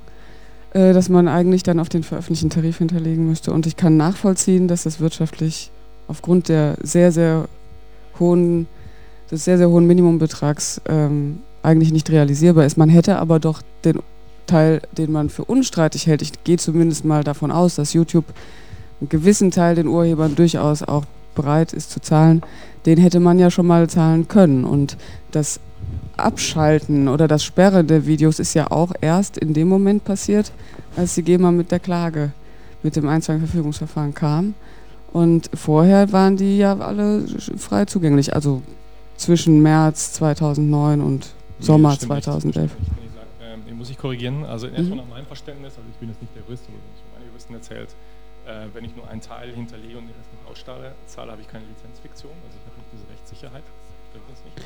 äh, 0.74 0.94
dass 0.94 1.10
man 1.10 1.28
eigentlich 1.28 1.64
dann 1.64 1.80
auf 1.80 1.90
den 1.90 2.04
veröffentlichten 2.04 2.50
Tarif 2.50 2.78
hinterlegen 2.78 3.28
müsste. 3.28 3.52
Und 3.52 3.68
ich 3.68 3.76
kann 3.76 3.98
nachvollziehen, 3.98 4.68
dass 4.68 4.84
das 4.84 5.00
wirtschaftlich 5.00 5.72
aufgrund 6.08 6.50
der 6.50 6.78
sehr, 6.82 7.12
sehr 7.12 7.48
hohen, 8.20 8.68
des 9.30 9.46
sehr, 9.46 9.58
sehr 9.58 9.70
hohen 9.70 9.88
Minimumbetrags 9.88 10.82
ähm, 10.88 11.40
eigentlich 11.64 11.92
nicht 11.92 12.10
realisierbar 12.10 12.66
ist. 12.66 12.78
Man 12.78 12.90
hätte 12.90 13.20
aber 13.20 13.40
doch 13.40 13.62
den 13.84 14.00
Teil, 14.48 14.82
den 14.98 15.12
man 15.12 15.30
für 15.30 15.46
unstreitig 15.46 16.08
hält, 16.08 16.22
ich 16.22 16.44
gehe 16.44 16.58
zumindest 16.58 17.06
mal 17.06 17.24
davon 17.24 17.52
aus, 17.52 17.76
dass 17.76 17.94
YouTube 17.94 18.26
einen 19.00 19.10
gewissen 19.10 19.52
Teil 19.52 19.76
den 19.76 19.88
Urhebern 19.88 20.36
durchaus 20.36 20.84
auch 20.84 21.04
bereit 21.36 21.74
ist 21.74 21.92
zu 21.92 22.02
zahlen, 22.02 22.42
den 22.86 22.98
hätte 22.98 23.20
man 23.20 23.38
ja 23.38 23.52
schon 23.52 23.68
mal 23.68 23.88
zahlen 23.90 24.28
können. 24.28 24.66
Und 24.66 24.98
das 25.32 25.60
Abschalten 26.18 27.08
oder 27.08 27.28
das 27.28 27.44
Sperren 27.44 27.88
der 27.88 28.08
Videos 28.08 28.40
ist 28.40 28.56
ja 28.56 28.72
auch 28.72 28.92
erst 29.02 29.38
in 29.38 29.54
dem 29.54 29.68
Moment 29.68 30.04
passiert, 30.04 30.52
als 30.96 31.14
die 31.14 31.22
GEMA 31.22 31.52
mit 31.52 31.72
der 31.72 31.80
Klage, 31.80 32.32
mit 32.82 32.96
dem 32.96 33.08
Einzwangverfügungsverfahren 33.08 34.14
kam. 34.14 34.56
Und 35.14 35.50
vorher 35.54 36.12
waren 36.12 36.38
die 36.38 36.58
ja 36.58 36.78
alle 36.78 37.26
frei 37.58 37.86
zugänglich, 37.86 38.34
also 38.34 38.62
zwischen 39.16 39.62
März 39.62 40.14
2009 40.14 41.02
und 41.02 41.28
Sommer 41.60 41.92
nee, 41.92 42.00
2011 42.00 42.72
muss 43.78 43.90
ich 43.90 43.98
korrigieren. 43.98 44.44
Also 44.44 44.68
erstmal 44.68 44.98
mhm. 44.98 44.98
nach 44.98 45.08
meinem 45.08 45.26
Verständnis, 45.26 45.78
also 45.78 45.88
ich 45.90 45.98
bin 45.98 46.10
jetzt 46.10 46.22
nicht 46.22 46.36
der 46.36 46.44
Jurist, 46.44 46.66
aber 46.68 46.78
ich 46.78 47.14
meine 47.14 47.26
Juristen 47.30 47.54
erzählt, 47.54 47.96
äh, 48.46 48.68
wenn 48.74 48.84
ich 48.84 48.96
nur 48.96 49.08
einen 49.08 49.22
Teil 49.22 49.54
hinterlege 49.54 49.98
und 49.98 50.08
den 50.08 50.16
Rest 50.16 50.32
nicht 50.34 50.46
auszahle, 50.50 50.96
zahle, 51.06 51.32
habe 51.32 51.42
ich 51.42 51.48
keine 51.48 51.66
Lizenzfiktion, 51.66 52.34
also 52.44 52.58
ich 52.58 52.66
habe 52.66 52.78
nicht 52.80 52.92
diese 52.92 53.08
Rechtssicherheit. 53.12 53.64
Stimmt 54.10 54.28
das 54.32 54.42
nicht? 54.44 54.58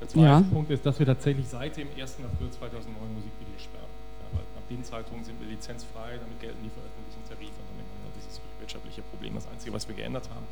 Der 0.00 0.08
zweite 0.08 0.26
ja. 0.26 0.40
Punkt 0.52 0.70
ist, 0.70 0.84
dass 0.84 0.98
wir 0.98 1.06
tatsächlich 1.06 1.46
seit 1.48 1.76
dem 1.76 1.88
1. 1.96 2.18
April 2.18 2.50
2009 2.50 2.92
Musikvideos 3.14 3.62
sperren. 3.62 3.92
Ja, 4.32 4.38
ab 4.38 4.66
dem 4.68 4.82
Zeitpunkt 4.84 5.24
sind 5.24 5.40
wir 5.40 5.48
lizenzfrei, 5.48 6.18
damit 6.18 6.40
gelten 6.40 6.60
die 6.64 6.72
veröffentlichten 6.72 7.24
Tarife 7.28 7.56
und 7.56 7.68
damit 7.72 7.86
haben 7.86 8.02
wir 8.04 8.14
dieses 8.18 8.40
wirtschaftliche 8.58 9.02
Problem. 9.02 9.34
Das 9.34 9.46
Einzige, 9.46 9.72
was 9.72 9.86
wir 9.86 9.94
geändert 9.94 10.28
haben, 10.28 10.46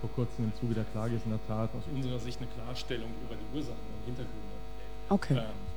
vor 0.00 0.10
kurzem 0.10 0.50
im 0.50 0.54
Zuge 0.58 0.74
der 0.74 0.84
Klage 0.90 1.14
ist 1.14 1.24
in 1.24 1.30
der 1.30 1.46
Tat 1.46 1.70
aus 1.70 1.86
unserer 1.94 2.18
Sicht 2.18 2.40
eine 2.42 2.50
Klarstellung 2.50 3.10
über 3.22 3.38
die 3.38 3.46
Ursachen 3.56 3.86
und 3.94 4.02
Hintergründe. 4.04 4.56
Okay. 5.08 5.38
Ähm, 5.38 5.71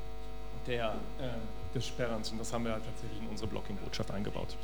der, 0.67 0.95
äh, 1.19 1.73
des 1.73 1.87
Sperrens. 1.87 2.31
Und 2.31 2.39
das 2.39 2.51
haben 2.53 2.65
wir 2.65 2.73
halt 2.73 2.83
tatsächlich 2.85 3.21
in 3.21 3.27
unsere 3.27 3.49
Blocking-Botschaft 3.49 4.11
eingebaut. 4.11 4.55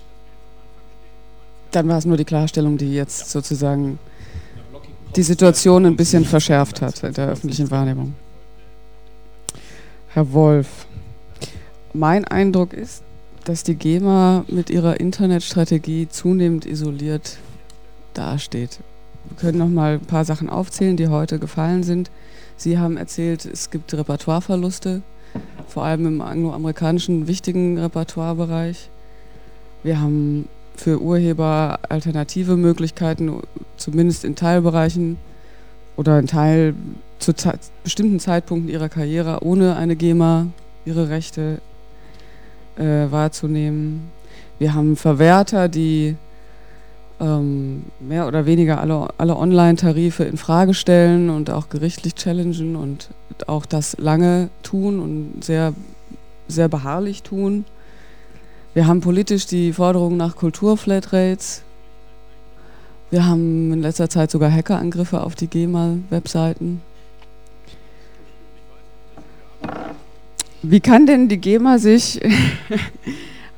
Dann 1.71 1.87
war 1.87 1.97
es 1.97 2.05
nur 2.05 2.17
die 2.17 2.25
Klarstellung, 2.25 2.77
die 2.77 2.93
jetzt 2.93 3.19
ja. 3.21 3.25
sozusagen 3.27 3.99
die 5.15 5.23
Situation 5.23 5.85
ein 5.85 5.95
bisschen 5.95 6.25
verschärft 6.25 6.81
hat 6.81 7.03
in 7.03 7.13
der 7.13 7.29
öffentlichen 7.29 7.69
Wahrnehmung. 7.69 8.15
Herr 10.09 10.31
Wolf, 10.31 10.85
mein 11.93 12.25
Eindruck 12.25 12.73
ist, 12.73 13.03
dass 13.43 13.63
die 13.63 13.75
GEMA 13.75 14.45
mit 14.47 14.69
ihrer 14.69 14.99
Internetstrategie 14.99 16.07
zunehmend 16.09 16.65
isoliert 16.65 17.37
dasteht. 18.13 18.79
Wir 19.25 19.37
können 19.37 19.57
noch 19.57 19.69
mal 19.69 19.93
ein 19.93 20.05
paar 20.05 20.25
Sachen 20.25 20.49
aufzählen, 20.49 20.97
die 20.97 21.07
heute 21.07 21.39
gefallen 21.39 21.83
sind. 21.83 22.11
Sie 22.57 22.77
haben 22.77 22.97
erzählt, 22.97 23.45
es 23.45 23.69
gibt 23.69 23.93
Repertoireverluste 23.93 25.01
vor 25.67 25.83
allem 25.85 26.05
im 26.05 26.21
angloamerikanischen 26.21 27.27
wichtigen 27.27 27.77
Repertoirebereich. 27.77 28.89
Wir 29.83 29.99
haben 29.99 30.47
für 30.75 31.01
Urheber 31.01 31.79
alternative 31.89 32.57
Möglichkeiten, 32.57 33.41
zumindest 33.77 34.25
in 34.25 34.35
Teilbereichen 34.35 35.17
oder 35.95 36.19
in 36.19 36.27
Teil 36.27 36.75
zu 37.19 37.33
bestimmten 37.83 38.19
Zeitpunkten 38.19 38.69
ihrer 38.69 38.89
Karriere 38.89 39.43
ohne 39.43 39.75
eine 39.75 39.95
GEMA 39.95 40.47
ihre 40.85 41.09
Rechte 41.09 41.61
äh, 42.77 43.11
wahrzunehmen. 43.11 44.09
Wir 44.59 44.73
haben 44.73 44.95
Verwerter, 44.95 45.69
die 45.69 46.15
ähm, 47.21 47.83
mehr 47.99 48.27
oder 48.27 48.45
weniger 48.45 48.81
alle, 48.81 49.09
alle 49.17 49.37
Online-Tarife 49.37 50.23
in 50.23 50.37
Frage 50.37 50.73
stellen 50.73 51.29
und 51.29 51.51
auch 51.51 51.69
gerichtlich 51.69 52.15
challengen 52.15 52.75
und 52.75 53.09
auch 53.47 53.65
das 53.65 53.97
lange 53.99 54.49
tun 54.63 54.99
und 54.99 55.43
sehr, 55.43 55.73
sehr 56.47 56.67
beharrlich 56.67 57.21
tun. 57.21 57.65
Wir 58.73 58.87
haben 58.87 59.01
politisch 59.01 59.45
die 59.45 59.71
Forderung 59.71 60.17
nach 60.17 60.35
Kulturflatrates. 60.35 61.61
Wir 63.11 63.25
haben 63.25 63.71
in 63.71 63.81
letzter 63.81 64.09
Zeit 64.09 64.31
sogar 64.31 64.51
Hackerangriffe 64.51 65.21
auf 65.21 65.35
die 65.35 65.47
GEMA-Webseiten. 65.47 66.81
Wie 70.63 70.79
kann 70.79 71.05
denn 71.05 71.27
die 71.27 71.37
GEMA 71.37 71.77
sich 71.77 72.19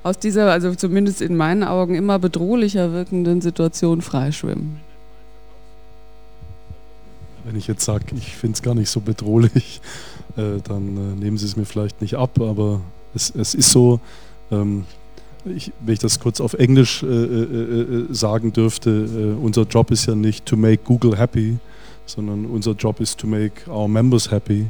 aus 0.03 0.19
dieser, 0.19 0.51
also 0.51 0.75
zumindest 0.75 1.21
in 1.21 1.35
meinen 1.35 1.63
Augen, 1.63 1.95
immer 1.95 2.19
bedrohlicher 2.19 2.91
wirkenden 2.91 3.41
Situation 3.41 4.01
freischwimmen. 4.01 4.81
Wenn 7.45 7.55
ich 7.55 7.67
jetzt 7.67 7.83
sage, 7.83 8.05
ich 8.15 8.35
finde 8.35 8.55
es 8.55 8.61
gar 8.61 8.75
nicht 8.75 8.89
so 8.89 8.99
bedrohlich, 9.01 9.81
äh, 10.37 10.61
dann 10.63 10.97
äh, 10.97 11.23
nehmen 11.23 11.37
Sie 11.37 11.45
es 11.45 11.55
mir 11.55 11.65
vielleicht 11.65 12.01
nicht 12.01 12.15
ab, 12.15 12.39
aber 12.39 12.81
es, 13.15 13.33
es 13.35 13.53
ist 13.53 13.71
so, 13.71 13.99
ähm, 14.51 14.85
ich, 15.45 15.71
wenn 15.81 15.93
ich 15.93 15.99
das 15.99 16.19
kurz 16.19 16.39
auf 16.39 16.53
Englisch 16.53 17.03
äh, 17.03 17.07
äh, 17.07 17.81
äh 18.09 18.13
sagen 18.13 18.53
dürfte, 18.53 18.89
äh, 18.89 19.43
unser 19.43 19.63
Job 19.63 19.91
ist 19.91 20.05
ja 20.05 20.15
nicht 20.15 20.45
to 20.45 20.55
make 20.55 20.83
Google 20.83 21.17
happy, 21.17 21.57
sondern 22.05 22.45
unser 22.45 22.71
Job 22.71 22.99
ist 22.99 23.19
to 23.19 23.27
make 23.27 23.69
our 23.69 23.87
members 23.87 24.31
happy. 24.31 24.67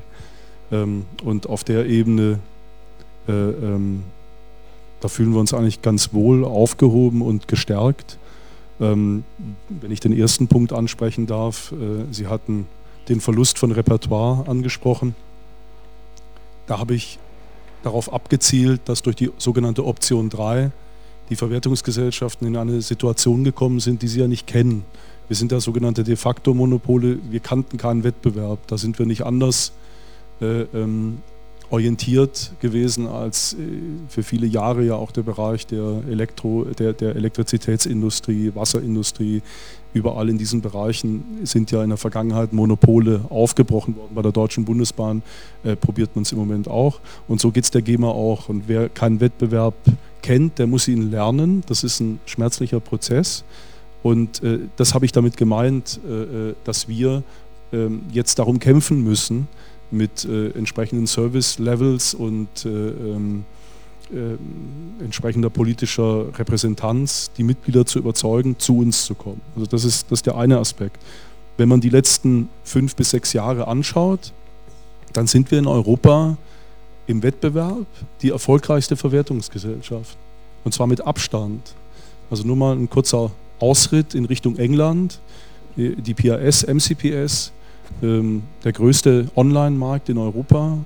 Ähm, 0.71 1.05
und 1.23 1.47
auf 1.47 1.63
der 1.63 1.85
Ebene 1.85 2.39
ähm, 3.27 4.03
da 5.03 5.09
fühlen 5.09 5.33
wir 5.33 5.39
uns 5.41 5.53
eigentlich 5.53 5.81
ganz 5.81 6.13
wohl 6.13 6.45
aufgehoben 6.45 7.21
und 7.21 7.49
gestärkt. 7.49 8.17
Ähm, 8.79 9.25
wenn 9.67 9.91
ich 9.91 9.99
den 9.99 10.17
ersten 10.17 10.47
Punkt 10.47 10.71
ansprechen 10.71 11.27
darf, 11.27 11.73
äh, 11.73 12.05
Sie 12.11 12.27
hatten 12.27 12.67
den 13.09 13.19
Verlust 13.19 13.59
von 13.59 13.73
Repertoire 13.73 14.47
angesprochen. 14.47 15.13
Da 16.67 16.79
habe 16.79 16.95
ich 16.95 17.19
darauf 17.83 18.13
abgezielt, 18.13 18.79
dass 18.85 19.01
durch 19.01 19.17
die 19.17 19.29
sogenannte 19.37 19.85
Option 19.85 20.29
3 20.29 20.71
die 21.29 21.35
Verwertungsgesellschaften 21.35 22.47
in 22.47 22.55
eine 22.55 22.81
Situation 22.81 23.43
gekommen 23.43 23.81
sind, 23.81 24.03
die 24.03 24.07
sie 24.07 24.21
ja 24.21 24.27
nicht 24.29 24.47
kennen. 24.47 24.85
Wir 25.27 25.35
sind 25.35 25.51
ja 25.51 25.59
sogenannte 25.59 26.05
de 26.05 26.15
facto 26.15 26.53
Monopole, 26.53 27.19
wir 27.29 27.41
kannten 27.41 27.77
keinen 27.77 28.05
Wettbewerb, 28.05 28.59
da 28.67 28.77
sind 28.77 28.99
wir 28.99 29.05
nicht 29.05 29.25
anders 29.25 29.73
äh, 30.41 30.61
ähm, 30.73 31.21
orientiert 31.69 32.51
gewesen 32.59 33.07
als 33.07 33.53
äh, 33.53 33.57
für 34.07 34.23
viele 34.23 34.47
Jahre 34.47 34.83
ja 34.83 34.95
auch 34.95 35.11
der 35.11 35.23
Bereich 35.23 35.65
der, 35.67 36.01
Elektro, 36.09 36.65
der, 36.65 36.93
der 36.93 37.15
Elektrizitätsindustrie, 37.15 38.51
Wasserindustrie. 38.53 39.41
Überall 39.93 40.29
in 40.29 40.39
diesen 40.39 40.61
Bereichen 40.61 41.23
sind 41.43 41.69
ja 41.69 41.83
in 41.83 41.89
der 41.89 41.97
Vergangenheit 41.97 42.51
Monopole 42.51 43.21
aufgebrochen 43.29 43.95
worden. 43.95 44.15
Bei 44.15 44.23
der 44.23 44.31
Deutschen 44.31 44.65
Bundesbahn 44.65 45.21
äh, 45.63 45.75
probiert 45.75 46.15
man 46.15 46.23
es 46.23 46.31
im 46.31 46.39
Moment 46.39 46.67
auch. 46.67 46.99
Und 47.27 47.39
so 47.39 47.51
geht 47.51 47.63
es 47.65 47.71
der 47.71 47.83
GEMA 47.83 48.07
auch. 48.07 48.49
Und 48.49 48.67
wer 48.67 48.89
keinen 48.89 49.19
Wettbewerb 49.19 49.75
kennt, 50.23 50.57
der 50.57 50.65
muss 50.65 50.87
ihn 50.87 51.11
lernen. 51.11 51.63
Das 51.67 51.83
ist 51.83 51.99
ein 51.99 52.19
schmerzlicher 52.25 52.79
Prozess. 52.79 53.43
Und 54.01 54.43
äh, 54.43 54.59
das 54.77 54.95
habe 54.95 55.05
ich 55.05 55.11
damit 55.11 55.37
gemeint, 55.37 55.99
äh, 56.07 56.49
äh 56.49 56.55
dass 56.63 56.87
wir 56.87 57.23
ähm, 57.71 58.03
jetzt 58.11 58.39
darum 58.39 58.59
kämpfen 58.59 59.03
müssen, 59.03 59.47
mit 59.93 60.25
äh, 60.25 60.49
entsprechenden 60.49 61.07
Service-Levels 61.07 62.13
und 62.13 62.65
äh, 62.65 62.69
ähm, 62.69 63.45
äh, 64.11 65.03
entsprechender 65.03 65.49
politischer 65.49 66.37
Repräsentanz 66.37 67.31
die 67.37 67.43
Mitglieder 67.43 67.85
zu 67.85 67.99
überzeugen, 67.99 68.59
zu 68.59 68.79
uns 68.79 69.05
zu 69.05 69.15
kommen. 69.15 69.41
Also 69.55 69.67
das 69.67 69.85
ist, 69.85 70.11
das 70.11 70.19
ist 70.19 70.25
der 70.25 70.37
eine 70.37 70.57
Aspekt. 70.57 70.97
Wenn 71.57 71.69
man 71.69 71.81
die 71.81 71.89
letzten 71.89 72.49
fünf 72.63 72.95
bis 72.95 73.11
sechs 73.11 73.33
Jahre 73.33 73.67
anschaut, 73.67 74.33
dann 75.13 75.27
sind 75.27 75.51
wir 75.51 75.59
in 75.59 75.67
Europa 75.67 76.37
im 77.07 77.21
Wettbewerb 77.21 77.85
die 78.21 78.29
erfolgreichste 78.29 78.95
Verwertungsgesellschaft. 78.95 80.17
Und 80.63 80.73
zwar 80.73 80.87
mit 80.87 81.01
Abstand. 81.01 81.73
Also 82.29 82.43
nur 82.43 82.55
mal 82.55 82.75
ein 82.75 82.89
kurzer 82.89 83.31
Ausritt 83.59 84.15
in 84.15 84.25
Richtung 84.25 84.57
England. 84.57 85.19
Die 85.75 86.13
PAS, 86.13 86.65
MCPS 86.65 87.51
ähm, 88.01 88.43
der 88.63 88.73
größte 88.73 89.27
Online-Markt 89.35 90.09
in 90.09 90.17
Europa, 90.17 90.79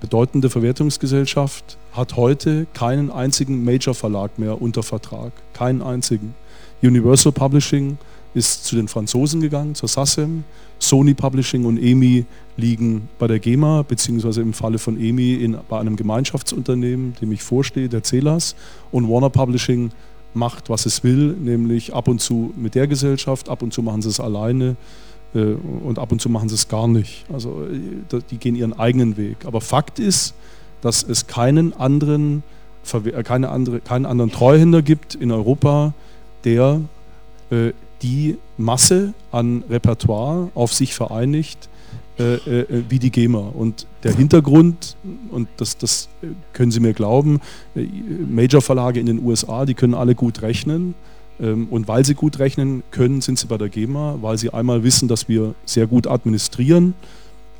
bedeutende 0.00 0.50
Verwertungsgesellschaft, 0.50 1.78
hat 1.92 2.16
heute 2.16 2.66
keinen 2.74 3.10
einzigen 3.10 3.64
Major-Verlag 3.64 4.38
mehr 4.38 4.60
unter 4.60 4.82
Vertrag. 4.82 5.32
Keinen 5.52 5.82
einzigen. 5.82 6.34
Universal 6.82 7.32
Publishing 7.32 7.98
ist 8.34 8.64
zu 8.64 8.76
den 8.76 8.88
Franzosen 8.88 9.40
gegangen, 9.40 9.74
zur 9.74 9.88
SACEM. 9.88 10.44
Sony 10.78 11.14
Publishing 11.14 11.64
und 11.64 11.78
EMI 11.78 12.24
liegen 12.56 13.08
bei 13.18 13.26
der 13.26 13.38
GEMA, 13.38 13.82
beziehungsweise 13.82 14.40
im 14.40 14.52
Falle 14.52 14.78
von 14.78 15.00
EMI 15.00 15.34
in, 15.34 15.56
bei 15.68 15.78
einem 15.78 15.96
Gemeinschaftsunternehmen, 15.96 17.14
dem 17.20 17.30
ich 17.32 17.42
vorstehe, 17.42 17.88
der 17.88 18.02
CELAS. 18.02 18.56
Und 18.90 19.08
Warner 19.08 19.30
Publishing 19.30 19.92
macht, 20.34 20.70
was 20.70 20.86
es 20.86 21.04
will, 21.04 21.36
nämlich 21.38 21.94
ab 21.94 22.08
und 22.08 22.20
zu 22.20 22.52
mit 22.56 22.74
der 22.74 22.86
Gesellschaft, 22.86 23.48
ab 23.48 23.62
und 23.62 23.72
zu 23.72 23.82
machen 23.82 24.02
sie 24.02 24.08
es 24.08 24.18
alleine. 24.18 24.76
Äh, 25.34 25.54
und 25.84 25.98
ab 25.98 26.12
und 26.12 26.20
zu 26.20 26.28
machen 26.28 26.48
sie 26.48 26.54
es 26.54 26.68
gar 26.68 26.88
nicht. 26.88 27.24
Also 27.32 27.64
äh, 27.64 28.20
die 28.30 28.38
gehen 28.38 28.54
ihren 28.54 28.78
eigenen 28.78 29.16
Weg. 29.16 29.38
Aber 29.44 29.60
Fakt 29.60 29.98
ist, 29.98 30.34
dass 30.80 31.02
es 31.02 31.26
keinen 31.26 31.72
anderen, 31.74 32.42
äh, 32.92 33.22
keine 33.22 33.48
andere, 33.48 33.80
keinen 33.80 34.06
anderen 34.06 34.30
Treuhänder 34.30 34.82
gibt 34.82 35.14
in 35.14 35.30
Europa, 35.30 35.94
der 36.44 36.80
die 38.00 38.38
Masse 38.56 39.12
an 39.30 39.62
Repertoire 39.68 40.48
auf 40.54 40.72
sich 40.72 40.94
vereinigt, 40.94 41.68
wie 42.16 42.98
die 42.98 43.10
GEMA. 43.10 43.50
Und 43.52 43.86
der 44.04 44.14
Hintergrund, 44.14 44.96
und 45.30 45.48
das, 45.58 45.76
das 45.76 46.08
können 46.54 46.70
Sie 46.70 46.80
mir 46.80 46.94
glauben, 46.94 47.40
Major-Verlage 47.74 49.00
in 49.00 49.04
den 49.04 49.22
USA, 49.22 49.66
die 49.66 49.74
können 49.74 49.92
alle 49.92 50.14
gut 50.14 50.40
rechnen. 50.40 50.94
Ähm, 51.42 51.66
und 51.70 51.88
weil 51.88 52.04
sie 52.06 52.14
gut 52.14 52.38
rechnen 52.38 52.82
können, 52.90 53.20
sind 53.20 53.38
sie 53.38 53.46
bei 53.46 53.58
der 53.58 53.68
GEMA, 53.68 54.18
weil 54.22 54.38
sie 54.38 54.50
einmal 54.50 54.84
wissen, 54.84 55.08
dass 55.08 55.28
wir 55.28 55.54
sehr 55.66 55.86
gut 55.86 56.06
administrieren. 56.06 56.94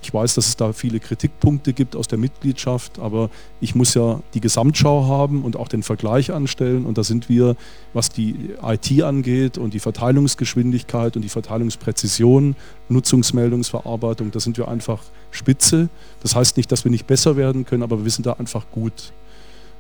Ich 0.04 0.12
weiß, 0.12 0.34
dass 0.34 0.48
es 0.48 0.56
da 0.56 0.72
viele 0.72 0.98
Kritikpunkte 0.98 1.72
gibt 1.72 1.94
aus 1.94 2.08
der 2.08 2.18
Mitgliedschaft, 2.18 2.98
aber 2.98 3.30
ich 3.60 3.76
muss 3.76 3.94
ja 3.94 4.20
die 4.34 4.40
Gesamtschau 4.40 5.06
haben 5.06 5.44
und 5.44 5.56
auch 5.56 5.68
den 5.68 5.84
Vergleich 5.84 6.32
anstellen. 6.32 6.86
Und 6.86 6.98
da 6.98 7.04
sind 7.04 7.28
wir, 7.28 7.54
was 7.92 8.08
die 8.08 8.50
IT 8.62 9.02
angeht 9.02 9.58
und 9.58 9.74
die 9.74 9.78
Verteilungsgeschwindigkeit 9.78 11.14
und 11.14 11.22
die 11.22 11.28
Verteilungspräzision, 11.28 12.56
Nutzungsmeldungsverarbeitung, 12.88 14.32
da 14.32 14.40
sind 14.40 14.58
wir 14.58 14.66
einfach 14.66 15.04
spitze. 15.30 15.88
Das 16.20 16.34
heißt 16.34 16.56
nicht, 16.56 16.72
dass 16.72 16.82
wir 16.82 16.90
nicht 16.90 17.06
besser 17.06 17.36
werden 17.36 17.64
können, 17.64 17.84
aber 17.84 18.02
wir 18.02 18.10
sind 18.10 18.26
da 18.26 18.32
einfach 18.32 18.66
gut. 18.72 19.12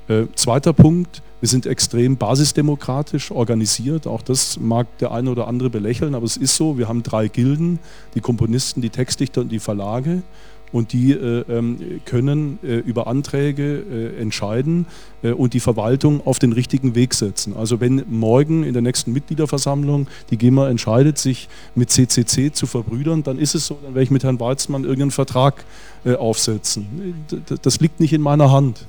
Äh, 0.08 0.24
zweiter 0.34 0.72
Punkt, 0.72 1.22
wir 1.40 1.48
sind 1.48 1.66
extrem 1.66 2.16
basisdemokratisch 2.16 3.30
organisiert. 3.30 4.06
Auch 4.06 4.22
das 4.22 4.58
mag 4.60 4.86
der 4.98 5.12
eine 5.12 5.30
oder 5.30 5.48
andere 5.48 5.70
belächeln, 5.70 6.14
aber 6.14 6.24
es 6.24 6.36
ist 6.36 6.56
so. 6.56 6.78
Wir 6.78 6.88
haben 6.88 7.02
drei 7.02 7.28
Gilden, 7.28 7.78
die 8.14 8.20
Komponisten, 8.20 8.80
die 8.80 8.90
Textdichter 8.90 9.40
und 9.40 9.50
die 9.50 9.58
Verlage. 9.58 10.22
Und 10.70 10.94
die 10.94 11.12
äh, 11.12 11.44
ähm, 11.50 12.00
können 12.06 12.58
äh, 12.62 12.76
über 12.76 13.06
Anträge 13.06 13.84
äh, 13.90 14.20
entscheiden 14.22 14.86
äh, 15.22 15.32
und 15.32 15.52
die 15.52 15.60
Verwaltung 15.60 16.26
auf 16.26 16.38
den 16.38 16.52
richtigen 16.52 16.94
Weg 16.94 17.12
setzen. 17.12 17.54
Also 17.54 17.80
wenn 17.80 18.04
morgen 18.08 18.62
in 18.62 18.72
der 18.72 18.80
nächsten 18.80 19.12
Mitgliederversammlung 19.12 20.06
die 20.30 20.38
GEMA 20.38 20.70
entscheidet, 20.70 21.18
sich 21.18 21.48
mit 21.74 21.90
CCC 21.90 22.52
zu 22.52 22.66
verbrüdern, 22.66 23.22
dann 23.22 23.38
ist 23.38 23.54
es 23.54 23.66
so, 23.66 23.78
dann 23.82 23.94
werde 23.94 24.04
ich 24.04 24.10
mit 24.10 24.24
Herrn 24.24 24.40
Weizmann 24.40 24.84
irgendeinen 24.84 25.10
Vertrag 25.10 25.64
aufsetzen. 26.04 27.14
Das 27.62 27.78
liegt 27.78 28.00
nicht 28.00 28.12
in 28.12 28.22
meiner 28.22 28.50
Hand. 28.50 28.86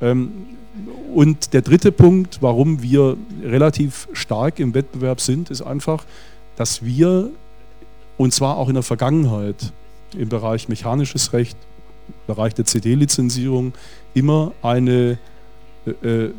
Ähm, 0.00 0.46
und 1.14 1.52
der 1.52 1.62
dritte 1.62 1.92
Punkt, 1.92 2.38
warum 2.40 2.82
wir 2.82 3.16
relativ 3.42 4.08
stark 4.12 4.58
im 4.58 4.74
Wettbewerb 4.74 5.20
sind, 5.20 5.50
ist 5.50 5.62
einfach, 5.62 6.04
dass 6.56 6.84
wir, 6.84 7.30
und 8.16 8.32
zwar 8.32 8.56
auch 8.56 8.68
in 8.68 8.74
der 8.74 8.82
Vergangenheit, 8.82 9.72
im 10.16 10.28
Bereich 10.28 10.68
mechanisches 10.68 11.32
Recht, 11.32 11.56
im 12.08 12.34
Bereich 12.34 12.54
der 12.54 12.64
CD-Lizenzierung, 12.64 13.72
immer 14.14 14.52
eine 14.62 15.18
äh, 15.86 15.90
äh, 16.08 16.34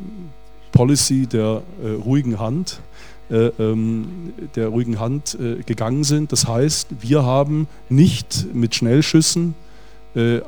Policy 0.71 1.27
der 1.27 1.61
äh, 1.81 1.91
ruhigen 1.91 2.39
Hand, 2.39 2.81
äh, 3.29 3.47
ähm, 3.59 4.33
der 4.55 4.67
ruhigen 4.67 4.99
Hand 4.99 5.37
äh, 5.39 5.63
gegangen 5.63 6.03
sind. 6.03 6.31
Das 6.31 6.47
heißt, 6.47 6.87
wir 6.99 7.23
haben 7.23 7.67
nicht 7.87 8.53
mit 8.53 8.75
Schnellschüssen 8.75 9.55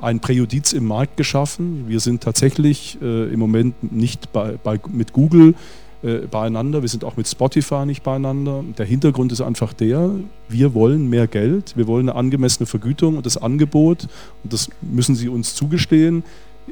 ein 0.01 0.19
Präjudiz 0.19 0.73
im 0.73 0.85
Markt 0.85 1.17
geschaffen. 1.17 1.85
Wir 1.87 1.99
sind 1.99 2.23
tatsächlich 2.23 2.97
äh, 3.01 3.31
im 3.31 3.39
Moment 3.39 3.91
nicht 3.91 4.31
bei, 4.31 4.57
bei, 4.63 4.79
mit 4.89 5.13
Google 5.13 5.55
äh, 6.03 6.27
beieinander, 6.29 6.83
wir 6.83 6.89
sind 6.89 7.03
auch 7.03 7.17
mit 7.17 7.27
Spotify 7.27 7.85
nicht 7.85 8.03
beieinander. 8.03 8.63
Der 8.77 8.85
Hintergrund 8.85 9.31
ist 9.31 9.41
einfach 9.41 9.73
der, 9.73 10.11
wir 10.47 10.73
wollen 10.73 11.09
mehr 11.09 11.27
Geld, 11.27 11.75
wir 11.75 11.87
wollen 11.87 12.07
eine 12.07 12.17
angemessene 12.17 12.67
Vergütung 12.67 13.17
und 13.17 13.25
das 13.25 13.37
Angebot, 13.37 14.07
und 14.43 14.53
das 14.53 14.69
müssen 14.81 15.15
Sie 15.15 15.27
uns 15.27 15.55
zugestehen, 15.55 16.23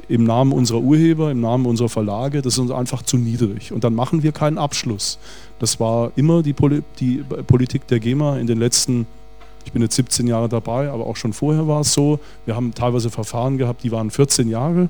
im 0.08 0.24
Namen 0.24 0.52
unserer 0.52 0.80
Urheber, 0.80 1.30
im 1.30 1.40
Namen 1.40 1.66
unserer 1.66 1.88
Verlage, 1.88 2.40
das 2.40 2.54
ist 2.54 2.58
uns 2.58 2.70
einfach 2.70 3.02
zu 3.02 3.16
niedrig. 3.16 3.72
Und 3.72 3.82
dann 3.82 3.94
machen 3.94 4.22
wir 4.22 4.30
keinen 4.30 4.58
Abschluss. 4.58 5.18
Das 5.58 5.80
war 5.80 6.12
immer 6.16 6.42
die, 6.42 6.52
Poli 6.52 6.82
die 7.00 7.24
Politik 7.46 7.86
der 7.88 7.98
GEMA 7.98 8.38
in 8.38 8.46
den 8.46 8.58
letzten 8.58 8.94
Jahren. 8.94 9.15
Ich 9.66 9.72
bin 9.72 9.82
jetzt 9.82 9.96
17 9.96 10.26
Jahre 10.28 10.48
dabei, 10.48 10.88
aber 10.88 11.06
auch 11.06 11.16
schon 11.16 11.32
vorher 11.32 11.66
war 11.66 11.80
es 11.80 11.92
so. 11.92 12.20
Wir 12.46 12.54
haben 12.54 12.72
teilweise 12.72 13.10
Verfahren 13.10 13.58
gehabt, 13.58 13.82
die 13.82 13.92
waren 13.92 14.10
14 14.10 14.48
Jahre. 14.48 14.88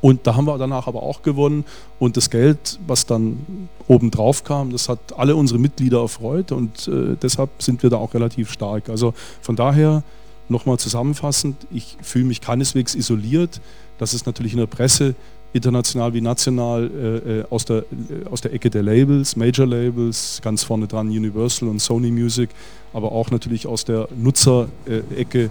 Und 0.00 0.26
da 0.26 0.34
haben 0.34 0.46
wir 0.46 0.58
danach 0.58 0.86
aber 0.88 1.02
auch 1.02 1.22
gewonnen. 1.22 1.64
Und 1.98 2.16
das 2.16 2.28
Geld, 2.28 2.78
was 2.86 3.06
dann 3.06 3.68
oben 3.86 4.10
drauf 4.10 4.44
kam, 4.44 4.70
das 4.70 4.88
hat 4.88 4.98
alle 5.16 5.36
unsere 5.36 5.58
Mitglieder 5.58 6.00
erfreut. 6.00 6.52
Und 6.52 6.88
äh, 6.88 7.16
deshalb 7.22 7.50
sind 7.62 7.82
wir 7.82 7.90
da 7.90 7.96
auch 7.96 8.14
relativ 8.14 8.52
stark. 8.52 8.88
Also 8.88 9.14
von 9.40 9.56
daher 9.56 10.02
nochmal 10.48 10.78
zusammenfassend, 10.78 11.56
ich 11.70 11.96
fühle 12.02 12.24
mich 12.24 12.40
keineswegs 12.40 12.94
isoliert. 12.94 13.60
Das 13.98 14.12
ist 14.12 14.26
natürlich 14.26 14.52
in 14.52 14.58
der 14.58 14.66
Presse 14.66 15.14
international 15.58 16.14
wie 16.14 16.20
national 16.20 16.90
äh, 16.90 17.40
äh, 17.40 17.44
aus, 17.50 17.64
der, 17.64 17.78
äh, 17.78 18.26
aus 18.30 18.40
der 18.40 18.52
Ecke 18.52 18.70
der 18.70 18.82
Labels, 18.82 19.36
Major 19.36 19.66
Labels, 19.66 20.40
ganz 20.42 20.62
vorne 20.62 20.86
dran 20.86 21.08
Universal 21.08 21.68
und 21.68 21.80
Sony 21.80 22.10
Music, 22.10 22.50
aber 22.92 23.12
auch 23.12 23.30
natürlich 23.30 23.66
aus 23.66 23.84
der 23.84 24.08
Nutzerecke 24.16 25.50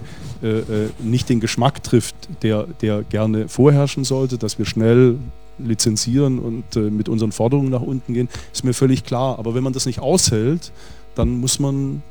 nicht 0.98 1.28
den 1.28 1.38
Geschmack 1.38 1.84
trifft, 1.84 2.16
der, 2.42 2.66
der 2.82 3.04
gerne 3.04 3.48
vorherrschen 3.48 4.02
sollte, 4.02 4.38
dass 4.38 4.58
wir 4.58 4.66
schnell 4.66 5.18
lizenzieren 5.58 6.40
und 6.40 6.74
mit 6.74 7.08
unseren 7.08 7.30
Forderungen 7.30 7.70
nach 7.70 7.80
unten 7.80 8.14
gehen, 8.14 8.28
ist 8.52 8.64
mir 8.64 8.74
völlig 8.74 9.04
klar. 9.04 9.38
Aber 9.38 9.54
wenn 9.54 9.62
man 9.62 9.72
das 9.72 9.86
nicht 9.86 10.00
aushält, 10.00 10.72
dann 11.14 11.38
muss 11.38 11.60
man 11.60 12.02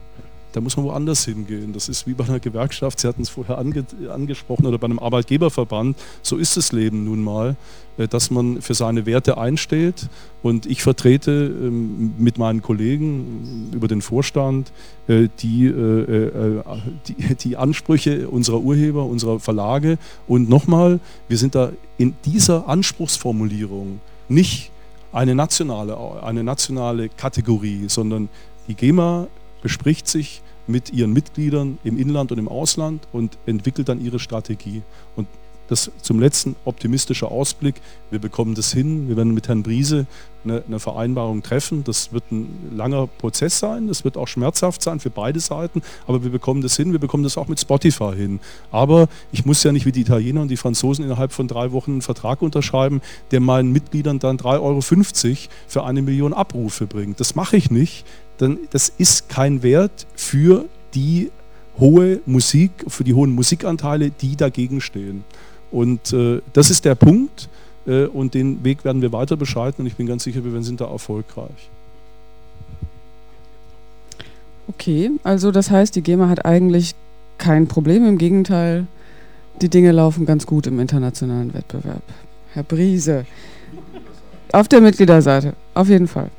da 0.53 0.61
muss 0.61 0.77
man 0.77 0.85
woanders 0.85 1.25
hingehen. 1.25 1.73
Das 1.73 1.89
ist 1.89 2.07
wie 2.07 2.13
bei 2.13 2.23
einer 2.25 2.39
Gewerkschaft, 2.39 2.99
Sie 2.99 3.07
hatten 3.07 3.21
es 3.21 3.29
vorher 3.29 3.57
ange 3.57 3.85
angesprochen, 4.09 4.65
oder 4.65 4.77
bei 4.77 4.85
einem 4.85 4.99
Arbeitgeberverband. 4.99 5.97
So 6.21 6.37
ist 6.37 6.57
das 6.57 6.71
Leben 6.71 7.03
nun 7.03 7.23
mal, 7.23 7.55
äh, 7.97 8.07
dass 8.07 8.31
man 8.31 8.61
für 8.61 8.73
seine 8.73 9.05
Werte 9.05 9.37
einsteht. 9.37 10.07
Und 10.41 10.65
ich 10.65 10.81
vertrete 10.81 11.31
ähm, 11.31 12.13
mit 12.17 12.37
meinen 12.37 12.61
Kollegen 12.61 13.69
über 13.73 13.87
den 13.87 14.01
Vorstand 14.01 14.71
äh, 15.07 15.27
die, 15.39 15.65
äh, 15.65 16.61
die, 17.07 17.35
die 17.35 17.57
Ansprüche 17.57 18.29
unserer 18.29 18.61
Urheber, 18.61 19.05
unserer 19.05 19.39
Verlage. 19.39 19.97
Und 20.27 20.49
nochmal, 20.49 20.99
wir 21.27 21.37
sind 21.37 21.55
da 21.55 21.71
in 21.97 22.15
dieser 22.25 22.67
Anspruchsformulierung 22.69 23.99
nicht 24.29 24.71
eine 25.11 25.35
nationale, 25.35 25.97
eine 26.21 26.43
nationale 26.43 27.09
Kategorie, 27.09 27.85
sondern 27.87 28.29
die 28.67 28.75
GEMA 28.75 29.27
bespricht 29.68 30.07
sich 30.07 30.41
mit 30.65 30.93
ihren 30.93 31.11
Mitgliedern 31.11 31.78
im 31.84 31.97
Inland 31.97 32.32
und 32.32 32.38
im 32.38 32.47
Ausland 32.47 33.05
und 33.11 33.38
entwickelt 33.45 33.89
dann 33.89 33.99
ihre 33.99 34.18
Strategie. 34.18 34.82
Und 35.18 35.28
das 35.68 35.91
zum 36.01 36.22
letzten 36.22 36.55
optimistischer 36.63 37.30
Ausblick. 37.30 37.76
Wir 38.09 38.20
bekommen 38.20 38.55
das 38.55 38.72
hin. 38.72 39.09
Wir 39.09 39.18
werden 39.18 39.34
mit 39.34 39.49
Herrn 39.49 39.63
Briese 39.63 40.05
eine, 40.45 40.63
eine, 40.65 40.80
Vereinbarung 40.80 41.43
treffen. 41.43 41.84
Das 41.84 42.13
wird 42.13 42.32
ein 42.32 42.72
langer 42.74 43.07
Prozess 43.07 43.59
sein. 43.59 43.89
Das 43.89 44.05
wird 44.05 44.15
auch 44.15 44.30
schmerzhaft 44.30 44.82
sein 44.82 45.01
für 45.01 45.09
beide 45.09 45.41
Seiten. 45.41 45.82
Aber 46.07 46.24
wir 46.24 46.30
bekommen 46.30 46.61
das 46.61 46.78
hin. 46.78 46.93
Wir 46.93 46.99
bekommen 46.99 47.24
das 47.24 47.38
auch 47.38 47.49
mit 47.49 47.59
Spotify 47.59 48.13
hin. 48.15 48.39
Aber 48.72 49.09
ich 49.34 49.45
muss 49.45 49.61
ja 49.63 49.74
nicht 49.74 49.86
wie 49.86 49.91
die 49.91 50.01
Italiener 50.01 50.41
und 50.41 50.47
die 50.47 50.55
Franzosen 50.55 51.03
innerhalb 51.03 51.34
von 51.34 51.49
drei 51.49 51.74
Wochen 51.74 51.91
einen 51.91 52.01
Vertrag 52.01 52.41
unterschreiben, 52.41 53.01
der 53.32 53.41
meinen 53.41 53.74
Mitgliedern 53.74 54.20
dann 54.20 54.38
3,50 54.38 54.51
Euro 54.61 55.38
für 55.68 55.84
eine 55.84 56.01
Million 56.01 56.32
Abrufe 56.32 56.88
bringt. 56.88 57.20
Das 57.20 57.36
mache 57.36 57.57
ich 57.57 57.70
nicht. 57.70 58.05
Denn 58.39 58.59
das 58.71 58.91
ist 58.97 59.29
kein 59.29 59.63
Wert 59.63 60.05
für 60.15 60.65
die 60.93 61.31
hohe 61.79 62.21
Musik, 62.25 62.71
für 62.88 63.03
die 63.03 63.13
hohen 63.13 63.31
Musikanteile, 63.31 64.09
die 64.09 64.35
dagegen 64.35 64.81
stehen. 64.81 65.23
Und 65.71 66.13
äh, 66.13 66.41
das 66.53 66.69
ist 66.69 66.85
der 66.85 66.95
Punkt 66.95 67.49
äh, 67.85 68.05
und 68.05 68.33
den 68.33 68.63
Weg 68.63 68.85
werden 68.85 69.01
wir 69.01 69.11
weiter 69.11 69.38
beschreiten 69.38 69.81
und 69.81 69.88
ich 69.88 69.95
bin 69.95 70.07
ganz 70.07 70.23
sicher, 70.23 70.43
wir 70.43 70.63
sind 70.63 70.81
da 70.81 70.85
erfolgreich. 70.85 71.69
Okay, 74.69 75.11
also 75.23 75.51
das 75.51 75.71
heißt, 75.71 75.95
die 75.95 76.01
GEMA 76.01 76.29
hat 76.29 76.45
eigentlich 76.45 76.93
kein 77.38 77.67
Problem, 77.67 78.05
im 78.05 78.17
Gegenteil, 78.17 78.88
die 79.61 79.69
Dinge 79.69 79.91
laufen 79.91 80.25
ganz 80.25 80.45
gut 80.45 80.67
im 80.67 80.79
internationalen 80.79 81.53
Wettbewerb. 81.53 82.01
Herr 82.53 82.63
Briese, 82.63 83.25
auf 84.51 84.67
der 84.67 84.81
Mitgliederseite, 84.81 85.53
auf 85.73 85.89
jeden 85.89 86.07
Fall. 86.07 86.29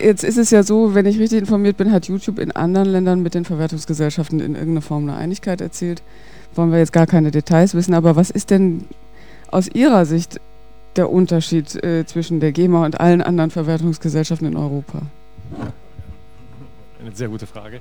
Jetzt 0.00 0.22
ist 0.22 0.36
es 0.36 0.50
ja 0.50 0.62
so, 0.62 0.94
wenn 0.94 1.06
ich 1.06 1.18
richtig 1.18 1.40
informiert 1.40 1.76
bin, 1.76 1.90
hat 1.90 2.06
YouTube 2.06 2.38
in 2.38 2.52
anderen 2.52 2.88
Ländern 2.88 3.22
mit 3.22 3.34
den 3.34 3.44
Verwertungsgesellschaften 3.44 4.38
in 4.40 4.54
irgendeiner 4.54 4.82
Form 4.82 5.08
eine 5.08 5.16
Einigkeit 5.16 5.60
erzielt. 5.60 6.02
Wollen 6.54 6.70
wir 6.70 6.78
jetzt 6.78 6.92
gar 6.92 7.06
keine 7.06 7.30
Details 7.30 7.74
wissen, 7.74 7.94
aber 7.94 8.14
was 8.16 8.30
ist 8.30 8.50
denn 8.50 8.86
aus 9.50 9.68
Ihrer 9.68 10.04
Sicht 10.06 10.40
der 10.96 11.10
Unterschied 11.10 11.82
äh, 11.82 12.06
zwischen 12.06 12.38
der 12.40 12.52
GEMA 12.52 12.84
und 12.84 13.00
allen 13.00 13.22
anderen 13.22 13.50
Verwertungsgesellschaften 13.50 14.46
in 14.46 14.56
Europa? 14.56 15.02
Eine 17.00 17.14
sehr 17.14 17.28
gute 17.28 17.46
Frage. 17.46 17.80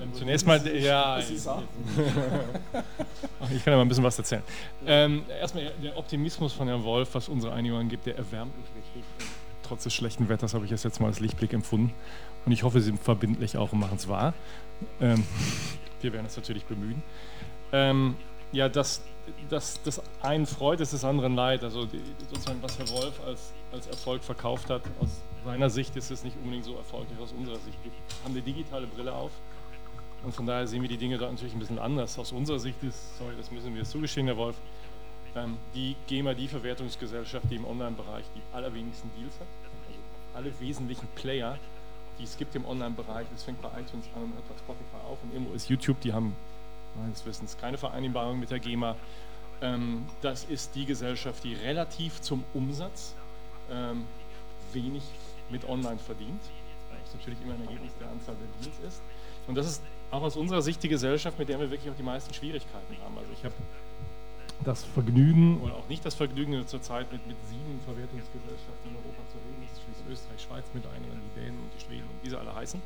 Ähm, 0.00 0.14
zunächst 0.14 0.46
mal, 0.46 0.60
ja, 0.78 1.18
ich 1.28 1.44
kann 1.44 1.62
ja 3.66 3.76
mal 3.76 3.82
ein 3.82 3.88
bisschen 3.88 4.04
was 4.04 4.18
erzählen. 4.18 4.42
Ähm, 4.86 5.22
erstmal 5.40 5.72
der 5.82 5.96
Optimismus 5.96 6.52
von 6.52 6.68
Herrn 6.68 6.84
Wolf, 6.84 7.08
was 7.14 7.28
unsere 7.28 7.52
Einigung 7.52 7.80
angeht, 7.80 8.00
der 8.06 8.16
erwärmt 8.16 8.56
mich 8.56 8.66
richtig 8.76 9.04
trotz 9.70 9.84
des 9.84 9.94
schlechten 9.94 10.28
Wetters 10.28 10.52
habe 10.52 10.64
ich 10.64 10.72
es 10.72 10.82
jetzt 10.82 11.00
mal 11.00 11.06
als 11.06 11.20
Lichtblick 11.20 11.52
empfunden. 11.52 11.94
Und 12.44 12.50
ich 12.50 12.64
hoffe, 12.64 12.80
Sie 12.80 12.86
sind 12.86 13.00
verbindlich 13.00 13.56
auch 13.56 13.72
und 13.72 13.78
machen 13.78 13.96
es 13.96 14.08
wahr. 14.08 14.34
Ähm, 15.00 15.24
wir 16.00 16.12
werden 16.12 16.26
es 16.26 16.36
natürlich 16.36 16.64
bemühen. 16.64 17.02
Ähm, 17.72 18.16
ja, 18.50 18.68
das, 18.68 19.00
das, 19.48 19.80
das 19.84 20.02
einen 20.22 20.46
freut, 20.46 20.80
ist 20.80 20.92
das 20.92 21.04
anderen 21.04 21.36
leid. 21.36 21.62
Also 21.62 21.86
die, 21.86 22.02
sozusagen, 22.28 22.60
was 22.62 22.78
Herr 22.80 22.88
Wolf 22.88 23.20
als, 23.24 23.52
als 23.70 23.86
Erfolg 23.86 24.24
verkauft 24.24 24.70
hat, 24.70 24.82
aus 25.00 25.08
seiner 25.44 25.70
Sicht 25.70 25.94
ist 25.94 26.10
es 26.10 26.24
nicht 26.24 26.36
unbedingt 26.38 26.64
so 26.64 26.74
erfolgreich 26.74 27.18
aus 27.22 27.32
unserer 27.32 27.58
Sicht. 27.60 27.78
Wir 27.84 27.92
haben 28.24 28.32
eine 28.32 28.42
digitale 28.42 28.88
Brille 28.88 29.12
auf 29.12 29.30
und 30.24 30.34
von 30.34 30.46
daher 30.46 30.66
sehen 30.66 30.82
wir 30.82 30.88
die 30.88 30.98
Dinge 30.98 31.16
da 31.16 31.30
natürlich 31.30 31.54
ein 31.54 31.60
bisschen 31.60 31.78
anders. 31.78 32.18
Aus 32.18 32.32
unserer 32.32 32.58
Sicht 32.58 32.82
ist, 32.82 33.16
sorry, 33.18 33.34
das 33.36 33.52
müssen 33.52 33.72
wir 33.72 33.84
zugestehen, 33.84 34.26
Herr 34.26 34.36
Wolf, 34.36 34.56
die 35.74 35.96
GEMA, 36.06 36.34
die 36.34 36.48
Verwertungsgesellschaft, 36.48 37.46
die 37.50 37.56
im 37.56 37.64
Online-Bereich 37.64 38.24
die 38.34 38.42
allerwenigsten 38.54 39.10
Deals 39.16 39.34
hat. 39.40 39.46
Also 39.64 40.00
alle 40.34 40.60
wesentlichen 40.60 41.06
Player, 41.14 41.58
die 42.18 42.24
es 42.24 42.36
gibt 42.36 42.54
im 42.54 42.64
Online-Bereich, 42.64 43.26
das 43.32 43.44
fängt 43.44 43.62
bei 43.62 43.68
iTunes 43.68 44.06
an 44.14 44.24
und 44.24 44.34
hört 44.34 44.48
bei 44.48 44.56
Spotify 44.58 44.96
auf 45.08 45.18
und 45.22 45.32
irgendwo 45.32 45.54
ist 45.54 45.68
YouTube, 45.68 46.00
die 46.00 46.12
haben 46.12 46.34
meines 46.96 47.24
Wissens 47.24 47.56
keine 47.58 47.78
Vereinbarung 47.78 48.40
mit 48.40 48.50
der 48.50 48.58
GEMA. 48.58 48.96
Ähm, 49.62 50.06
das 50.22 50.44
ist 50.44 50.74
die 50.74 50.86
Gesellschaft, 50.86 51.44
die 51.44 51.54
relativ 51.54 52.20
zum 52.20 52.44
Umsatz 52.54 53.14
ähm, 53.70 54.04
wenig 54.72 55.02
mit 55.50 55.68
Online 55.68 55.98
verdient. 55.98 56.40
Was 56.90 57.14
natürlich 57.14 57.40
immer 57.42 57.54
ein 57.54 57.62
Ergebnis 57.62 57.92
der 58.00 58.08
Anzahl 58.08 58.34
der 58.36 58.62
Deals 58.62 58.78
ist. 58.86 59.02
Und 59.46 59.54
das 59.54 59.66
ist 59.66 59.82
auch 60.10 60.22
aus 60.22 60.36
unserer 60.36 60.62
Sicht 60.62 60.82
die 60.82 60.88
Gesellschaft, 60.88 61.38
mit 61.38 61.48
der 61.48 61.58
wir 61.58 61.70
wirklich 61.70 61.90
auch 61.90 61.96
die 61.96 62.02
meisten 62.02 62.32
Schwierigkeiten 62.34 62.96
haben. 63.02 63.16
Also 63.16 63.30
ich 63.32 63.44
habe 63.44 63.54
das 64.64 64.84
Vergnügen 64.84 65.60
oder 65.60 65.74
auch 65.74 65.88
nicht 65.88 66.04
das 66.04 66.14
Vergnügen 66.14 66.66
zurzeit 66.66 67.10
mit, 67.12 67.26
mit 67.26 67.36
sieben 67.48 67.80
Verwertungsgesellschaften 67.84 68.90
in 68.90 68.96
Europa 68.96 69.22
zu 69.30 69.38
reden. 69.38 69.66
Das 69.72 69.82
schließt 69.82 70.04
Österreich, 70.10 70.42
Schweiz 70.42 70.64
mit 70.74 70.84
ein, 70.86 71.02
dann 71.08 71.20
die 71.20 71.40
Dänen 71.40 71.58
und 71.58 71.70
die 71.76 71.84
Schweden 71.84 72.04
und 72.04 72.24
wie 72.24 72.30
sie 72.30 72.38
alle 72.38 72.54
heißen. 72.54 72.80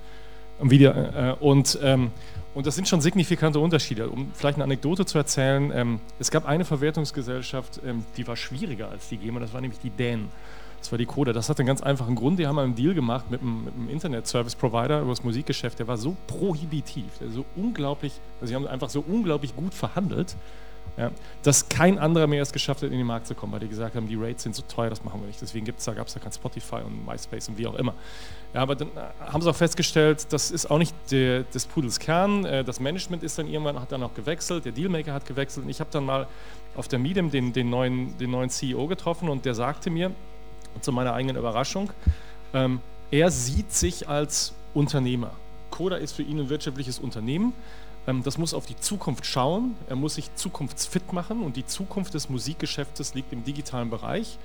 Und, 0.61 0.71
wieder, 0.71 1.33
äh, 1.33 1.45
und, 1.45 1.79
ähm, 1.83 2.13
und 2.55 2.67
das 2.67 2.77
sind 2.77 2.87
schon 2.87 3.01
signifikante 3.01 3.59
Unterschiede. 3.59 4.09
Um 4.09 4.31
vielleicht 4.35 4.57
eine 4.57 4.65
Anekdote 4.65 5.05
zu 5.05 5.19
erzählen, 5.19 5.73
ähm, 5.75 6.01
es 6.21 6.31
gab 6.31 6.47
eine 6.47 6.65
Verwertungsgesellschaft, 6.65 7.81
ähm, 7.85 8.05
die 8.17 8.27
war 8.27 8.37
schwieriger 8.37 8.89
als 8.91 9.09
die 9.09 9.17
GEMA, 9.17 9.41
das 9.41 9.53
war 9.53 9.61
nämlich 9.61 9.81
die 9.81 9.91
Dänen. 9.91 10.29
Das 10.79 10.93
war 10.93 10.99
die 10.99 11.07
Coda. 11.07 11.33
Das 11.33 11.49
hat 11.49 11.59
einen 11.59 11.67
ganz 11.67 11.83
einfachen 11.83 12.15
Grund. 12.15 12.39
Die 12.39 12.47
haben 12.47 12.59
einen 12.59 12.75
Deal 12.75 12.93
gemacht 12.93 13.31
mit 13.31 13.41
einem, 13.41 13.69
einem 13.75 13.89
Internet-Service-Provider 13.89 15.01
über 15.01 15.13
das 15.13 15.25
Musikgeschäft. 15.25 15.79
Der 15.79 15.89
war 15.89 15.97
so 15.97 16.15
prohibitiv, 16.27 17.07
der 17.21 17.31
so 17.31 17.47
unglaublich, 17.57 18.13
also 18.39 18.51
sie 18.51 18.55
haben 18.55 18.67
einfach 18.67 18.91
so 18.91 19.01
unglaublich 19.01 19.57
gut 19.57 19.73
verhandelt, 19.73 20.37
ja, 20.97 21.11
dass 21.43 21.69
kein 21.69 21.99
anderer 21.99 22.27
mehr 22.27 22.43
es 22.43 22.53
geschafft 22.53 22.83
hat, 22.83 22.91
in 22.91 22.99
den 22.99 23.07
Markt 23.07 23.27
zu 23.27 23.35
kommen, 23.35 23.53
weil 23.53 23.61
die 23.61 23.69
gesagt 23.69 23.97
haben, 23.97 24.07
die 24.07 24.15
Rates 24.15 24.45
sind 24.45 24.55
so 24.55 24.63
teuer, 24.63 24.91
das 24.91 25.03
machen 25.03 25.21
wir 25.21 25.27
nicht. 25.27 25.41
Deswegen 25.41 25.67
da, 25.67 25.93
gab 25.93 26.07
es 26.07 26.15
da 26.15 26.21
kein 26.21 26.33
Spotify 26.33 26.77
und 26.77 27.05
MySpace 27.05 27.49
und 27.49 27.59
wie 27.59 27.67
auch 27.67 27.75
immer. 27.75 27.95
Ja, 28.53 28.61
aber 28.63 28.77
dann 28.77 28.89
äh, 28.89 29.31
haben 29.33 29.43
sie 29.43 29.51
auch 29.51 29.57
festgestellt, 29.57 30.27
das 30.31 30.53
ist 30.53 30.71
auch 30.71 30.79
nicht 30.79 30.95
der, 31.11 31.43
des 31.43 31.67
Pudels 31.67 31.99
Kern. 31.99 32.45
Äh, 32.45 32.63
das 32.63 32.79
Management 32.79 33.25
ist 33.25 33.39
dann 33.39 33.49
irgendwann, 33.49 33.81
hat 33.81 33.91
dann 33.91 34.05
auch 34.05 34.15
gewechselt, 34.15 34.65
der 34.65 34.73
Dealmaker 34.73 35.13
hat 35.13 35.27
gewechselt. 35.27 35.65
Und 35.65 35.71
ich 35.71 35.81
habe 35.81 35.91
dann 35.93 36.05
mal 36.05 36.29
auf 36.77 36.87
der 36.87 37.01
Medium 37.01 37.31
den, 37.31 37.53
den, 37.53 37.71
neuen, 37.71 38.17
den 38.19 38.31
neuen 38.31 38.51
CEO 38.51 38.87
getroffen 38.87 39.29
und 39.29 39.45
der 39.45 39.55
sagte 39.55 39.91
mir, 39.91 40.13
zu 40.81 40.93
meiner 40.93 41.15
eigenen 41.15 41.37
Überraschung, 41.37 41.91
ähm, 42.53 42.81
er 43.11 43.31
sieht 43.31 43.73
sich 43.73 44.09
als 44.09 44.55
Unternehmer. 44.75 45.33
Coda 45.71 45.97
ist 45.97 46.13
für 46.13 46.23
ihn 46.23 46.39
ein 46.39 46.49
wirtschaftliches 46.49 46.99
Unternehmen. 46.99 47.53
Ähm, 48.07 48.23
das 48.23 48.39
muss 48.39 48.55
auf 48.55 48.67
die 48.67 48.77
Zukunft 48.77 49.27
schauen, 49.27 49.77
er 49.89 49.97
muss 49.97 50.17
sich 50.17 50.35
zukunftsfit 50.35 51.13
machen 51.13 51.43
und 51.43 51.57
die 51.57 51.67
Zukunft 51.67 52.15
des 52.15 52.29
Musikgeschäftes 52.29 53.15
liegt 53.15 53.33
im 53.33 53.45
digitalen 53.45 53.91
Bereich. 53.91 54.39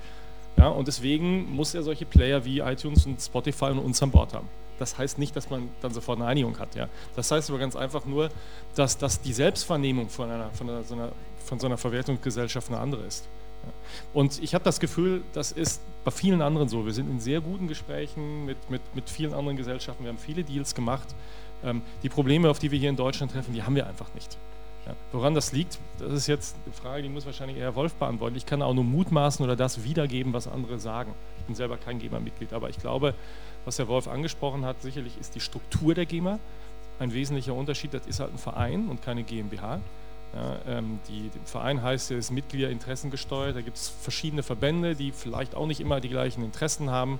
Ja, 0.56 0.68
und 0.68 0.88
deswegen 0.88 1.50
muss 1.54 1.74
er 1.74 1.82
solche 1.82 2.04
Player 2.04 2.44
wie 2.44 2.58
iTunes 2.58 3.06
und 3.06 3.20
Spotify 3.20 3.66
und 3.66 3.78
uns 3.78 4.02
an 4.02 4.10
Bord 4.10 4.34
haben. 4.34 4.48
Das 4.78 4.96
heißt 4.98 5.18
nicht, 5.18 5.36
dass 5.36 5.50
man 5.50 5.68
dann 5.82 5.92
sofort 5.92 6.18
eine 6.18 6.26
Einigung 6.26 6.58
hat. 6.58 6.74
Ja. 6.74 6.88
Das 7.14 7.30
heißt 7.30 7.50
aber 7.50 7.58
ganz 7.58 7.76
einfach 7.76 8.06
nur, 8.06 8.30
dass, 8.74 8.96
dass 8.96 9.20
die 9.20 9.32
Selbstwahrnehmung 9.32 10.08
von, 10.08 10.30
einer, 10.30 10.50
von, 10.50 10.68
einer, 10.68 10.82
so 10.82 10.94
einer, 10.94 11.12
von 11.44 11.60
so 11.60 11.66
einer 11.66 11.76
Verwertungsgesellschaft 11.76 12.68
eine 12.68 12.78
andere 12.78 13.04
ist. 13.04 13.28
Und 14.14 14.42
ich 14.42 14.54
habe 14.54 14.64
das 14.64 14.80
Gefühl, 14.80 15.22
das 15.34 15.52
ist 15.52 15.82
bei 16.04 16.10
vielen 16.10 16.40
anderen 16.40 16.68
so. 16.68 16.86
Wir 16.86 16.94
sind 16.94 17.10
in 17.10 17.20
sehr 17.20 17.40
guten 17.42 17.68
Gesprächen 17.68 18.46
mit, 18.46 18.70
mit, 18.70 18.80
mit 18.94 19.10
vielen 19.10 19.34
anderen 19.34 19.56
Gesellschaften. 19.56 20.04
Wir 20.04 20.10
haben 20.10 20.18
viele 20.18 20.44
Deals 20.44 20.74
gemacht. 20.74 21.14
Ähm, 21.64 21.82
die 22.02 22.08
Probleme, 22.08 22.48
auf 22.48 22.58
die 22.58 22.70
wir 22.70 22.78
hier 22.78 22.90
in 22.90 22.96
Deutschland 22.96 23.32
treffen, 23.32 23.54
die 23.54 23.62
haben 23.62 23.74
wir 23.74 23.86
einfach 23.86 24.12
nicht. 24.14 24.36
Ja, 24.86 24.94
woran 25.12 25.34
das 25.34 25.52
liegt, 25.52 25.78
das 25.98 26.12
ist 26.12 26.26
jetzt 26.26 26.56
eine 26.64 26.74
Frage, 26.74 27.02
die 27.02 27.10
muss 27.10 27.26
wahrscheinlich 27.26 27.58
eher 27.58 27.74
Wolf 27.74 27.94
beantworten. 27.94 28.36
Ich 28.36 28.46
kann 28.46 28.62
auch 28.62 28.72
nur 28.72 28.84
mutmaßen 28.84 29.44
oder 29.44 29.54
das 29.54 29.84
wiedergeben, 29.84 30.32
was 30.32 30.48
andere 30.48 30.78
sagen. 30.78 31.12
Ich 31.38 31.44
bin 31.44 31.54
selber 31.54 31.76
kein 31.76 31.98
GEMA-Mitglied, 31.98 32.54
aber 32.54 32.70
ich 32.70 32.78
glaube, 32.78 33.14
was 33.64 33.78
Herr 33.78 33.88
Wolf 33.88 34.08
angesprochen 34.08 34.64
hat, 34.64 34.80
sicherlich 34.80 35.18
ist 35.20 35.34
die 35.34 35.40
Struktur 35.40 35.94
der 35.94 36.06
GEMA 36.06 36.38
ein 36.98 37.12
wesentlicher 37.12 37.54
Unterschied. 37.54 37.92
Das 37.92 38.06
ist 38.06 38.20
halt 38.20 38.32
ein 38.32 38.38
Verein 38.38 38.88
und 38.88 39.02
keine 39.02 39.22
GmbH. 39.22 39.80
Ja, 40.34 40.56
ähm, 40.68 41.00
die, 41.08 41.28
der 41.28 41.42
Verein 41.44 41.82
heißt, 41.82 42.10
er 42.12 42.18
ist 42.18 42.30
Mitgliederinteressen 42.30 43.10
gesteuert. 43.10 43.56
Da 43.56 43.62
gibt 43.62 43.76
es 43.76 43.88
verschiedene 43.88 44.42
Verbände, 44.42 44.94
die 44.94 45.10
vielleicht 45.10 45.54
auch 45.54 45.66
nicht 45.66 45.80
immer 45.80 46.00
die 46.00 46.08
gleichen 46.08 46.44
Interessen 46.44 46.90
haben. 46.90 47.18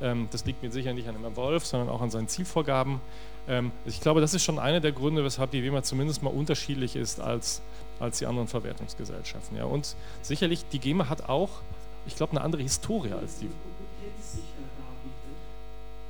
Ähm, 0.00 0.28
das 0.30 0.44
liegt 0.44 0.62
mir 0.62 0.70
sicher 0.70 0.92
nicht 0.92 1.08
an 1.08 1.20
dem 1.20 1.36
Wolf, 1.36 1.66
sondern 1.66 1.88
auch 1.88 2.00
an 2.00 2.10
seinen 2.10 2.28
Zielvorgaben. 2.28 3.00
Ähm, 3.48 3.72
ich 3.84 4.00
glaube, 4.00 4.20
das 4.20 4.34
ist 4.34 4.42
schon 4.42 4.58
einer 4.58 4.80
der 4.80 4.92
Gründe, 4.92 5.24
weshalb 5.24 5.50
die 5.50 5.62
WEMA 5.62 5.82
zumindest 5.82 6.22
mal 6.22 6.30
unterschiedlich 6.30 6.96
ist 6.96 7.20
als, 7.20 7.60
als 8.00 8.18
die 8.18 8.26
anderen 8.26 8.48
Verwertungsgesellschaften. 8.48 9.56
Ja. 9.56 9.64
Und 9.64 9.96
sicherlich, 10.22 10.64
die 10.72 10.78
GEMA 10.78 11.08
hat 11.08 11.28
auch, 11.28 11.50
ich 12.06 12.16
glaube, 12.16 12.32
eine 12.32 12.40
andere 12.40 12.62
Historie 12.62 13.12
als 13.12 13.38
die. 13.38 13.50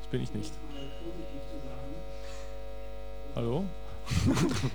Das 0.03 0.11
bin 0.11 0.23
ich 0.23 0.33
nicht. 0.35 0.53
Hallo? 3.35 3.65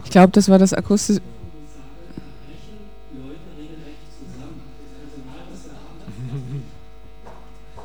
Ich 0.04 0.10
glaube, 0.12 0.32
das 0.32 0.50
war 0.50 0.60
das 0.60 0.74
akustische. 0.74 1.22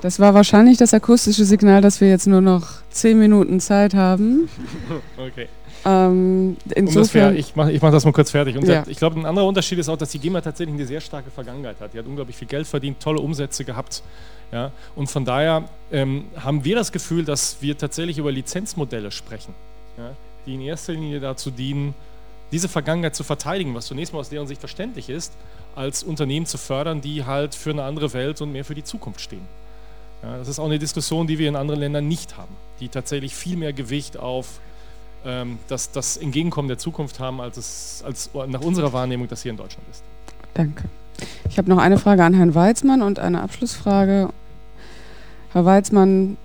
Das 0.05 0.21
war 0.21 0.35
wahrscheinlich 0.35 0.77
das 0.77 0.93
akustische 0.93 1.47
Signal, 1.47 1.81
dass 1.81 2.03
wir 2.03 2.11
jetzt 2.11 2.27
nur 2.27 2.43
noch 2.43 2.83
zehn 2.91 3.19
Minuten 3.19 3.59
Zeit 3.59 3.95
haben. 3.95 4.51
Okay. 5.17 5.49
Ähm, 5.87 6.59
insofern, 6.75 7.33
um 7.33 7.39
ich 7.39 7.57
mache 7.57 7.73
ich 7.73 7.81
mach 7.81 7.91
das 7.91 8.05
mal 8.05 8.13
kurz 8.13 8.31
fertig. 8.31 8.57
Und 8.57 8.67
ja. 8.67 8.85
Ich 8.87 8.99
glaube, 8.99 9.19
ein 9.19 9.25
anderer 9.25 9.47
Unterschied 9.47 9.79
ist 9.79 9.89
auch, 9.89 9.97
dass 9.97 10.11
die 10.11 10.19
GEMA 10.19 10.43
tatsächlich 10.43 10.75
eine 10.75 10.87
sehr 10.87 11.01
starke 11.01 11.31
Vergangenheit 11.31 11.81
hat. 11.81 11.95
Die 11.95 11.99
hat 11.99 12.07
unglaublich 12.07 12.37
viel 12.37 12.49
Geld 12.49 12.67
verdient, 12.67 13.01
tolle 13.01 13.21
Umsätze 13.21 13.65
gehabt. 13.65 14.03
Ja? 14.53 14.73
Und 14.95 15.11
von 15.11 15.25
daher 15.25 15.65
ähm, 15.91 16.27
haben 16.37 16.65
wir 16.67 16.77
das 16.77 16.93
Gefühl, 16.93 17.25
dass 17.25 17.57
wir 17.61 17.79
tatsächlich 17.79 18.19
über 18.19 18.31
Lizenzmodelle 18.31 19.11
sprechen, 19.11 19.55
ja? 19.97 20.11
die 20.45 20.55
in 20.55 20.61
erster 20.61 20.93
Linie 20.93 21.21
dazu 21.21 21.51
dienen, 21.51 21.95
diese 22.53 22.69
Vergangenheit 22.69 23.17
zu 23.17 23.25
verteidigen, 23.25 23.75
was 23.75 23.87
zunächst 23.87 24.13
mal 24.13 24.21
aus 24.21 24.29
deren 24.29 24.47
Sicht 24.47 24.61
verständlich 24.61 25.09
ist, 25.09 25.33
als 25.75 26.03
Unternehmen 26.03 26.45
zu 26.45 26.59
fördern, 26.59 27.01
die 27.01 27.25
halt 27.25 27.55
für 27.55 27.71
eine 27.71 27.85
andere 27.85 28.13
Welt 28.13 28.43
und 28.43 28.53
mehr 28.53 28.67
für 28.67 28.75
die 28.75 28.85
Zukunft 28.85 29.23
stehen. 29.23 29.64
Ja, 30.25 30.39
das 30.39 30.49
ist 30.49 30.59
auch 30.59 30.67
eine 30.67 30.79
Diskussion, 30.79 31.27
die 31.27 31.39
wir 31.39 31.49
in 31.49 31.57
anderen 31.57 31.81
Ländern 31.81 32.09
nicht 32.09 32.39
haben, 32.39 32.55
die 32.81 32.89
tatsächlich 32.89 33.35
viel 33.35 33.57
mehr 33.57 33.75
Gewicht 33.75 34.17
auf 34.19 34.59
ähm, 35.27 35.59
das, 35.69 35.91
das 35.91 36.17
Entgegenkommen 36.17 36.69
der 36.69 36.79
Zukunft 36.79 37.21
haben, 37.21 37.41
als 37.41 37.59
es 37.59 38.03
als 38.07 38.31
nach 38.49 38.63
unserer 38.63 38.93
Wahrnehmung 38.95 39.29
das 39.29 39.43
hier 39.43 39.51
in 39.51 39.59
Deutschland 39.59 39.87
ist. 39.91 40.03
Danke. 40.55 40.85
Ich 41.51 41.59
habe 41.59 41.69
noch 41.69 41.79
eine 41.79 41.99
Frage 41.99 42.25
an 42.25 42.33
Herrn 42.33 42.55
Weizmann 42.55 43.03
und 43.03 43.19
eine 43.19 43.43
Abschlussfrage. 43.43 44.31
Herr 45.53 45.65
Weizmann, 45.65 46.39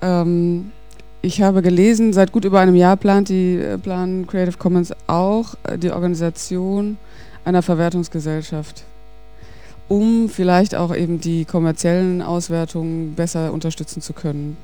ähm, 0.00 0.72
ich 1.20 1.42
habe 1.42 1.60
gelesen, 1.62 2.12
seit 2.12 2.32
gut 2.32 2.44
über 2.44 2.60
einem 2.60 2.74
Jahr 2.74 2.96
plant 2.96 3.28
die 3.28 3.56
äh, 3.56 3.76
planen 3.76 4.26
Creative 4.26 4.56
Commons 4.56 4.94
auch 5.06 5.54
äh, 5.64 5.76
die 5.76 5.90
Organisation 5.90 6.96
einer 7.44 7.62
Verwertungsgesellschaft, 7.62 8.84
um 9.92 10.30
vielleicht 10.30 10.74
auch 10.74 10.96
eben 10.96 11.20
die 11.20 11.44
kommerziellen 11.44 12.22
Auswertungen 12.22 13.14
besser 13.14 13.52
unterstützen 13.52 14.00
zu 14.00 14.14
können. 14.14 14.56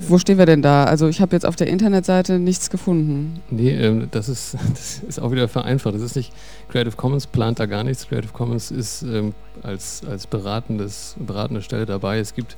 Wo 0.00 0.18
stehen 0.18 0.38
wir 0.38 0.46
denn 0.46 0.60
da? 0.60 0.84
Also 0.84 1.06
ich 1.06 1.20
habe 1.20 1.36
jetzt 1.36 1.46
auf 1.46 1.54
der 1.54 1.68
Internetseite 1.68 2.40
nichts 2.40 2.68
gefunden. 2.68 3.40
Nee, 3.48 3.70
ähm, 3.70 4.08
das, 4.10 4.28
ist, 4.28 4.56
das 4.70 5.02
ist 5.06 5.20
auch 5.20 5.30
wieder 5.30 5.46
vereinfacht. 5.46 5.94
Das 5.94 6.02
ist 6.02 6.16
nicht, 6.16 6.32
Creative 6.68 6.96
Commons 6.96 7.28
plant 7.28 7.60
da 7.60 7.66
gar 7.66 7.84
nichts. 7.84 8.08
Creative 8.08 8.32
Commons 8.32 8.72
ist 8.72 9.02
ähm, 9.02 9.34
als, 9.62 10.02
als 10.04 10.26
beratendes, 10.26 11.14
beratende 11.20 11.62
Stelle 11.62 11.86
dabei. 11.86 12.18
Es 12.18 12.34
gibt, 12.34 12.56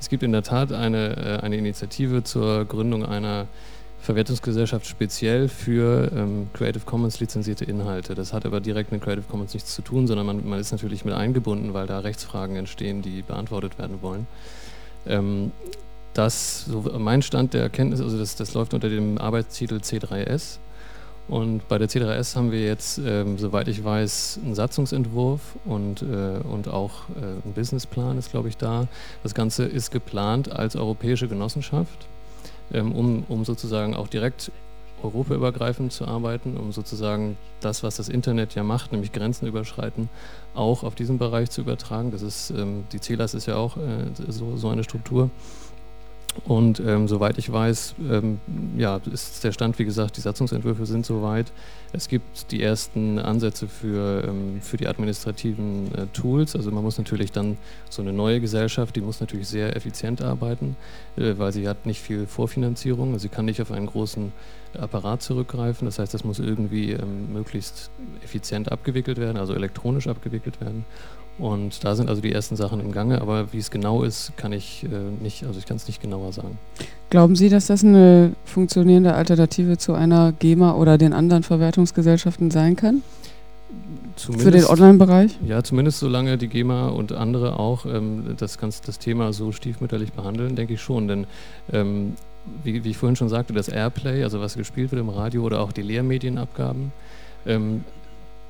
es 0.00 0.08
gibt 0.08 0.22
in 0.22 0.32
der 0.32 0.42
Tat 0.42 0.72
eine, 0.72 1.16
äh, 1.16 1.44
eine 1.44 1.56
Initiative 1.56 2.24
zur 2.24 2.64
Gründung 2.64 3.04
einer 3.04 3.46
Verwertungsgesellschaft 4.04 4.86
speziell 4.86 5.48
für 5.48 6.12
ähm, 6.14 6.50
Creative 6.52 6.84
Commons 6.84 7.20
lizenzierte 7.20 7.64
Inhalte. 7.64 8.14
Das 8.14 8.34
hat 8.34 8.44
aber 8.44 8.60
direkt 8.60 8.92
mit 8.92 9.02
Creative 9.02 9.24
Commons 9.30 9.54
nichts 9.54 9.74
zu 9.74 9.80
tun, 9.80 10.06
sondern 10.06 10.26
man, 10.26 10.46
man 10.46 10.60
ist 10.60 10.72
natürlich 10.72 11.06
mit 11.06 11.14
eingebunden, 11.14 11.72
weil 11.72 11.86
da 11.86 12.00
Rechtsfragen 12.00 12.56
entstehen, 12.56 13.00
die 13.00 13.22
beantwortet 13.22 13.78
werden 13.78 14.02
wollen. 14.02 14.26
Ähm, 15.06 15.52
das, 16.12 16.66
so 16.66 16.82
mein 16.98 17.22
Stand 17.22 17.54
der 17.54 17.62
Erkenntnis, 17.62 18.02
also 18.02 18.18
das, 18.18 18.36
das 18.36 18.52
läuft 18.52 18.74
unter 18.74 18.90
dem 18.90 19.16
Arbeitstitel 19.16 19.76
C3S. 19.76 20.58
Und 21.26 21.66
bei 21.68 21.78
der 21.78 21.88
C3S 21.88 22.36
haben 22.36 22.52
wir 22.52 22.62
jetzt, 22.62 23.00
ähm, 23.02 23.38
soweit 23.38 23.68
ich 23.68 23.82
weiß, 23.82 24.40
einen 24.44 24.54
Satzungsentwurf 24.54 25.40
und, 25.64 26.02
äh, 26.02 26.40
und 26.46 26.68
auch 26.68 27.08
äh, 27.16 27.46
ein 27.46 27.54
Businessplan 27.54 28.18
ist, 28.18 28.30
glaube 28.30 28.50
ich, 28.50 28.58
da. 28.58 28.86
Das 29.22 29.34
Ganze 29.34 29.64
ist 29.64 29.90
geplant 29.90 30.52
als 30.52 30.76
europäische 30.76 31.26
Genossenschaft, 31.26 32.06
um, 32.70 33.24
um 33.28 33.44
sozusagen 33.44 33.94
auch 33.94 34.08
direkt 34.08 34.50
europaübergreifend 35.02 35.92
zu 35.92 36.06
arbeiten, 36.06 36.56
um 36.56 36.72
sozusagen 36.72 37.36
das, 37.60 37.82
was 37.82 37.96
das 37.96 38.08
Internet 38.08 38.54
ja 38.54 38.62
macht, 38.62 38.92
nämlich 38.92 39.12
Grenzen 39.12 39.46
überschreiten, 39.46 40.08
auch 40.54 40.82
auf 40.82 40.94
diesen 40.94 41.18
Bereich 41.18 41.50
zu 41.50 41.60
übertragen. 41.60 42.10
Das 42.10 42.22
ist, 42.22 42.50
ähm, 42.50 42.84
die 42.92 43.00
CELAS 43.00 43.34
ist 43.34 43.46
ja 43.46 43.56
auch 43.56 43.76
äh, 43.76 44.06
so, 44.28 44.56
so 44.56 44.68
eine 44.68 44.84
Struktur. 44.84 45.30
Und 46.44 46.80
ähm, 46.80 47.06
soweit 47.06 47.38
ich 47.38 47.50
weiß, 47.50 47.94
ähm, 48.10 48.40
ja, 48.76 49.00
ist 49.10 49.44
der 49.44 49.52
Stand, 49.52 49.78
wie 49.78 49.84
gesagt, 49.84 50.16
die 50.16 50.20
Satzungsentwürfe 50.20 50.84
sind 50.84 51.06
soweit. 51.06 51.52
Es 51.92 52.08
gibt 52.08 52.50
die 52.50 52.60
ersten 52.60 53.18
Ansätze 53.20 53.68
für, 53.68 54.24
ähm, 54.26 54.60
für 54.60 54.76
die 54.76 54.88
administrativen 54.88 55.94
äh, 55.94 56.06
Tools. 56.12 56.56
Also 56.56 56.72
man 56.72 56.82
muss 56.82 56.98
natürlich 56.98 57.30
dann 57.30 57.56
so 57.88 58.02
eine 58.02 58.12
neue 58.12 58.40
Gesellschaft, 58.40 58.96
die 58.96 59.00
muss 59.00 59.20
natürlich 59.20 59.46
sehr 59.46 59.76
effizient 59.76 60.22
arbeiten, 60.22 60.76
äh, 61.16 61.34
weil 61.38 61.52
sie 61.52 61.68
hat 61.68 61.86
nicht 61.86 62.00
viel 62.00 62.26
Vorfinanzierung. 62.26 63.12
Also 63.12 63.22
sie 63.22 63.28
kann 63.28 63.44
nicht 63.44 63.62
auf 63.62 63.70
einen 63.70 63.86
großen 63.86 64.32
Apparat 64.76 65.22
zurückgreifen. 65.22 65.86
Das 65.86 66.00
heißt, 66.00 66.12
das 66.12 66.24
muss 66.24 66.40
irgendwie 66.40 66.92
ähm, 66.92 67.32
möglichst 67.32 67.90
effizient 68.24 68.72
abgewickelt 68.72 69.18
werden, 69.18 69.36
also 69.36 69.54
elektronisch 69.54 70.08
abgewickelt 70.08 70.60
werden. 70.60 70.84
Und 71.38 71.84
da 71.84 71.96
sind 71.96 72.08
also 72.08 72.22
die 72.22 72.32
ersten 72.32 72.54
Sachen 72.54 72.78
im 72.80 72.92
Gange, 72.92 73.20
aber 73.20 73.52
wie 73.52 73.58
es 73.58 73.70
genau 73.70 74.04
ist, 74.04 74.36
kann 74.36 74.52
ich 74.52 74.84
äh, 74.84 75.22
nicht, 75.22 75.44
also 75.44 75.58
ich 75.58 75.66
kann 75.66 75.76
es 75.76 75.88
nicht 75.88 76.00
genauer 76.00 76.32
sagen. 76.32 76.58
Glauben 77.10 77.34
Sie, 77.34 77.48
dass 77.48 77.66
das 77.66 77.82
eine 77.82 78.32
funktionierende 78.44 79.14
Alternative 79.14 79.76
zu 79.76 79.94
einer 79.94 80.32
GEMA 80.32 80.74
oder 80.74 80.96
den 80.96 81.12
anderen 81.12 81.42
Verwertungsgesellschaften 81.42 82.50
sein 82.50 82.76
kann? 82.76 83.02
Zumindest, 84.16 84.44
Für 84.44 84.50
den 84.52 84.64
Online-Bereich? 84.66 85.38
Ja, 85.44 85.64
zumindest 85.64 85.98
solange 85.98 86.38
die 86.38 86.46
GEMA 86.46 86.88
und 86.88 87.12
andere 87.12 87.58
auch 87.58 87.84
ähm, 87.84 88.34
das, 88.36 88.58
ganz, 88.58 88.80
das 88.80 89.00
Thema 89.00 89.32
so 89.32 89.50
stiefmütterlich 89.50 90.12
behandeln, 90.12 90.54
denke 90.54 90.74
ich 90.74 90.80
schon. 90.80 91.08
Denn 91.08 91.26
ähm, 91.72 92.14
wie, 92.62 92.84
wie, 92.84 92.90
ich 92.90 92.96
vorhin 92.96 93.16
schon 93.16 93.28
sagte, 93.28 93.52
das 93.52 93.68
Airplay, 93.68 94.22
also 94.22 94.40
was 94.40 94.56
gespielt 94.56 94.92
wird 94.92 95.00
im 95.00 95.08
Radio 95.08 95.42
oder 95.42 95.60
auch 95.60 95.72
die 95.72 95.82
Lehrmedienabgaben, 95.82 96.92
ähm, 97.46 97.84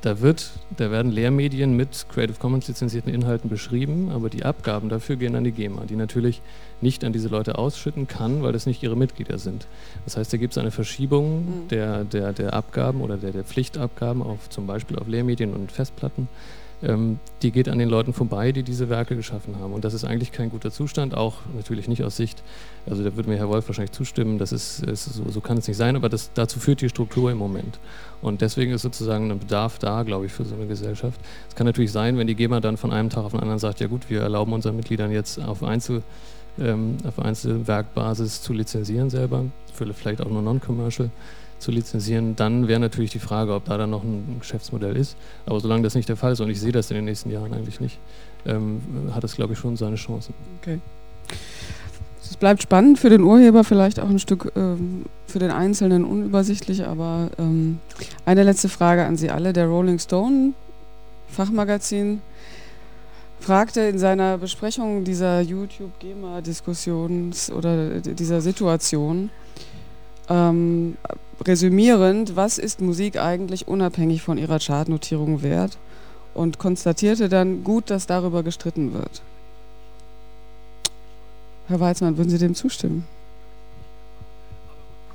da, 0.05 0.21
wird, 0.21 0.51
da 0.77 0.91
werden 0.91 1.11
Lehrmedien 1.11 1.75
mit 1.75 2.07
Creative 2.11 2.39
Commons 2.39 2.69
lizenzierten 2.69 3.13
Inhalten 3.13 3.49
beschrieben, 3.49 4.11
aber 4.11 4.29
die 4.29 4.45
Abgaben 4.45 4.91
dafür 4.91 5.17
gehen 5.17 5.35
an 5.35 5.45
die 5.45 5.53
GEMA, 5.53 5.87
die 5.87 5.97
natürlich 5.97 6.43
nicht 6.83 7.05
an 7.05 7.15
diese 7.15 7.29
Leute 7.29 7.57
ausschütten 7.57 8.07
kann, 8.07 8.43
weil 8.43 8.53
das 8.53 8.67
nicht 8.67 8.83
ihre 8.83 8.97
Mitglieder 8.97 9.39
sind. 9.39 9.67
Das 10.05 10.19
heißt, 10.19 10.31
da 10.31 10.37
gibt 10.37 10.53
es 10.53 10.59
eine 10.59 10.71
Verschiebung 10.71 11.37
mhm. 11.37 11.69
der, 11.69 12.05
der, 12.05 12.35
der 12.35 12.53
Abgaben 12.53 13.01
oder 13.01 13.17
der, 13.17 13.33
der 13.33 13.45
Pflichtabgaben 13.45 14.23
auf 14.23 14.51
zum 14.51 14.67
Beispiel 14.67 14.99
auf 14.99 15.09
Lehrmedien 15.09 15.55
und 15.55 15.73
Festplatten 15.73 16.29
die 16.83 17.51
geht 17.51 17.68
an 17.70 17.79
den 17.79 17.89
Leuten 17.89 18.12
vorbei, 18.12 18.53
die 18.53 18.62
diese 18.62 18.91
Werke 18.91 19.16
geschaffen 19.16 19.59
haben. 19.59 19.72
Und 19.72 19.87
das 19.87 19.95
ist 19.95 20.05
eigentlich 20.05 20.33
kein 20.33 20.51
guter 20.51 20.70
Zustand, 20.70 21.16
auch 21.16 21.37
natürlich 21.57 21.89
nicht 21.89 22.05
aus 22.05 22.16
Sicht, 22.16 22.43
also 22.87 23.03
da 23.03 23.16
würde 23.16 23.31
mir 23.31 23.37
Herr 23.37 23.49
Wolf 23.49 23.66
wahrscheinlich 23.68 23.93
zustimmen, 23.93 24.39
das 24.39 24.53
ist, 24.53 24.81
ist 24.81 25.05
so, 25.05 25.31
so, 25.31 25.41
kann 25.41 25.57
es 25.57 25.66
nicht 25.66 25.79
sein, 25.79 25.97
aber 25.97 26.11
das, 26.11 26.31
dazu 26.35 26.61
führt 26.61 26.83
die 26.83 26.91
Struktur 26.91 27.31
im 27.31 27.39
Moment. 27.39 27.79
Und 28.20 28.43
deswegen 28.43 28.72
ist 28.72 28.83
sozusagen 28.83 29.31
ein 29.31 29.39
Bedarf 29.39 29.79
da, 29.79 30.03
glaube 30.03 30.27
ich, 30.27 30.33
für 30.33 30.45
so 30.45 30.55
eine 30.55 30.66
Gesellschaft. 30.66 31.18
Es 31.49 31.55
kann 31.55 31.66
natürlich 31.66 31.93
sein, 31.93 32.18
wenn 32.18 32.27
die 32.27 32.35
GEMA 32.35 32.61
dann 32.61 32.77
von 32.77 32.93
einem 32.93 33.09
Tag 33.09 33.25
auf 33.25 33.33
den 33.33 33.41
anderen 33.41 33.59
sagt, 33.59 33.81
ja 33.81 33.87
gut, 33.87 34.11
wir 34.11 34.20
erlauben 34.20 34.53
unseren 34.53 34.77
Mitgliedern 34.77 35.11
jetzt 35.11 35.43
auf 35.43 35.62
Einzel 35.62 36.03
ähm, 36.59 36.99
auf 37.05 37.18
Einzelwerkbasis 37.18 38.43
zu 38.43 38.53
lizenzieren 38.53 39.11
selber, 39.11 39.45
vielleicht 39.72 40.20
auch 40.20 40.31
nur 40.31 40.43
Non-Commercial 40.43 41.11
zu 41.65 41.71
lizenzieren, 41.71 42.37
dann 42.37 42.69
wäre 42.69 42.79
natürlich 42.79 43.11
die 43.11 43.19
Frage, 43.19 43.55
ob 43.55 43.65
da 43.65 43.79
dann 43.79 43.91
noch 43.91 44.05
ein 44.05 44.37
Geschäftsmodell 44.39 44.97
ist. 44.97 45.17
Aber 45.47 45.59
solange 45.61 45.83
das 45.83 45.95
nicht 45.95 46.09
der 46.09 46.17
Fall 46.17 46.33
ist, 46.33 46.41
und 46.41 46.51
ich 46.51 46.61
sehe 46.61 46.73
das 46.73 46.91
in 46.91 46.97
den 46.97 47.07
nächsten 47.07 47.31
Jahren 47.31 47.53
eigentlich 47.55 47.81
nicht, 47.81 47.99
ähm, 48.47 48.81
hat 49.12 49.25
es, 49.25 49.35
glaube 49.35 49.55
ich, 49.55 49.59
schon 49.59 49.77
seine 49.77 49.97
Chancen. 49.97 50.35
Okay. 50.61 50.81
Es 52.23 52.37
bleibt 52.37 52.62
spannend 52.62 52.99
für 52.99 53.11
den 53.11 53.23
Urheber, 53.23 53.65
vielleicht 53.65 53.99
auch 53.99 54.09
ein 54.09 54.19
Stück 54.19 54.53
ähm, 54.57 55.07
für 55.27 55.39
den 55.39 55.51
Einzelnen 55.51 56.05
unübersichtlich, 56.05 56.87
aber 56.87 57.31
ähm, 57.39 57.79
eine 58.27 58.43
letzte 58.43 58.69
Frage 58.69 59.05
an 59.05 59.17
Sie 59.17 59.31
alle. 59.31 59.53
Der 59.53 59.67
Rolling 59.67 59.99
Stone 59.99 60.53
Fachmagazin 61.29 62.21
fragte 63.41 63.83
in 63.83 63.99
seiner 63.99 64.39
Besprechung 64.39 65.05
dieser 65.05 65.41
YouTube-GEMA-Diskussion 65.41 67.33
oder 67.57 68.01
dieser 68.01 68.41
Situation, 68.41 69.31
ähm, 70.29 70.97
resümierend, 71.47 72.37
was 72.37 72.59
ist 72.59 72.80
Musik 72.80 73.18
eigentlich 73.18 73.68
unabhängig 73.68 74.22
von 74.22 74.39
ihrer 74.39 74.59
Chartnotierung 74.59 75.43
wert? 75.43 75.78
Und 76.35 76.59
konstatierte 76.59 77.28
dann, 77.28 77.62
gut, 77.62 77.91
dass 77.91 78.07
darüber 78.07 78.43
gestritten 78.43 78.93
wird. 78.93 79.22
Herr 81.68 81.80
Weizmann, 81.80 82.16
würden 82.16 82.30
Sie 82.30 82.39
dem 82.39 82.55
zustimmen? 82.55 83.07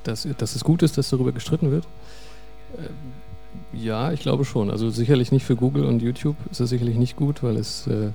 Dass, 0.03 0.27
dass 0.37 0.55
es 0.55 0.63
gut 0.63 0.81
ist, 0.81 0.97
dass 0.97 1.09
darüber 1.09 1.31
gestritten 1.31 1.71
wird? 1.71 1.85
Äh, 2.77 3.77
ja, 3.77 4.11
ich 4.11 4.21
glaube 4.21 4.45
schon. 4.45 4.71
Also 4.71 4.89
sicherlich 4.89 5.31
nicht 5.31 5.45
für 5.45 5.55
Google 5.55 5.85
und 5.85 6.01
YouTube 6.01 6.37
ist 6.49 6.59
es 6.59 6.69
sicherlich 6.69 6.95
nicht 6.95 7.15
gut, 7.17 7.43
weil 7.43 7.57
es 7.57 7.85
äh, 7.87 8.11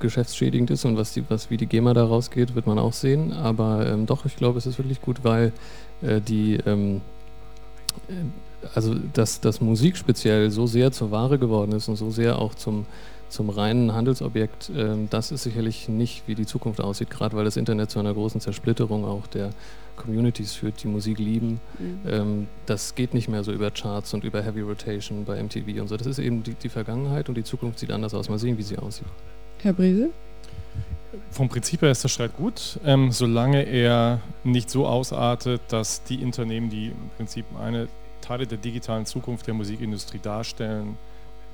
geschäftsschädigend 0.00 0.70
ist 0.70 0.84
und 0.84 0.96
was, 0.96 1.12
die, 1.12 1.24
was 1.28 1.50
wie 1.50 1.56
die 1.56 1.66
GEMA 1.66 1.94
da 1.94 2.04
rausgeht, 2.04 2.54
wird 2.54 2.66
man 2.66 2.78
auch 2.78 2.92
sehen. 2.92 3.32
Aber 3.32 3.86
ähm, 3.86 4.06
doch, 4.06 4.24
ich 4.26 4.36
glaube, 4.36 4.58
es 4.58 4.66
ist 4.66 4.78
wirklich 4.78 5.00
gut, 5.00 5.24
weil 5.24 5.52
die, 6.02 6.58
ähm, 6.66 7.00
äh, 8.08 8.12
also 8.74 8.94
dass, 9.12 9.40
dass 9.40 9.60
Musik 9.60 9.96
speziell 9.96 10.50
so 10.50 10.66
sehr 10.66 10.92
zur 10.92 11.10
Ware 11.10 11.38
geworden 11.38 11.72
ist 11.72 11.88
und 11.88 11.96
so 11.96 12.10
sehr 12.10 12.38
auch 12.38 12.54
zum, 12.54 12.86
zum 13.28 13.50
reinen 13.50 13.94
Handelsobjekt, 13.94 14.70
ähm, 14.74 15.08
das 15.10 15.30
ist 15.30 15.42
sicherlich 15.42 15.88
nicht, 15.88 16.22
wie 16.26 16.34
die 16.34 16.46
Zukunft 16.46 16.80
aussieht, 16.80 17.10
gerade 17.10 17.36
weil 17.36 17.44
das 17.44 17.56
Internet 17.56 17.90
zu 17.90 17.98
einer 17.98 18.14
großen 18.14 18.40
Zersplitterung 18.40 19.04
auch 19.04 19.26
der 19.26 19.50
Communities 19.96 20.54
führt, 20.54 20.82
die 20.82 20.88
Musik 20.88 21.18
lieben. 21.18 21.60
Mhm. 21.78 22.00
Ähm, 22.08 22.46
das 22.66 22.94
geht 22.94 23.14
nicht 23.14 23.28
mehr 23.28 23.44
so 23.44 23.52
über 23.52 23.70
Charts 23.70 24.14
und 24.14 24.24
über 24.24 24.42
Heavy 24.42 24.60
Rotation 24.60 25.24
bei 25.24 25.42
MTV 25.42 25.80
und 25.80 25.88
so. 25.88 25.96
Das 25.96 26.06
ist 26.06 26.18
eben 26.18 26.42
die, 26.42 26.54
die 26.54 26.68
Vergangenheit 26.68 27.28
und 27.28 27.34
die 27.34 27.44
Zukunft 27.44 27.80
sieht 27.80 27.90
anders 27.90 28.14
aus. 28.14 28.28
Mal 28.28 28.38
sehen, 28.38 28.56
wie 28.56 28.62
sie 28.62 28.78
aussieht. 28.78 29.08
Herr 29.58 29.72
Briese? 29.72 30.10
Vom 31.30 31.48
Prinzip 31.48 31.82
her 31.82 31.90
ist 31.90 32.02
der 32.02 32.08
Streit 32.08 32.36
gut, 32.36 32.78
ähm, 32.84 33.12
solange 33.12 33.62
er 33.62 34.20
nicht 34.44 34.70
so 34.70 34.86
ausartet, 34.86 35.60
dass 35.68 36.02
die 36.04 36.24
Unternehmen, 36.24 36.70
die 36.70 36.88
im 36.88 37.10
Prinzip 37.16 37.44
eine 37.60 37.88
Teile 38.20 38.46
der 38.46 38.58
digitalen 38.58 39.06
Zukunft 39.06 39.46
der 39.46 39.54
Musikindustrie 39.54 40.18
darstellen, 40.18 40.98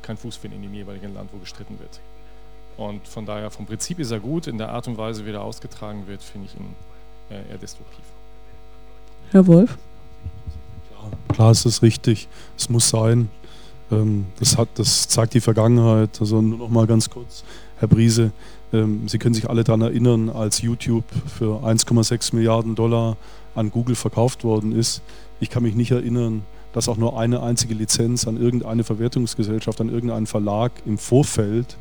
keinen 0.03 0.17
Fuß 0.17 0.37
finden 0.37 0.57
in 0.57 0.63
dem 0.63 0.75
jeweiligen 0.75 1.15
Land, 1.15 1.31
wo 1.33 1.39
gestritten 1.39 1.79
wird. 1.79 2.01
Und 2.77 3.07
von 3.07 3.25
daher, 3.25 3.51
vom 3.51 3.67
Prinzip 3.67 3.99
ist 3.99 4.11
er 4.11 4.21
gut, 4.21 4.47
in 4.47 4.59
der 4.59 4.71
Art 4.71 4.89
und 4.89 4.99
Weise, 4.99 5.25
wie 5.25 5.31
er 5.31 5.43
ausgetragen 5.43 6.07
wird, 6.07 6.23
finde 6.23 6.49
ich 6.49 6.61
ihn 6.61 6.75
äh, 7.31 7.51
eher 7.51 7.59
destruktiv. 7.59 8.05
Herr 9.31 9.47
Wolf? 9.47 9.79
klar 11.29 11.51
ist 11.51 11.67
es 11.67 11.83
richtig. 11.83 12.29
Es 12.57 12.69
muss 12.69 12.89
sein. 12.89 13.29
Ähm, 13.91 14.27
das, 14.39 14.57
hat, 14.57 14.69
das 14.77 15.09
zeigt 15.09 15.35
die 15.35 15.41
Vergangenheit. 15.41 16.21
Also 16.21 16.41
nur 16.41 16.59
noch 16.59 16.69
mal 16.69 16.87
ganz 16.87 17.11
kurz, 17.11 17.45
Herr 17.79 17.89
Briese, 17.89 18.33
ähm, 18.75 19.09
Sie 19.09 19.19
können 19.19 19.35
sich 19.35 19.49
alle 19.49 19.65
daran 19.65 19.83
erinnern, 19.83 20.29
als 20.29 20.61
YouTube 20.61 21.05
für 21.39 21.65
1,6 21.65 22.35
Milliarden 22.35 22.75
Dollar 22.75 23.17
an 23.55 23.71
Google 23.71 23.95
verkauft 23.95 24.43
worden 24.43 24.73
ist. 24.73 25.01
Ich 25.41 25.49
kann 25.49 25.63
mich 25.63 25.77
nicht 25.77 25.93
erinnern, 25.93 26.43
dass 26.73 26.89
auch 26.89 26.97
nur 26.97 27.19
eine 27.19 27.43
einzige 27.43 27.75
Lizenz 27.75 28.27
an 28.27 28.37
irgendeine 28.37 28.83
Verwertungsgesellschaft, 28.83 29.81
an 29.81 29.89
irgendeinen 29.89 30.27
Verlag 30.27 30.73
im 30.87 30.99
Vorfeld 30.99 31.77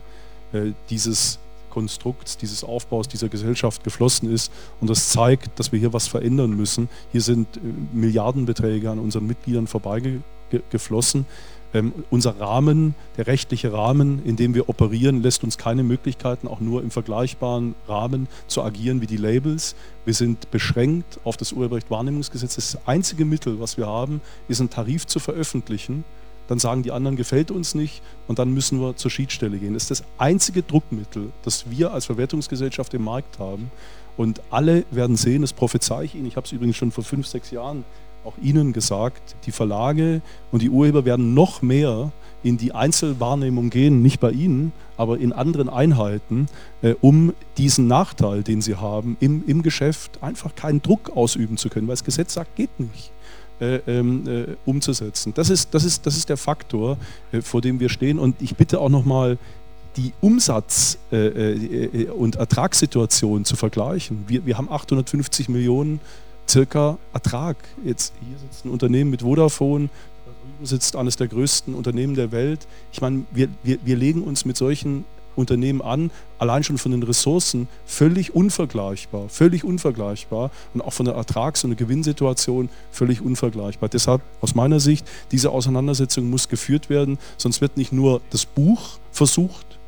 äh, 0.53 0.73
dieses 0.91 1.39
Konstrukts, 1.71 2.37
dieses 2.37 2.63
Aufbaus 2.63 3.07
dieser 3.07 3.29
Gesellschaft 3.29 3.83
geflossen 3.83 4.31
ist. 4.31 4.51
Und 4.79 4.91
das 4.91 5.09
zeigt, 5.09 5.59
dass 5.59 5.71
wir 5.71 5.79
hier 5.79 5.93
was 5.93 6.07
verändern 6.07 6.51
müssen. 6.55 6.89
Hier 7.11 7.21
sind 7.21 7.57
äh, 7.57 7.61
Milliardenbeträge 7.91 8.91
an 8.91 8.99
unseren 8.99 9.25
Mitgliedern 9.25 9.65
vorbeigeflossen. 9.65 11.25
Ähm, 11.73 11.91
unser 12.11 12.39
Rahmen, 12.39 12.93
der 13.17 13.25
rechtliche 13.27 13.73
Rahmen, 13.73 14.23
in 14.25 14.35
dem 14.35 14.53
wir 14.53 14.69
operieren, 14.69 15.23
lässt 15.23 15.43
uns 15.43 15.57
keine 15.57 15.83
Möglichkeiten, 15.83 16.47
auch 16.47 16.59
nur 16.59 16.83
im 16.83 16.91
vergleichbaren 16.91 17.73
Rahmen 17.87 18.27
zu 18.47 18.61
agieren 18.61 19.01
wie 19.01 19.07
die 19.07 19.17
Labels. 19.17 19.75
Wir 20.05 20.13
sind 20.13 20.51
beschränkt 20.51 21.19
auf 21.23 21.35
das 21.35 21.51
Urheberrecht-Wahrnehmungsgesetz. 21.51 22.55
Das 22.55 22.77
einzige 22.85 23.25
Mittel, 23.25 23.59
was 23.59 23.77
wir 23.77 23.87
haben, 23.87 24.21
ist 24.47 24.59
einen 24.59 24.69
Tarif 24.69 25.07
zu 25.07 25.19
veröffentlichen. 25.19 26.03
Dann 26.47 26.59
sagen 26.59 26.83
die 26.83 26.91
anderen, 26.91 27.15
gefällt 27.15 27.51
uns 27.51 27.73
nicht 27.73 28.01
und 28.27 28.37
dann 28.37 28.53
müssen 28.53 28.79
wir 28.79 28.95
zur 28.95 29.09
Schiedsstelle 29.09 29.57
gehen. 29.57 29.73
Das 29.73 29.83
ist 29.83 29.91
das 29.91 30.03
einzige 30.17 30.61
Druckmittel, 30.61 31.31
das 31.41 31.69
wir 31.71 31.93
als 31.93 32.05
Verwertungsgesellschaft 32.05 32.93
im 32.93 33.05
Markt 33.05 33.39
haben. 33.39 33.71
Und 34.17 34.41
alle 34.51 34.85
werden 34.91 35.15
sehen, 35.15 35.41
das 35.41 35.53
prophezei 35.53 36.03
ich 36.03 36.15
Ihnen, 36.15 36.27
ich 36.27 36.35
habe 36.35 36.45
es 36.45 36.51
übrigens 36.51 36.75
schon 36.75 36.91
vor 36.91 37.03
fünf, 37.03 37.25
sechs 37.27 37.49
Jahren 37.49 37.83
auch 38.25 38.33
Ihnen 38.41 38.73
gesagt, 38.73 39.35
die 39.45 39.51
Verlage 39.51 40.21
und 40.51 40.61
die 40.61 40.69
Urheber 40.69 41.05
werden 41.05 41.33
noch 41.33 41.61
mehr 41.61 42.11
in 42.43 42.57
die 42.57 42.73
Einzelwahrnehmung 42.73 43.69
gehen, 43.69 44.01
nicht 44.01 44.19
bei 44.19 44.31
Ihnen, 44.31 44.73
aber 44.97 45.17
in 45.17 45.31
anderen 45.31 45.69
Einheiten, 45.69 46.47
äh, 46.81 46.93
um 47.01 47.33
diesen 47.57 47.87
Nachteil, 47.87 48.43
den 48.43 48.61
sie 48.61 48.75
haben, 48.75 49.17
im, 49.19 49.43
im 49.47 49.63
Geschäft 49.63 50.21
einfach 50.21 50.53
keinen 50.55 50.81
Druck 50.81 51.15
ausüben 51.15 51.57
zu 51.57 51.69
können, 51.69 51.87
weil 51.87 51.93
das 51.93 52.03
Gesetz 52.03 52.33
sagt, 52.33 52.55
geht 52.55 52.77
nicht. 52.79 53.11
Äh, 53.59 53.75
ähm, 53.85 54.27
äh, 54.27 54.55
umzusetzen. 54.65 55.31
Das 55.35 55.51
ist, 55.51 55.73
das, 55.75 55.85
ist, 55.85 56.05
das 56.07 56.17
ist 56.17 56.27
der 56.27 56.37
Faktor, 56.37 56.97
äh, 57.31 57.41
vor 57.41 57.61
dem 57.61 57.79
wir 57.79 57.87
stehen. 57.87 58.17
Und 58.17 58.41
ich 58.41 58.55
bitte 58.55 58.79
auch 58.79 58.89
nochmal, 58.89 59.37
die 59.95 60.11
Umsatz- 60.21 60.97
äh, 61.11 61.27
äh, 61.27 62.09
und 62.09 62.35
Ertragssituation 62.35 63.45
zu 63.45 63.55
vergleichen. 63.55 64.25
Wir, 64.27 64.45
wir 64.47 64.57
haben 64.57 64.69
850 64.69 65.49
Millionen 65.49 65.99
circa 66.53 66.97
Ertrag. 67.13 67.57
Jetzt 67.83 68.13
hier 68.19 68.37
sitzt 68.37 68.65
ein 68.65 68.69
Unternehmen 68.69 69.09
mit 69.09 69.23
Vodafone, 69.23 69.89
da 70.25 70.31
drüben 70.31 70.65
sitzt 70.65 70.95
eines 70.95 71.15
der 71.15 71.27
größten 71.27 71.73
Unternehmen 71.73 72.13
der 72.13 72.31
Welt. 72.31 72.67
Ich 72.91 73.01
meine, 73.01 73.23
wir, 73.31 73.49
wir, 73.63 73.79
wir 73.83 73.95
legen 73.95 74.23
uns 74.23 74.45
mit 74.45 74.55
solchen 74.55 75.03
Unternehmen 75.35 75.81
an, 75.81 76.11
allein 76.37 76.63
schon 76.63 76.77
von 76.77 76.91
den 76.91 77.01
Ressourcen 77.01 77.67
völlig 77.85 78.35
unvergleichbar, 78.35 79.29
völlig 79.29 79.63
unvergleichbar 79.63 80.51
und 80.75 80.81
auch 80.81 80.93
von 80.93 81.07
der 81.07 81.15
Ertrags- 81.15 81.63
und 81.63 81.71
der 81.71 81.77
Gewinnsituation 81.77 82.69
völlig 82.91 83.19
unvergleichbar. 83.19 83.89
Deshalb 83.89 84.21
aus 84.41 84.53
meiner 84.53 84.79
Sicht, 84.79 85.07
diese 85.31 85.49
Auseinandersetzung 85.49 86.29
muss 86.29 86.49
geführt 86.49 86.91
werden, 86.91 87.17
sonst 87.37 87.61
wird 87.61 87.77
nicht 87.77 87.91
nur 87.91 88.21
das 88.29 88.45
Buch 88.45 88.99
versucht, 89.11 89.79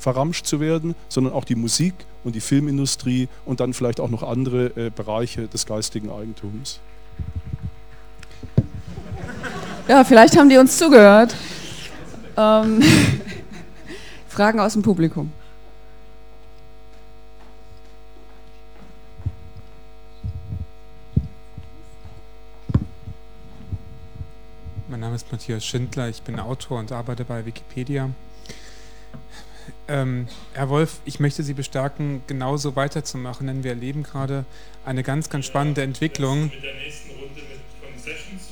verramscht 0.00 0.46
zu 0.46 0.58
werden, 0.60 0.96
sondern 1.08 1.34
auch 1.34 1.44
die 1.44 1.54
Musik 1.54 1.94
und 2.24 2.34
die 2.34 2.40
Filmindustrie 2.40 3.28
und 3.44 3.60
dann 3.60 3.74
vielleicht 3.74 4.00
auch 4.00 4.08
noch 4.08 4.22
andere 4.22 4.66
äh, 4.76 4.90
Bereiche 4.90 5.46
des 5.46 5.66
geistigen 5.66 6.10
Eigentums. 6.10 6.80
Ja, 9.86 10.02
vielleicht 10.04 10.36
haben 10.38 10.48
die 10.48 10.56
uns 10.56 10.78
zugehört. 10.78 11.34
Ähm, 12.36 12.82
Fragen 14.28 14.60
aus 14.60 14.72
dem 14.72 14.82
Publikum. 14.82 15.32
Mein 24.88 25.00
Name 25.00 25.14
ist 25.16 25.30
Matthias 25.30 25.64
Schindler, 25.64 26.08
ich 26.08 26.22
bin 26.22 26.40
Autor 26.40 26.78
und 26.78 26.90
arbeite 26.90 27.24
bei 27.24 27.44
Wikipedia. 27.44 28.10
Ähm, 29.90 30.28
Herr 30.52 30.68
Wolf, 30.68 31.00
ich 31.04 31.18
möchte 31.18 31.42
Sie 31.42 31.52
bestärken, 31.52 32.22
genauso 32.28 32.76
weiterzumachen, 32.76 33.48
denn 33.48 33.64
wir 33.64 33.72
erleben 33.72 34.04
gerade 34.04 34.44
eine 34.84 35.02
ganz, 35.02 35.28
ganz 35.28 35.46
spannende 35.46 35.82
Entwicklung. 35.82 36.44
Mit 36.44 36.62
der 36.62 36.74
nächsten 36.74 37.10
Runde 37.18 37.40
mit 37.40 37.60
Concessions 37.82 38.49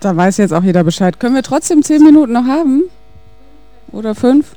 Da 0.00 0.16
weiß 0.16 0.38
jetzt 0.38 0.52
auch 0.52 0.62
jeder 0.62 0.82
Bescheid. 0.82 1.20
Können 1.20 1.34
wir 1.34 1.42
trotzdem 1.42 1.82
zehn 1.82 2.02
Minuten 2.02 2.32
noch 2.32 2.46
haben? 2.46 2.84
Oder 3.92 4.14
fünf? 4.14 4.56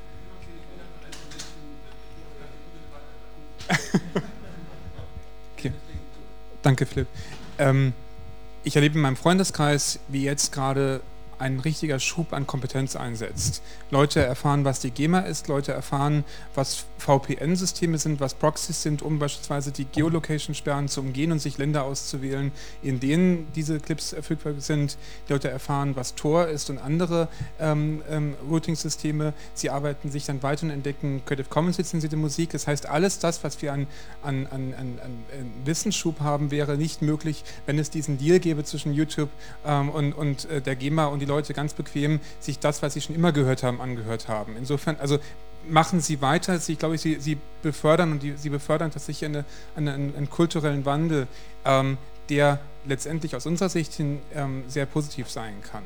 okay. 5.58 5.74
Danke, 6.62 6.86
Philipp. 6.86 7.08
Ähm, 7.58 7.92
ich 8.64 8.78
erlebe 8.78 8.96
in 8.96 9.02
meinem 9.02 9.18
Freundeskreis, 9.18 10.00
wie 10.08 10.24
jetzt 10.24 10.54
gerade 10.54 11.02
ein 11.44 11.60
richtiger 11.60 12.00
Schub 12.00 12.34
an 12.34 12.48
Kompetenz 12.48 12.96
einsetzt. 12.96 13.62
Leute 13.92 14.22
erfahren, 14.22 14.64
was 14.64 14.80
die 14.80 14.92
GEMA 14.92 15.20
ist, 15.20 15.50
Leute 15.50 15.74
erfahren, 15.74 16.24
was 16.56 16.86
VPN-Systeme 16.98 17.98
sind, 17.98 18.22
was 18.22 18.34
Proxys 18.34 18.82
sind, 18.82 19.02
um 19.02 19.20
beispielsweise 19.20 19.72
die 19.72 19.84
Geolocation-Sperren 19.84 20.88
zu 20.88 21.02
umgehen 21.02 21.34
und 21.34 21.40
sich 21.40 21.58
Länder 21.58 21.84
auszuwählen, 21.84 22.52
in 22.82 23.02
denen 23.02 23.48
diese 23.56 23.80
Clips 23.80 24.12
verfügbar 24.12 24.54
sind. 24.60 24.98
Die 25.28 25.34
Leute 25.34 25.50
erfahren, 25.50 25.96
was 25.96 26.16
Tor 26.16 26.48
ist 26.48 26.70
und 26.70 26.78
andere 26.78 27.28
ähm, 27.60 28.02
ähm, 28.10 28.36
Routing-Systeme. 28.50 29.34
Sie 29.54 29.70
arbeiten 29.70 30.10
sich 30.12 30.26
dann 30.26 30.42
weiter 30.44 30.64
und 30.64 30.70
entdecken 30.70 31.24
Creative 31.26 31.50
Commons 31.50 31.78
lizenzierte 31.78 32.16
Musik. 32.16 32.52
Das 32.52 32.68
heißt, 32.68 32.88
alles 32.88 33.20
das, 33.20 33.44
was 33.44 33.62
wir 33.62 33.74
an, 33.74 33.88
an, 34.22 34.48
an, 34.50 34.74
an, 34.78 34.98
Wissensschub 35.66 36.22
haben, 36.22 36.52
wäre 36.52 36.78
nicht 36.78 37.02
möglich, 37.02 37.44
wenn 37.66 37.78
es 37.80 37.90
diesen 37.90 38.18
Deal 38.18 38.40
gäbe 38.40 38.64
zwischen 38.64 38.94
YouTube 38.94 39.30
ähm, 39.66 39.90
und, 39.90 40.14
und 40.14 40.46
äh, 40.46 40.62
der 40.62 40.78
GEMA 40.78 41.08
und 41.08 41.20
die 41.20 41.26
Leute 41.26 41.33
ganz 41.54 41.74
bequem 41.74 42.20
sich 42.40 42.60
das, 42.60 42.82
was 42.82 42.94
sie 42.94 43.02
schon 43.02 43.16
immer 43.16 43.32
gehört 43.32 43.64
haben, 43.64 43.82
angehört 43.82 44.28
haben. 44.28 44.56
Insofern, 44.58 44.98
also 45.00 45.20
machen 45.68 46.02
Sie 46.02 46.22
weiter. 46.22 46.60
Sie, 46.60 46.74
ich 46.74 46.80
glaube, 46.80 46.98
Sie, 46.98 47.16
Sie 47.20 47.38
befördern 47.62 48.12
und 48.12 48.24
die, 48.24 48.34
Sie 48.38 48.50
befördern 48.50 48.92
tatsächlich 48.92 49.30
eine, 49.30 49.46
eine, 49.76 49.94
einen, 49.94 50.16
einen, 50.16 50.30
kulturellen 50.30 50.86
Wandel, 50.86 51.28
ähm, 51.66 51.98
der 52.30 52.60
letztendlich 52.86 53.36
aus 53.36 53.46
unserer 53.46 53.70
Sicht 53.70 53.94
hin 53.94 54.20
ähm, 54.34 54.64
sehr 54.68 54.86
positiv 54.86 55.30
sein 55.30 55.54
kann. 55.62 55.84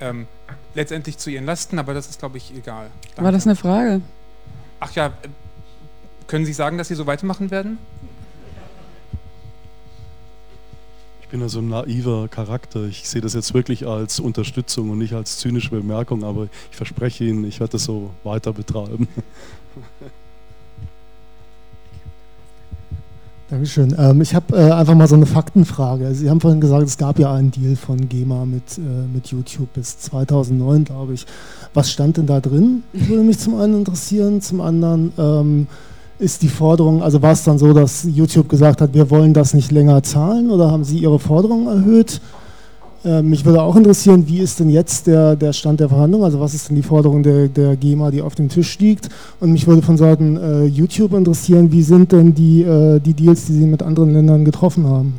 Ähm, 0.00 0.26
letztendlich 0.74 1.18
zu 1.18 1.30
Ihren 1.30 1.44
Lasten, 1.44 1.78
aber 1.78 1.94
das 1.94 2.08
ist, 2.08 2.20
glaube 2.20 2.38
ich, 2.38 2.54
egal. 2.56 2.90
Danke. 3.08 3.24
War 3.24 3.32
das 3.32 3.46
eine 3.46 3.56
Frage? 3.56 4.00
Ach 4.80 4.92
ja, 4.92 5.06
äh, 5.06 5.10
können 6.26 6.46
Sie 6.46 6.52
sagen, 6.52 6.78
dass 6.78 6.88
Sie 6.88 6.94
so 6.94 7.06
weitermachen 7.06 7.50
werden? 7.50 7.78
Ich 11.28 11.32
bin 11.32 11.42
ja 11.42 11.48
so 11.50 11.58
ein 11.58 11.68
naiver 11.68 12.26
Charakter. 12.28 12.84
Ich 12.84 13.06
sehe 13.06 13.20
das 13.20 13.34
jetzt 13.34 13.52
wirklich 13.52 13.86
als 13.86 14.18
Unterstützung 14.18 14.88
und 14.88 14.96
nicht 14.96 15.12
als 15.12 15.36
zynische 15.36 15.68
Bemerkung, 15.68 16.24
aber 16.24 16.48
ich 16.70 16.76
verspreche 16.78 17.24
Ihnen, 17.24 17.44
ich 17.44 17.60
werde 17.60 17.72
das 17.72 17.84
so 17.84 18.08
weiter 18.24 18.54
betreiben. 18.54 19.08
Dankeschön. 23.50 23.94
Ähm, 23.98 24.22
ich 24.22 24.34
habe 24.34 24.56
äh, 24.56 24.70
einfach 24.70 24.94
mal 24.94 25.06
so 25.06 25.16
eine 25.16 25.26
Faktenfrage. 25.26 26.14
Sie 26.14 26.30
haben 26.30 26.40
vorhin 26.40 26.62
gesagt, 26.62 26.84
es 26.84 26.96
gab 26.96 27.18
ja 27.18 27.34
einen 27.34 27.50
Deal 27.50 27.76
von 27.76 28.08
GEMA 28.08 28.46
mit, 28.46 28.78
äh, 28.78 28.80
mit 28.80 29.26
YouTube 29.26 29.74
bis 29.74 29.98
2009, 29.98 30.84
glaube 30.84 31.12
ich. 31.12 31.26
Was 31.74 31.92
stand 31.92 32.16
denn 32.16 32.26
da 32.26 32.40
drin? 32.40 32.84
Würde 32.94 33.22
mich 33.22 33.38
zum 33.38 33.54
einen 33.60 33.74
interessieren. 33.74 34.40
Zum 34.40 34.62
anderen, 34.62 35.12
ähm, 35.18 35.66
ist 36.18 36.42
die 36.42 36.48
Forderung, 36.48 37.02
also 37.02 37.22
war 37.22 37.32
es 37.32 37.44
dann 37.44 37.58
so, 37.58 37.72
dass 37.72 38.04
YouTube 38.04 38.48
gesagt 38.48 38.80
hat, 38.80 38.94
wir 38.94 39.10
wollen 39.10 39.34
das 39.34 39.54
nicht 39.54 39.70
länger 39.70 40.02
zahlen 40.02 40.50
oder 40.50 40.70
haben 40.70 40.84
Sie 40.84 40.98
Ihre 40.98 41.18
Forderung 41.18 41.66
erhöht? 41.66 42.20
Äh, 43.04 43.22
mich 43.22 43.44
würde 43.44 43.62
auch 43.62 43.76
interessieren, 43.76 44.26
wie 44.26 44.40
ist 44.40 44.58
denn 44.58 44.70
jetzt 44.70 45.06
der, 45.06 45.36
der 45.36 45.52
Stand 45.52 45.80
der 45.80 45.88
Verhandlungen? 45.88 46.24
Also 46.24 46.40
was 46.40 46.54
ist 46.54 46.68
denn 46.68 46.76
die 46.76 46.82
Forderung 46.82 47.22
der, 47.22 47.48
der 47.48 47.76
GEMA, 47.76 48.10
die 48.10 48.22
auf 48.22 48.34
dem 48.34 48.48
Tisch 48.48 48.78
liegt? 48.78 49.08
Und 49.38 49.52
mich 49.52 49.66
würde 49.66 49.82
von 49.82 49.96
Seiten 49.96 50.36
äh, 50.36 50.64
YouTube 50.64 51.14
interessieren, 51.14 51.70
wie 51.70 51.82
sind 51.82 52.10
denn 52.10 52.34
die, 52.34 52.62
äh, 52.62 52.98
die 52.98 53.14
Deals, 53.14 53.46
die 53.46 53.52
Sie 53.52 53.66
mit 53.66 53.82
anderen 53.82 54.12
Ländern 54.12 54.44
getroffen 54.44 54.86
haben? 54.86 55.14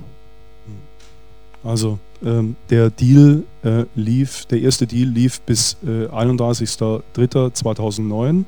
Also 1.64 2.00
Ähm, 2.24 2.56
der 2.70 2.90
Deal 2.90 3.44
äh, 3.64 3.86
lief, 3.96 4.46
der 4.46 4.60
erste 4.60 4.86
Deal 4.86 5.08
lief 5.08 5.40
bis 5.42 5.78
äh, 5.86 6.08
31.03.2009. 6.08 8.44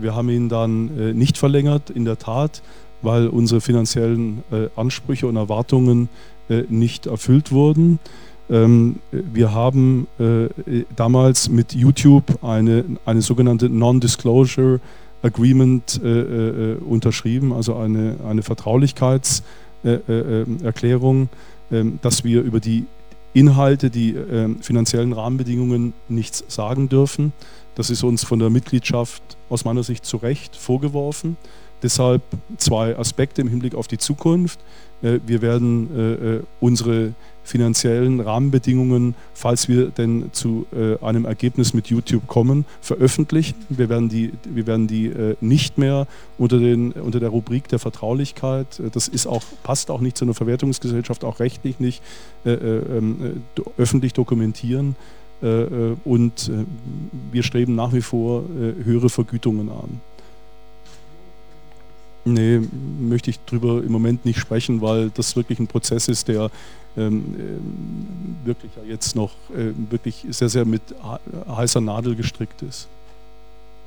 Wir 0.00 0.14
haben 0.14 0.30
ihn 0.30 0.48
dann 0.48 0.96
äh, 0.98 1.12
nicht 1.12 1.36
verlängert, 1.38 1.90
in 1.90 2.04
der 2.04 2.18
Tat, 2.18 2.62
weil 3.02 3.26
unsere 3.28 3.60
finanziellen 3.60 4.42
äh, 4.50 4.68
Ansprüche 4.76 5.26
und 5.26 5.36
Erwartungen 5.36 6.08
äh, 6.48 6.62
nicht 6.68 7.06
erfüllt 7.06 7.52
wurden. 7.52 7.98
Ähm, 8.50 8.96
wir 9.10 9.52
haben 9.52 10.06
damals 10.96 11.50
mit 11.50 11.74
YouTube 11.74 12.42
eine, 12.42 12.86
eine 13.04 13.20
sogenannte 13.20 13.68
Non-Disclosure 13.68 14.80
Agreement 15.20 16.00
unterschrieben, 16.02 17.52
also 17.52 17.76
eine, 17.76 18.16
eine 18.26 18.42
Vertraulichkeitserklärung, 18.42 21.28
ähm, 21.70 21.98
dass 22.00 22.24
wir 22.24 22.40
über 22.40 22.60
die 22.60 22.86
Inhalte, 23.34 23.90
die 23.90 24.14
äh, 24.14 24.48
finanziellen 24.60 25.12
Rahmenbedingungen 25.12 25.92
nichts 26.08 26.44
sagen 26.48 26.88
dürfen. 26.88 27.32
Das 27.74 27.90
ist 27.90 28.02
uns 28.02 28.24
von 28.24 28.38
der 28.38 28.50
Mitgliedschaft 28.50 29.22
aus 29.48 29.64
meiner 29.64 29.82
Sicht 29.82 30.04
zu 30.04 30.16
Recht 30.18 30.56
vorgeworfen. 30.56 31.36
Deshalb 31.82 32.22
zwei 32.56 32.98
Aspekte 32.98 33.40
im 33.40 33.48
Hinblick 33.48 33.74
auf 33.74 33.86
die 33.86 33.98
Zukunft. 33.98 34.58
Äh, 35.02 35.20
wir 35.26 35.42
werden 35.42 35.96
äh, 35.96 36.12
äh, 36.36 36.42
unsere 36.60 37.14
finanziellen 37.44 38.20
Rahmenbedingungen, 38.20 39.14
falls 39.32 39.68
wir 39.70 39.86
denn 39.86 40.28
zu 40.32 40.66
einem 41.00 41.24
Ergebnis 41.24 41.72
mit 41.72 41.86
YouTube 41.86 42.26
kommen, 42.26 42.66
veröffentlichen. 42.82 43.54
Wir 43.70 43.88
werden 43.88 44.10
die, 44.10 44.34
wir 44.44 44.66
werden 44.66 44.86
die 44.86 45.10
nicht 45.40 45.78
mehr 45.78 46.06
unter, 46.36 46.58
den, 46.58 46.92
unter 46.92 47.20
der 47.20 47.30
Rubrik 47.30 47.66
der 47.68 47.78
Vertraulichkeit, 47.78 48.82
das 48.92 49.08
ist 49.08 49.26
auch, 49.26 49.42
passt 49.62 49.90
auch 49.90 50.02
nicht 50.02 50.18
zu 50.18 50.26
einer 50.26 50.34
Verwertungsgesellschaft, 50.34 51.24
auch 51.24 51.40
rechtlich 51.40 51.80
nicht, 51.80 52.02
ähm, 52.44 53.44
öffentlich 53.78 54.12
dokumentieren. 54.12 54.94
Und 55.40 56.50
wir 57.30 57.42
streben 57.44 57.74
nach 57.76 57.92
wie 57.92 58.02
vor 58.02 58.44
höhere 58.48 59.08
Vergütungen 59.08 59.68
an. 59.68 60.00
Nee, 62.24 62.60
möchte 62.98 63.30
ich 63.30 63.40
darüber 63.46 63.82
im 63.82 63.90
Moment 63.90 64.24
nicht 64.24 64.38
sprechen, 64.38 64.82
weil 64.82 65.10
das 65.10 65.34
wirklich 65.34 65.58
ein 65.60 65.66
Prozess 65.66 66.08
ist, 66.08 66.28
der 66.28 66.50
ähm, 66.96 67.34
äh, 68.44 68.46
wirklich 68.46 68.72
ja 68.76 68.82
jetzt 68.82 69.16
noch 69.16 69.30
äh, 69.54 69.72
wirklich 69.90 70.26
sehr, 70.30 70.48
sehr 70.48 70.64
mit 70.64 70.82
heißer 71.48 71.80
Nadel 71.80 72.16
gestrickt 72.16 72.60
ist. 72.62 72.88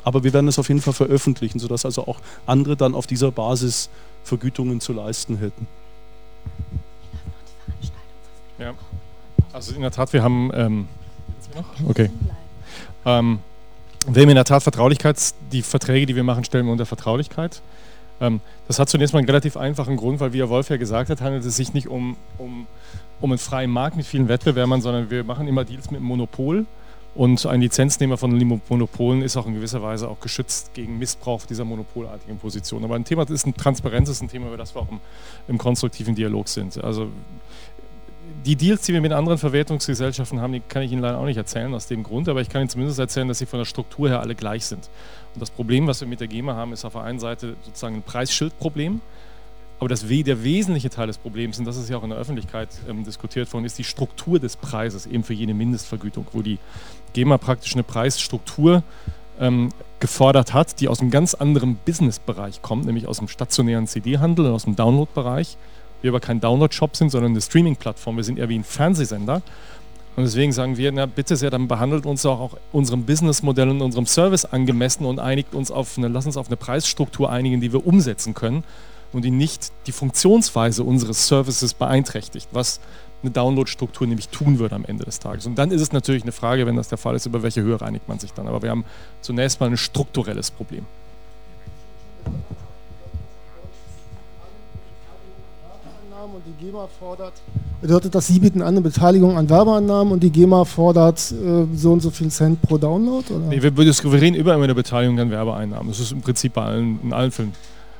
Aber 0.03 0.23
wir 0.23 0.33
werden 0.33 0.47
es 0.47 0.57
auf 0.57 0.69
jeden 0.69 0.81
Fall 0.81 0.93
veröffentlichen, 0.93 1.59
sodass 1.59 1.85
also 1.85 2.07
auch 2.07 2.19
andere 2.47 2.75
dann 2.75 2.95
auf 2.95 3.05
dieser 3.05 3.31
Basis 3.31 3.89
Vergütungen 4.23 4.79
zu 4.81 4.93
leisten 4.93 5.37
hätten. 5.37 5.67
Ja, 8.57 8.73
also 9.53 9.75
in 9.75 9.81
der 9.81 9.91
Tat, 9.91 10.13
wir 10.13 10.23
haben. 10.23 10.51
Ähm, 10.53 10.87
okay. 11.87 12.09
Ähm, 13.05 13.39
wir 14.07 14.23
haben 14.23 14.29
in 14.29 14.35
der 14.35 14.45
Tat 14.45 14.63
Vertraulichkeit, 14.63 15.17
die 15.51 15.61
Verträge, 15.61 16.05
die 16.05 16.15
wir 16.15 16.23
machen, 16.23 16.43
stellen 16.43 16.65
wir 16.65 16.71
unter 16.71 16.85
Vertraulichkeit. 16.85 17.61
Ähm, 18.19 18.39
das 18.67 18.79
hat 18.79 18.89
zunächst 18.89 19.13
mal 19.13 19.19
einen 19.19 19.27
relativ 19.27 19.57
einfachen 19.57 19.97
Grund, 19.97 20.19
weil 20.19 20.33
wie 20.33 20.39
Herr 20.39 20.49
Wolf 20.49 20.69
ja 20.69 20.77
gesagt 20.77 21.09
hat, 21.09 21.21
handelt 21.21 21.45
es 21.45 21.55
sich 21.55 21.73
nicht 21.73 21.87
um, 21.87 22.15
um, 22.37 22.67
um 23.19 23.31
einen 23.31 23.39
freien 23.39 23.71
Markt 23.71 23.97
mit 23.97 24.05
vielen 24.05 24.27
Wettbewerbern, 24.27 24.81
sondern 24.81 25.09
wir 25.09 25.23
machen 25.23 25.47
immer 25.47 25.65
Deals 25.65 25.91
mit 25.91 25.99
einem 25.99 26.07
Monopol. 26.07 26.65
Und 27.13 27.45
ein 27.45 27.59
Lizenznehmer 27.59 28.17
von 28.17 28.31
Monopolen 28.69 29.21
ist 29.21 29.35
auch 29.35 29.45
in 29.45 29.53
gewisser 29.53 29.81
Weise 29.81 30.07
auch 30.07 30.21
geschützt 30.21 30.73
gegen 30.73 30.97
Missbrauch 30.97 31.45
dieser 31.45 31.65
monopolartigen 31.65 32.37
Position. 32.37 32.85
Aber 32.85 32.95
ein 32.95 33.03
Thema 33.03 33.23
das 33.25 33.31
ist 33.31 33.45
ein 33.45 33.53
Transparenz, 33.53 34.07
ist 34.07 34.21
ein 34.21 34.29
Thema, 34.29 34.47
über 34.47 34.55
das 34.55 34.73
wir 34.73 34.81
auch 34.81 34.89
im, 34.89 35.01
im 35.49 35.57
konstruktiven 35.57 36.15
Dialog 36.15 36.47
sind. 36.47 36.81
Also 36.81 37.09
die 38.45 38.55
Deals, 38.55 38.81
die 38.83 38.93
wir 38.93 39.01
mit 39.01 39.11
anderen 39.11 39.37
Verwertungsgesellschaften 39.37 40.41
haben, 40.41 40.53
die 40.53 40.61
kann 40.61 40.81
ich 40.81 40.91
Ihnen 40.91 41.01
leider 41.01 41.17
auch 41.17 41.25
nicht 41.25 41.37
erzählen 41.37 41.73
aus 41.73 41.87
dem 41.87 42.03
Grund, 42.03 42.27
aber 42.27 42.41
ich 42.41 42.49
kann 42.49 42.61
Ihnen 42.61 42.69
zumindest 42.69 42.99
erzählen, 42.99 43.27
dass 43.27 43.39
sie 43.39 43.45
von 43.45 43.59
der 43.59 43.65
Struktur 43.65 44.09
her 44.09 44.19
alle 44.19 44.35
gleich 44.35 44.65
sind. 44.65 44.89
Und 45.33 45.41
das 45.41 45.49
Problem, 45.49 45.87
was 45.87 46.01
wir 46.01 46.07
mit 46.07 46.19
der 46.19 46.27
GEMA 46.27 46.55
haben, 46.55 46.73
ist 46.73 46.83
auf 46.85 46.93
der 46.93 47.03
einen 47.03 47.19
Seite 47.19 47.55
sozusagen 47.63 47.97
ein 47.97 48.03
Preisschildproblem, 48.03 49.01
aber 49.79 49.89
das, 49.89 50.07
der 50.07 50.43
wesentliche 50.43 50.89
Teil 50.89 51.07
des 51.07 51.17
Problems, 51.17 51.57
und 51.57 51.65
das 51.65 51.77
ist 51.77 51.89
ja 51.89 51.97
auch 51.97 52.03
in 52.03 52.09
der 52.09 52.19
Öffentlichkeit 52.19 52.69
ähm, 52.87 53.03
diskutiert 53.03 53.51
worden, 53.51 53.65
ist 53.65 53.79
die 53.79 53.83
Struktur 53.83 54.39
des 54.39 54.55
Preises, 54.55 55.07
eben 55.07 55.23
für 55.23 55.33
jede 55.33 55.53
Mindestvergütung, 55.53 56.25
wo 56.33 56.41
die 56.41 56.59
GEMA 57.13 57.37
praktisch 57.37 57.73
eine 57.73 57.83
Preisstruktur 57.83 58.83
ähm, 59.39 59.69
gefordert 59.99 60.53
hat, 60.53 60.79
die 60.79 60.87
aus 60.87 60.99
einem 60.99 61.09
ganz 61.09 61.33
anderen 61.33 61.75
Businessbereich 61.75 62.61
kommt, 62.61 62.85
nämlich 62.85 63.07
aus 63.07 63.17
dem 63.17 63.27
stationären 63.27 63.87
CD-Handel 63.87 64.47
aus 64.47 64.65
dem 64.65 64.75
Download-Bereich 64.75 65.57
wir 66.01 66.11
aber 66.11 66.19
kein 66.19 66.39
Download-Shop 66.39 66.95
sind, 66.95 67.09
sondern 67.09 67.31
eine 67.31 67.41
Streaming-Plattform. 67.41 68.17
Wir 68.17 68.23
sind 68.23 68.39
eher 68.39 68.49
wie 68.49 68.57
ein 68.57 68.63
Fernsehsender. 68.63 69.41
Und 70.15 70.23
deswegen 70.23 70.51
sagen 70.51 70.75
wir, 70.77 70.91
na 70.91 71.05
bitte 71.05 71.37
sehr, 71.37 71.49
dann 71.49 71.67
behandelt 71.67 72.05
uns 72.05 72.25
auch, 72.25 72.39
auch 72.39 72.57
unserem 72.73 73.05
Businessmodell 73.05 73.69
und 73.69 73.81
unserem 73.81 74.05
Service 74.05 74.43
angemessen 74.43 75.05
und 75.05 75.19
einigt 75.19 75.55
uns 75.55 75.71
auf 75.71 75.97
eine, 75.97 76.09
lass 76.09 76.25
uns 76.25 76.35
auf 76.35 76.47
eine 76.47 76.57
Preisstruktur 76.57 77.31
einigen, 77.31 77.61
die 77.61 77.71
wir 77.71 77.87
umsetzen 77.87 78.33
können 78.33 78.65
und 79.13 79.23
die 79.23 79.31
nicht 79.31 79.71
die 79.87 79.93
Funktionsweise 79.93 80.83
unseres 80.83 81.27
Services 81.27 81.73
beeinträchtigt, 81.73 82.49
was 82.51 82.81
eine 83.23 83.31
Download-Struktur 83.31 84.05
nämlich 84.05 84.29
tun 84.29 84.59
würde 84.59 84.75
am 84.75 84.83
Ende 84.83 85.05
des 85.05 85.19
Tages. 85.19 85.45
Und 85.45 85.55
dann 85.55 85.71
ist 85.71 85.81
es 85.81 85.93
natürlich 85.93 86.23
eine 86.23 86.31
Frage, 86.33 86.65
wenn 86.65 86.75
das 86.75 86.89
der 86.89 86.97
Fall 86.97 87.15
ist, 87.15 87.25
über 87.25 87.41
welche 87.41 87.61
Höhe 87.61 87.79
reinigt 87.79 88.09
man 88.09 88.19
sich 88.19 88.33
dann. 88.33 88.47
Aber 88.47 88.61
wir 88.61 88.69
haben 88.69 88.83
zunächst 89.21 89.59
mal 89.61 89.67
ein 89.67 89.77
strukturelles 89.77 90.51
Problem. 90.51 90.85
und 96.33 96.40
die 96.51 96.65
GEMA 96.65 96.87
fordert, 96.99 97.33
bedeutet 97.81 98.15
das, 98.15 98.27
Sie 98.27 98.39
bieten 98.39 98.61
eine 98.61 98.81
Beteiligung 98.81 99.37
an 99.37 99.49
Werbeannahmen 99.49 100.13
und 100.13 100.21
die 100.21 100.29
GEMA 100.29 100.65
fordert 100.65 101.19
äh, 101.31 101.65
so 101.73 101.93
und 101.93 102.01
so 102.01 102.09
viel 102.09 102.29
Cent 102.29 102.61
pro 102.61 102.77
Download? 102.77 103.33
Oder? 103.33 103.45
Nee, 103.47 103.61
wir, 103.61 103.75
wir 103.75 104.21
reden 104.21 104.35
immer 104.35 104.55
über 104.55 104.63
eine 104.63 104.75
Beteiligung 104.75 105.19
an 105.19 105.31
Werbeeinnahmen. 105.31 105.87
Das 105.87 105.99
ist 105.99 106.11
im 106.11 106.21
Prinzip 106.21 106.53
bei 106.53 106.63
allen, 106.63 106.99
in 107.03 107.13
allen 107.13 107.31
Filmen. 107.31 107.53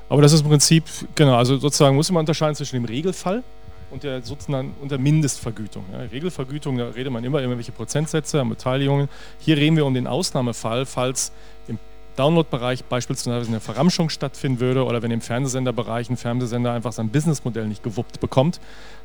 Aber 0.09 0.21
das 0.21 0.33
ist 0.33 0.41
im 0.41 0.49
Prinzip, 0.49 0.83
genau, 1.15 1.35
also 1.35 1.57
sozusagen 1.57 1.95
muss 1.95 2.11
man 2.11 2.21
unterscheiden 2.21 2.55
zwischen 2.55 2.75
dem 2.75 2.85
Regelfall 2.85 3.43
und 3.91 4.03
der 4.03 4.21
sozusagen 4.21 4.73
unter 4.81 4.97
Mindestvergütung. 4.97 5.83
Ja, 5.91 5.99
Regelvergütung, 5.99 6.77
da 6.77 6.89
redet 6.89 7.11
man 7.11 7.23
immer 7.23 7.41
über 7.41 7.55
welche 7.55 7.71
Prozentsätze 7.71 8.41
an 8.41 8.49
Beteiligungen. 8.49 9.07
Hier 9.39 9.57
reden 9.57 9.75
wir 9.75 9.85
um 9.85 9.93
den 9.93 10.07
Ausnahmefall, 10.07 10.85
falls 10.85 11.31
im 11.67 11.77
Download-Bereich 12.21 12.85
beispielsweise 12.85 13.47
eine 13.47 13.59
Verramschung 13.59 14.09
stattfinden 14.09 14.59
würde 14.59 14.85
oder 14.85 15.01
wenn 15.01 15.09
im 15.09 15.21
Fernsehsenderbereich 15.21 16.07
ein 16.11 16.17
Fernsehsender 16.17 16.71
einfach 16.71 16.91
sein 16.91 17.09
Businessmodell 17.09 17.67
nicht 17.67 17.81
gewuppt 17.81 18.19
bekommt, 18.19 18.59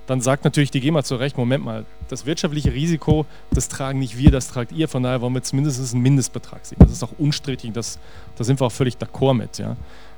dann 0.07 0.21
sagt 0.21 0.45
natürlich 0.45 0.71
die 0.71 0.81
GEMA 0.81 1.03
zu 1.03 1.17
Recht, 1.17 1.39
Moment 1.39 1.65
mal, 1.65 1.87
das 2.09 2.27
wirtschaftliche 2.27 2.75
Risiko, 2.75 3.25
das 3.51 3.69
tragen 3.69 4.01
nicht 4.01 4.19
wir, 4.19 4.31
das 4.31 4.49
tragt 4.49 4.71
ihr, 4.71 4.87
von 4.87 5.03
daher 5.03 5.23
wollen 5.23 5.33
wir 5.33 5.43
zumindest 5.43 5.95
einen 5.95 6.03
Mindestbetrag 6.03 6.67
sehen. 6.67 6.77
Das 6.79 6.93
ist 6.93 7.03
auch 7.03 7.19
unstrittig, 7.19 7.73
das, 7.73 7.99
da 8.37 8.45
sind 8.45 8.61
wir 8.61 8.67
auch 8.67 8.73
völlig 8.73 8.97
d'accord 8.97 9.35
mit. 9.35 9.57
Ja. 9.57 9.77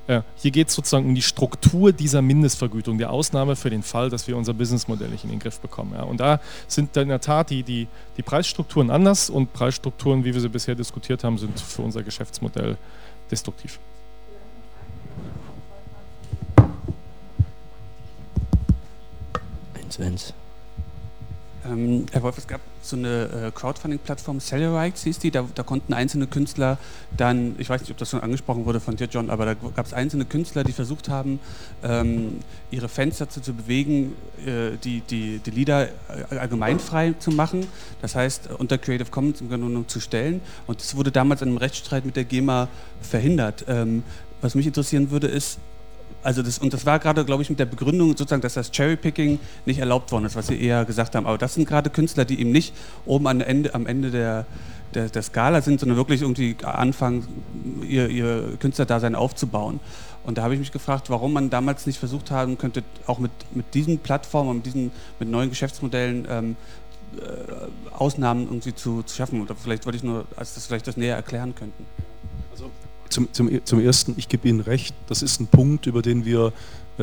Äh, 0.09 0.23
hier 0.37 0.51
geht 0.51 0.69
es 0.69 0.75
sozusagen 0.75 1.05
um 1.05 1.15
die 1.15 1.23
Struktur 1.23 1.93
dieser 1.93 2.23
Mindestvergütung, 2.23 2.97
der 2.97 3.11
Ausnahme 3.11 3.57
für 3.57 3.69
den 3.69 3.83
Fall, 3.83 4.09
dass 4.09 4.27
wir 4.27 4.39
unser 4.39 4.55
Businessmodell 4.55 5.11
nicht 5.11 5.23
in 5.23 5.31
den 5.31 5.39
Griff 5.39 5.61
bekommen. 5.61 5.93
Ja. 5.95 6.03
Und 6.03 6.19
da 6.19 6.41
sind 6.67 6.97
in 6.97 7.09
der 7.09 7.21
Tat 7.21 7.51
die, 7.51 7.63
die, 7.63 7.87
die 8.17 8.23
Preisstrukturen 8.23 8.91
anders 8.91 9.29
und 9.29 9.53
Preisstrukturen, 9.53 10.25
wie 10.25 10.33
wir 10.33 10.41
sie 10.41 10.49
bisher 10.49 10.75
diskutiert 10.75 11.25
haben, 11.25 11.37
sind 11.37 11.61
für 11.61 11.83
unser 11.83 12.03
Geschäftsmodell 12.03 12.79
destruktiv. 13.31 13.79
Eins, 19.75 20.01
eins. 20.01 20.35
Ähm, 21.67 22.07
Herr 22.13 22.23
Wolf, 22.23 22.39
es 22.39 22.47
gab 22.47 22.63
so 22.89 22.97
eine 22.97 23.49
äh, 23.49 23.51
Crowdfunding-Plattform, 23.53 24.41
Cellarites 24.41 25.05
hieß 25.05 25.19
die, 25.19 25.31
da, 25.31 25.47
da, 25.55 25.63
konnten 25.63 25.93
einzelne 25.93 26.27
Künstler 26.27 26.79
dann, 27.17 27.55
ich 27.59 27.69
weiß 27.69 27.81
nicht, 27.83 27.91
ob 27.91 27.99
das 27.99 28.11
schon 28.11 28.21
angesprochen 28.21 28.65
wurde 28.65 28.81
von 28.81 28.97
dir, 28.97 29.07
John, 29.07 29.31
aber 29.31 29.47
da 29.47 29.55
gab 29.55 29.87
es 29.87 29.93
einzelne 29.93 30.25
Künstler, 30.25 30.65
die 30.65 30.73
versucht 30.73 31.09
haben, 31.09 31.41
ähm, 31.83 32.41
ihre 32.71 32.89
Fans 32.89 33.19
dazu 33.19 33.41
zu 33.41 33.55
bewegen, 33.55 34.15
äh, 34.45 34.77
die, 34.83 35.01
die, 35.01 35.39
die 35.39 35.51
Lieder 35.51 35.89
allgemeinfrei 36.31 37.15
zu 37.19 37.31
machen, 37.31 37.67
das 38.03 38.15
heißt 38.15 38.51
unter 38.59 38.79
Creative 38.79 39.11
Commons 39.11 39.39
Grunde 39.39 39.87
zu 39.87 40.01
stellen. 40.01 40.41
Und 40.67 40.81
das 40.81 40.97
wurde 40.97 41.11
damals 41.13 41.43
in 41.43 41.49
einem 41.49 41.59
Rechtsstreit 41.59 42.05
mit 42.05 42.17
der 42.17 42.25
GEMA 42.25 42.69
verhindert. 43.01 43.65
Ähm, 43.69 44.03
was 44.41 44.55
mich 44.55 44.67
interessieren 44.67 45.11
würde, 45.11 45.27
ist, 45.27 45.59
also 46.23 46.43
das, 46.43 46.59
und 46.59 46.73
das 46.73 46.85
war 46.85 46.99
gerade, 46.99 47.25
glaube 47.25 47.43
ich, 47.43 47.51
mit 47.51 47.59
der 47.59 47.67
Begründung 47.67 48.11
sozusagen, 48.11 48.43
dass 48.43 48.55
das 48.55 48.71
Cherrypicking 48.71 49.39
nicht 49.67 49.79
erlaubt 49.79 50.11
worden 50.11 50.25
ist, 50.25 50.37
was 50.37 50.49
Sie 50.49 50.61
eher 50.61 50.85
gesagt 50.85 51.15
haben. 51.15 51.27
Aber 51.27 51.39
das 51.39 51.55
sind 51.55 51.69
gerade 51.69 51.91
Künstler, 51.91 52.25
die 52.25 52.41
eben 52.41 52.51
nicht 52.51 52.75
oben 53.07 53.27
am 53.27 53.41
Ende, 53.41 53.75
am 53.75 53.87
Ende 53.87 54.11
der, 54.11 54.47
der, 54.95 55.09
der 55.09 55.23
Skala 55.23 55.63
sind, 55.63 55.81
sondern 55.81 55.97
wirklich 55.97 56.23
irgendwie 56.23 56.57
anfangen, 56.63 57.27
ihr, 57.87 58.09
ihr 58.09 58.57
Künstlerdasein 58.59 59.15
aufzubauen. 59.15 59.81
Und 60.25 60.39
da 60.39 60.43
habe 60.43 60.55
ich 60.55 60.61
mich 60.61 60.73
gefragt, 60.73 61.09
warum 61.09 61.33
man 61.33 61.51
damals 61.51 61.87
nicht 61.87 61.99
versucht 61.99 62.31
haben 62.31 62.59
könnte, 62.59 62.83
auch 63.07 63.19
mit, 63.19 63.31
mit 63.53 63.73
diesen 63.75 63.99
Plattformen, 63.99 64.57
mit, 64.57 64.67
diesen, 64.67 64.91
mit 65.19 65.29
neuen 65.29 65.49
Geschäftsmodellen 65.49 66.27
ähm, 66.29 66.57
äh, 67.17 67.93
Ausnahmen 67.97 68.45
irgendwie 68.45 68.75
zu, 68.75 69.03
zu 69.03 69.17
schaffen. 69.17 69.41
Oder 69.41 69.55
vielleicht 69.55 69.87
wollte 69.87 69.97
ich 69.97 70.03
nur, 70.03 70.27
als 70.37 70.55
das 70.55 70.67
vielleicht 70.67 70.87
das 70.87 70.97
näher 70.97 71.17
erklären 71.17 71.55
könnten. 71.55 71.87
Zum, 73.09 73.33
zum, 73.33 73.65
zum 73.65 73.81
Ersten, 73.81 74.15
ich 74.17 74.29
gebe 74.29 74.49
Ihnen 74.49 74.61
recht, 74.61 74.95
das 75.07 75.23
ist 75.23 75.41
ein 75.41 75.47
Punkt, 75.47 75.87
über 75.87 76.03
den 76.03 76.25
wir 76.25 76.53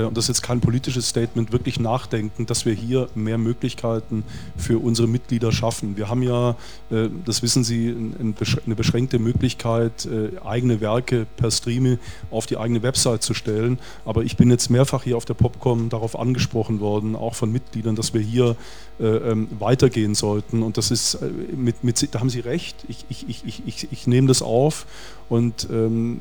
und 0.04 0.18
das 0.18 0.26
ist 0.26 0.28
jetzt 0.30 0.42
kein 0.42 0.60
politisches 0.60 1.10
Statement, 1.10 1.52
wirklich 1.52 1.80
nachdenken, 1.80 2.46
dass 2.46 2.66
wir 2.66 2.74
hier 2.74 3.08
mehr 3.16 3.38
Möglichkeiten 3.38 4.24
für 4.58 4.80
unsere 4.80 5.08
Mitglieder 5.08 5.52
schaffen. 5.52 5.96
Wir 5.96 6.10
haben 6.10 6.22
ja, 6.22 6.52
äh, 6.92 7.10
das 7.26 7.42
wissen 7.42 7.64
Sie, 7.64 7.96
eine 8.20 8.76
beschränkte 8.76 9.20
Möglichkeit, 9.20 10.06
äh, 10.06 10.38
eigene 10.46 10.82
Werke 10.82 11.26
per 11.38 11.52
Stream 11.52 11.98
auf 12.32 12.46
die 12.46 12.58
eigene 12.58 12.84
Website 12.84 13.24
zu 13.24 13.34
stellen. 13.34 13.80
Aber 14.06 14.24
ich 14.24 14.38
bin 14.38 14.50
jetzt 14.50 14.70
mehrfach 14.70 15.04
hier 15.04 15.18
auf 15.18 15.26
der 15.26 15.34
Popcom 15.34 15.90
darauf 15.90 16.18
angesprochen 16.18 16.80
worden, 16.80 17.16
auch 17.16 17.36
von 17.36 17.52
Mitgliedern, 17.52 17.96
dass 17.96 18.14
wir 18.14 18.22
hier 18.22 18.56
ähm, 19.00 19.48
weitergehen 19.60 20.16
sollten. 20.16 20.64
Und 20.64 20.78
das 20.78 20.92
ist, 20.92 21.20
mit, 21.56 21.84
mit, 21.84 22.14
da 22.14 22.20
haben 22.20 22.30
Sie 22.30 22.40
recht, 22.40 22.78
ich, 22.88 23.06
ich, 23.10 23.28
ich, 23.28 23.64
ich, 23.66 23.88
ich 23.92 24.08
nehme 24.08 24.28
das 24.28 24.42
auf 24.42 24.86
und 25.30 25.68
ähm, 25.72 26.20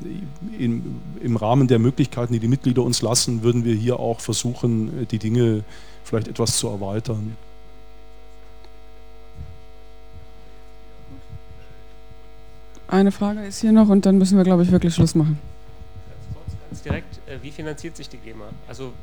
in, 0.57 0.99
im 1.21 1.37
Rahmen 1.37 1.67
der 1.67 1.79
Möglichkeiten, 1.79 2.33
die 2.33 2.39
die 2.39 2.47
Mitglieder 2.47 2.83
uns 2.83 3.01
lassen, 3.01 3.43
würden 3.43 3.64
wir 3.65 3.75
hier 3.75 3.99
auch 3.99 4.21
versuchen, 4.21 5.07
die 5.07 5.19
Dinge 5.19 5.63
vielleicht 6.03 6.27
etwas 6.27 6.57
zu 6.57 6.67
erweitern. 6.69 7.35
Eine 12.87 13.11
Frage 13.11 13.43
ist 13.43 13.61
hier 13.61 13.71
noch 13.71 13.89
und 13.89 14.05
dann 14.05 14.17
müssen 14.17 14.37
wir, 14.37 14.43
glaube 14.43 14.63
ich, 14.63 14.71
wirklich 14.71 14.93
Schluss 14.93 15.15
machen. 15.15 15.39
Ganz 16.07 16.33
kurz, 16.33 16.69
ganz 16.69 16.81
direkt, 16.83 17.17
äh, 17.27 17.37
wie 17.41 17.51
finanziert 17.51 17.97
sich 17.97 18.07
die 18.07 18.17
GEMA? 18.17 18.45
Also 18.67 18.93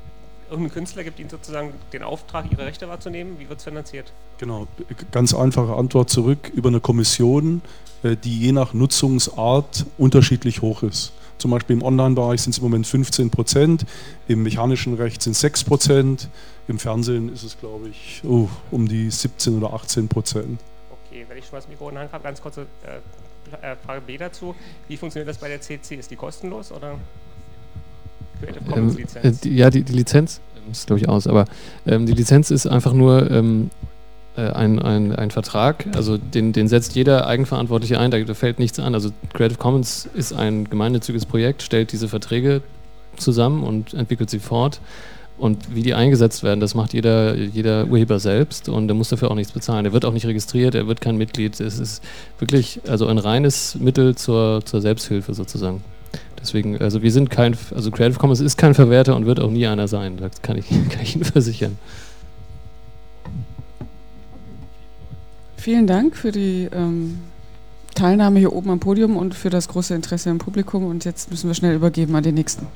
irgendein 0.49 0.73
Künstler 0.73 1.03
gibt 1.03 1.19
Ihnen 1.19 1.31
sozusagen 1.31 1.73
den 1.93 2.03
Auftrag, 2.03 2.51
Ihre 2.51 2.65
Rechte 2.65 2.89
wahrzunehmen. 2.89 3.39
Wie 3.39 3.49
wird 3.49 3.59
es 3.59 3.65
finanziert? 3.65 4.13
Genau, 4.39 4.69
ganz 5.11 5.35
einfache 5.35 5.75
Antwort 5.75 6.11
zurück 6.11 6.51
über 6.55 6.69
eine 6.69 6.81
Kommission, 6.81 7.61
äh, 8.03 8.17
die 8.17 8.39
je 8.39 8.53
nach 8.53 8.73
Nutzungsart 8.73 9.87
unterschiedlich 9.99 10.63
hoch 10.63 10.83
ist. 10.85 11.13
Zum 11.43 11.51
Beispiel 11.51 11.74
im 11.74 11.82
Online-Bereich 11.82 12.40
sind 12.40 12.53
es 12.53 12.59
im 12.59 12.62
Moment 12.62 12.86
15 12.86 13.28
Prozent, 13.30 13.84
im 14.28 14.45
mechanischen 14.45 14.95
Recht 14.95 15.20
sind 15.22 15.32
es 15.32 15.40
6 15.40 15.64
Prozent, 15.64 16.28
im 16.68 16.78
Fernsehen 16.78 17.32
ist 17.32 17.43
es, 17.43 17.59
glaube 17.59 17.88
ich, 17.88 18.22
oh, 18.24 18.49
um 18.70 18.86
die 18.86 19.11
17 19.11 19.59
oder 19.59 19.74
18 19.74 20.07
Prozent. 20.07 20.61
Okay, 21.09 21.26
wenn 21.28 21.36
ich 21.36 21.47
schon 21.47 21.55
mal 21.55 21.59
das 21.59 21.68
Mikro 21.68 21.88
in 21.88 21.97
der 21.97 22.05
Hand 22.05 22.12
habe, 22.12 22.22
ganz 22.22 22.40
kurze 22.40 22.68
äh, 22.84 23.72
äh 23.72 23.74
Frage 23.84 24.03
B 24.03 24.16
dazu. 24.16 24.55
Wie 24.86 24.97
funktioniert 24.97 25.28
das 25.28 25.38
bei 25.38 25.49
der 25.49 25.61
CC? 25.61 25.97
Ist 25.97 26.12
die 26.12 26.14
kostenlos 26.14 26.70
oder 26.70 26.97
Creative 28.40 28.64
Commons 28.64 28.93
ähm, 28.93 28.99
Lizenz? 29.01 29.45
Ähm, 29.45 29.57
ja, 29.57 29.68
die, 29.68 29.82
die 29.82 29.93
Lizenz 29.95 30.40
ist, 30.70 30.86
glaube 30.86 31.01
ich, 31.01 31.09
aus, 31.09 31.26
aber 31.26 31.47
ähm, 31.88 32.07
die 32.07 32.12
Lizenz 32.12 32.53
ist 32.53 32.68
einfach 32.68 32.93
nur 32.93 33.28
ähm, 33.32 33.70
äh, 34.37 34.49
ein, 34.51 34.78
ein, 34.78 35.14
ein 35.14 35.30
Vertrag, 35.30 35.87
also 35.95 36.16
den, 36.16 36.53
den 36.53 36.68
setzt 36.68 36.95
jeder 36.95 37.26
Eigenverantwortliche 37.26 37.99
ein, 37.99 38.11
da, 38.11 38.35
fällt 38.35 38.59
nichts 38.59 38.78
an. 38.78 38.95
Also 38.95 39.11
Creative 39.35 39.59
Commons 39.59 40.09
ist 40.14 40.33
ein 40.33 40.68
gemeinnütziges 40.68 41.26
Projekt, 41.26 41.62
stellt 41.62 41.93
diese 41.93 42.09
Verträge 42.09 42.62
zusammen 43.16 43.62
und 43.62 43.95
entwickelt 43.95 44.30
sie 44.30 44.39
fort. 44.39 44.80
Und 45.39 45.74
wie 45.74 45.83
die 45.83 45.95
eingesetzt 45.95 46.45
werden, 46.45 46.61
das 46.61 46.74
macht 46.74 46.93
jeder, 46.93 47.35
jeder 47.35 47.87
Urheber 47.89 48.20
selbst 48.20 48.68
und 48.68 48.89
er 48.89 48.95
muss 48.95 49.09
dafür 49.09 49.30
auch 49.30 49.35
nichts 49.35 49.53
bezahlen. 49.53 49.85
Er 49.85 49.93
wird 49.93 50.05
auch 50.05 50.12
nicht 50.12 50.26
registriert, 50.26 50.74
er 50.74 50.87
wird 50.87 51.01
kein 51.01 51.16
Mitglied. 51.16 51.59
Es 51.59 51.78
ist 51.78 52.03
wirklich 52.39 52.80
also 52.87 53.07
ein 53.09 53.18
reines 53.18 53.74
Mittel 53.74 54.14
zur, 54.14 54.64
zur 54.64 54.80
Selbsthilfe 54.80 55.35
sozusagen. 55.35 55.83
Deswegen, 56.41 56.80
also 56.80 57.03
wir 57.03 57.12
sind 57.12 57.30
kein, 57.30 57.57
also 57.74 57.91
Creative 57.91 58.18
Commons 58.18 58.41
ist 58.41 58.57
kein 58.57 58.74
Verwerter 58.74 59.16
und 59.16 59.26
wird 59.26 59.41
auch 59.41 59.51
nie 59.51 59.66
einer 59.66 59.89
sein. 59.89 60.16
Das 60.16 60.43
kann 60.43 60.59
ich, 60.59 60.68
kann 60.91 61.03
ich 61.03 61.16
Ihnen 61.16 61.24
versichern. 61.24 61.78
Vielen 65.63 65.87
Dank 65.87 66.17
für 66.17 66.33
die 66.33 66.69
ähm, 66.73 67.21
Teilnahme 67.95 68.41
hier 68.41 68.53
oben 68.53 68.71
am 68.71 68.81
Podium 68.81 69.17
und 69.17 69.33
für 69.33 69.49
das 69.49 69.69
große 69.69 69.95
Interesse 69.95 70.29
im 70.29 70.39
Publikum. 70.39 70.85
Und 70.87 71.05
jetzt 71.05 71.31
müssen 71.31 71.49
wir 71.49 71.55
schnell 71.55 71.77
übergeben 71.77 72.17
an 72.17 72.25
den 72.25 72.35
nächsten. 72.35 72.67